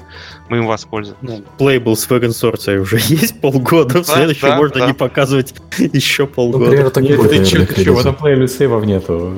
[0.49, 1.19] мы им воспользовались.
[1.21, 4.87] Ну, Плейбл с Wagon Sorcery уже есть полгода, в Да, следующем да, можно да.
[4.87, 6.65] не показывать еще Ну, полгода.
[6.69, 7.99] примерно так Нет, будет, ты наверное, чё, ты в релиза.
[8.01, 9.33] этом плеере сейвов нету.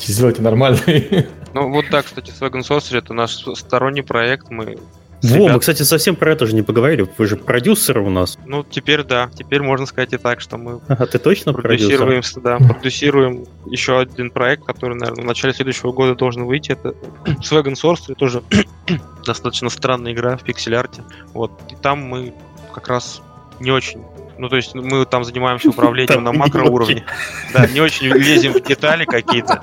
[0.00, 1.26] Сделайте нормальный.
[1.54, 4.76] Ну, вот да, кстати, Swagon Sorcery это наш сторонний проект, мы
[5.22, 7.08] Во, мы, ребят- кстати, совсем про это же не поговорили.
[7.16, 8.38] Вы же продюсеры у нас.
[8.44, 11.98] Ну, теперь да, теперь можно сказать и так, что мы А ты точно продюсер?
[11.98, 16.72] продюсируем, да, продюсируем еще один проект, который, наверное, в начале следующего года должен выйти.
[16.72, 16.94] Это
[17.42, 18.42] Swagon Sorcery, тоже
[19.24, 21.02] достаточно странная игра в пиксель-арте.
[21.32, 22.34] Вот, и там мы
[22.72, 23.22] как раз
[23.60, 24.02] не очень
[24.38, 27.04] ну, то есть мы там занимаемся управлением Там на не макроуровне.
[27.54, 29.62] Да, не очень лезем в детали какие-то.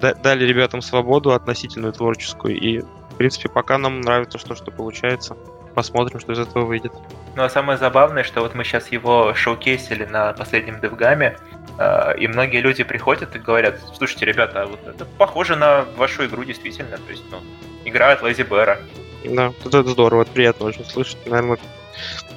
[0.00, 2.56] Дали ребятам свободу относительную творческую.
[2.58, 2.82] И,
[3.12, 5.36] в принципе, пока нам нравится, что, что получается.
[5.74, 6.92] Посмотрим, что из этого выйдет.
[7.34, 11.38] Ну а самое забавное, что вот мы сейчас его шоукейсили на последнем девгаме,
[11.78, 16.26] э, и многие люди приходят и говорят, слушайте, ребята, а вот это похоже на вашу
[16.26, 17.38] игру действительно, то есть, ну,
[17.86, 18.78] игра от Лэзи Бэра.
[19.24, 21.16] Да, это, это здорово, это приятно очень слышать.
[21.26, 21.58] Наверное,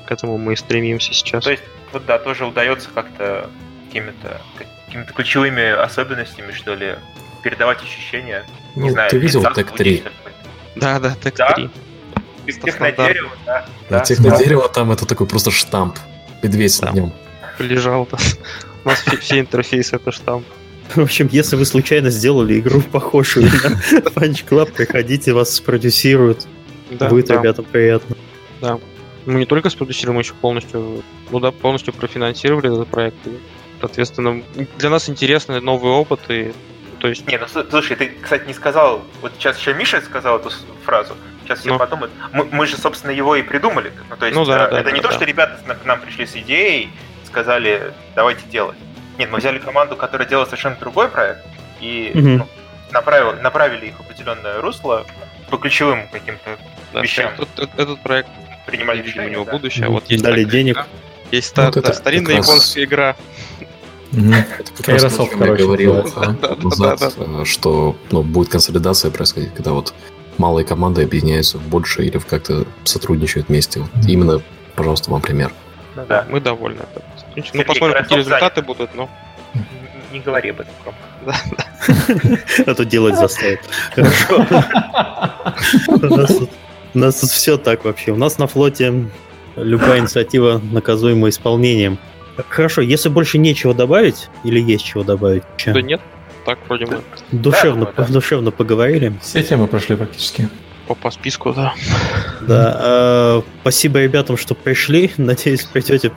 [0.07, 1.43] к этому мы и стремимся сейчас.
[1.43, 3.49] То есть, вот да, тоже удается как-то
[3.87, 4.39] какими-то
[4.87, 6.95] какими-то ключевыми особенностями, что ли,
[7.43, 8.45] передавать ощущения.
[8.75, 10.03] Не Ну, знаю, ты видел звуки, 3?
[10.75, 11.53] Да, да, так Да.
[11.53, 11.69] 3.
[12.45, 13.65] Технодерево, да.
[13.89, 13.99] Да, да.
[14.01, 15.97] технодерево там это такой просто штамп.
[16.43, 16.91] Медведь Да.
[16.91, 17.13] на нем.
[17.59, 18.19] Лежал там.
[18.83, 20.45] У нас все, все интерфейсы это штамп.
[20.93, 23.49] В общем, если вы случайно сделали игру похожую на
[24.09, 26.45] Punch Club, приходите, вас спродюсируют.
[26.91, 27.35] Да, Будет да.
[27.35, 28.15] ребятам приятно.
[29.25, 33.17] Мы не только спродюсируем, мы еще полностью, ну да, полностью профинансировали этот проект.
[33.25, 33.31] И,
[33.81, 34.43] соответственно,
[34.77, 36.19] для нас интересный новый опыт.
[37.05, 40.49] То есть, Не, ну слушай, ты, кстати, не сказал, вот сейчас еще Миша сказал эту
[40.83, 41.77] фразу, сейчас все Ну.
[41.77, 43.93] подумают, мы, мы же, собственно, его и придумали.
[44.09, 45.13] Ну, то есть, Ну да, да, это да, не то, да.
[45.13, 46.89] что ребята к нам пришли с идеей,
[47.27, 48.75] сказали, давайте делать.
[49.19, 51.45] Нет, мы взяли команду, которая делала совершенно другой проект,
[51.79, 52.37] и Мгм.
[52.37, 52.47] ну,
[52.91, 55.05] направил- направили их в определенное русло
[55.51, 56.57] по ключевым каким-то
[56.91, 57.33] да, вещам.
[57.37, 58.29] этот, этот- проект
[58.65, 59.51] принимали видим у него да.
[59.51, 59.85] будущее.
[59.85, 60.73] А вот есть Дали такая денег.
[60.73, 60.87] игра,
[61.31, 63.15] Есть ста- Вот это да, старинная раз- японская игра.
[64.11, 64.45] Я
[64.85, 66.03] короче, говорил
[66.63, 69.93] назад, э, что ну, будет консолидация происходить, когда вот
[70.37, 73.85] малые команды объединяются в больше или в как-то сотрудничают вместе.
[74.07, 74.41] Именно,
[74.75, 75.51] пожалуйста, вам пример.
[76.07, 76.25] Да.
[76.29, 76.81] Мы довольны.
[77.53, 79.09] Ну, посмотрим, какие результаты будут, но
[80.11, 80.73] Не говори об этом.
[80.85, 80.95] Ром.
[82.65, 83.59] А то делать заставит.
[83.93, 84.45] Хорошо.
[85.87, 86.49] У нас тут-
[86.93, 88.11] у нас тут все так вообще.
[88.11, 89.09] У нас на флоте
[89.57, 91.97] любая инициатива наказуема исполнением.
[92.49, 95.43] Хорошо, если больше нечего добавить, или есть чего добавить?
[95.57, 95.73] Чё?
[95.73, 96.01] да нет.
[96.45, 97.01] Так, вроде мы
[97.31, 98.13] Душевно, Да, да.
[98.13, 99.13] душевно поговорили.
[99.21, 100.47] Все темы прошли практически.
[100.87, 101.73] по, по списку, да.
[102.41, 105.11] Да, э, спасибо ребятам, что пришли.
[105.17, 106.11] Надеюсь, придете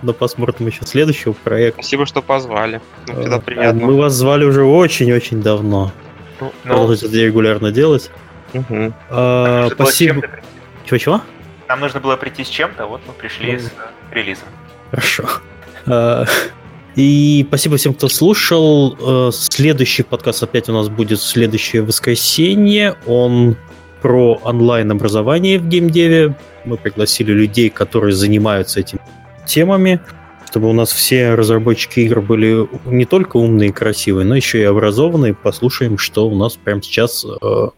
[0.00, 1.82] на посмотрим еще следующего проекта.
[1.82, 2.80] Спасибо, что позвали.
[3.08, 3.84] Ну, всегда Э, приятно.
[3.86, 5.92] Мы вас звали уже очень-очень давно.
[6.40, 8.10] Ну, Продолжите это регулярно делать.
[8.54, 8.94] Мгм.
[9.10, 10.22] А, спасибо.
[10.86, 11.20] Чего-чего?
[11.68, 13.58] Нам нужно было прийти с чем-то, вот мы пришли Ну.
[13.58, 14.48] с э, релизом.
[14.90, 15.24] Хорошо.
[15.86, 16.24] А,
[16.96, 18.96] И спасибо всем, кто слушал.
[19.00, 22.94] Э, Следующий подкаст опять у нас будет следующее воскресенье.
[23.06, 23.56] Он
[24.00, 26.36] про онлайн-образование в геймдеве.
[26.64, 29.00] Мы пригласили людей, которые занимаются этими
[29.46, 30.00] темами.
[30.48, 34.64] чтобы у нас все разработчики игр были не только умные и красивые, но еще и
[34.64, 35.34] образованные.
[35.34, 37.68] Послушаем, что у нас прямо сейчас э,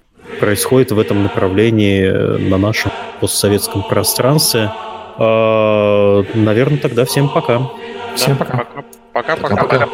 [0.40, 4.70] происходит в этом направлении э, на нашем постсоветском пространстве.
[5.18, 7.70] Э, наверное, тогда всем пока.
[8.14, 8.66] Всем пока.
[9.12, 9.88] Пока-пока.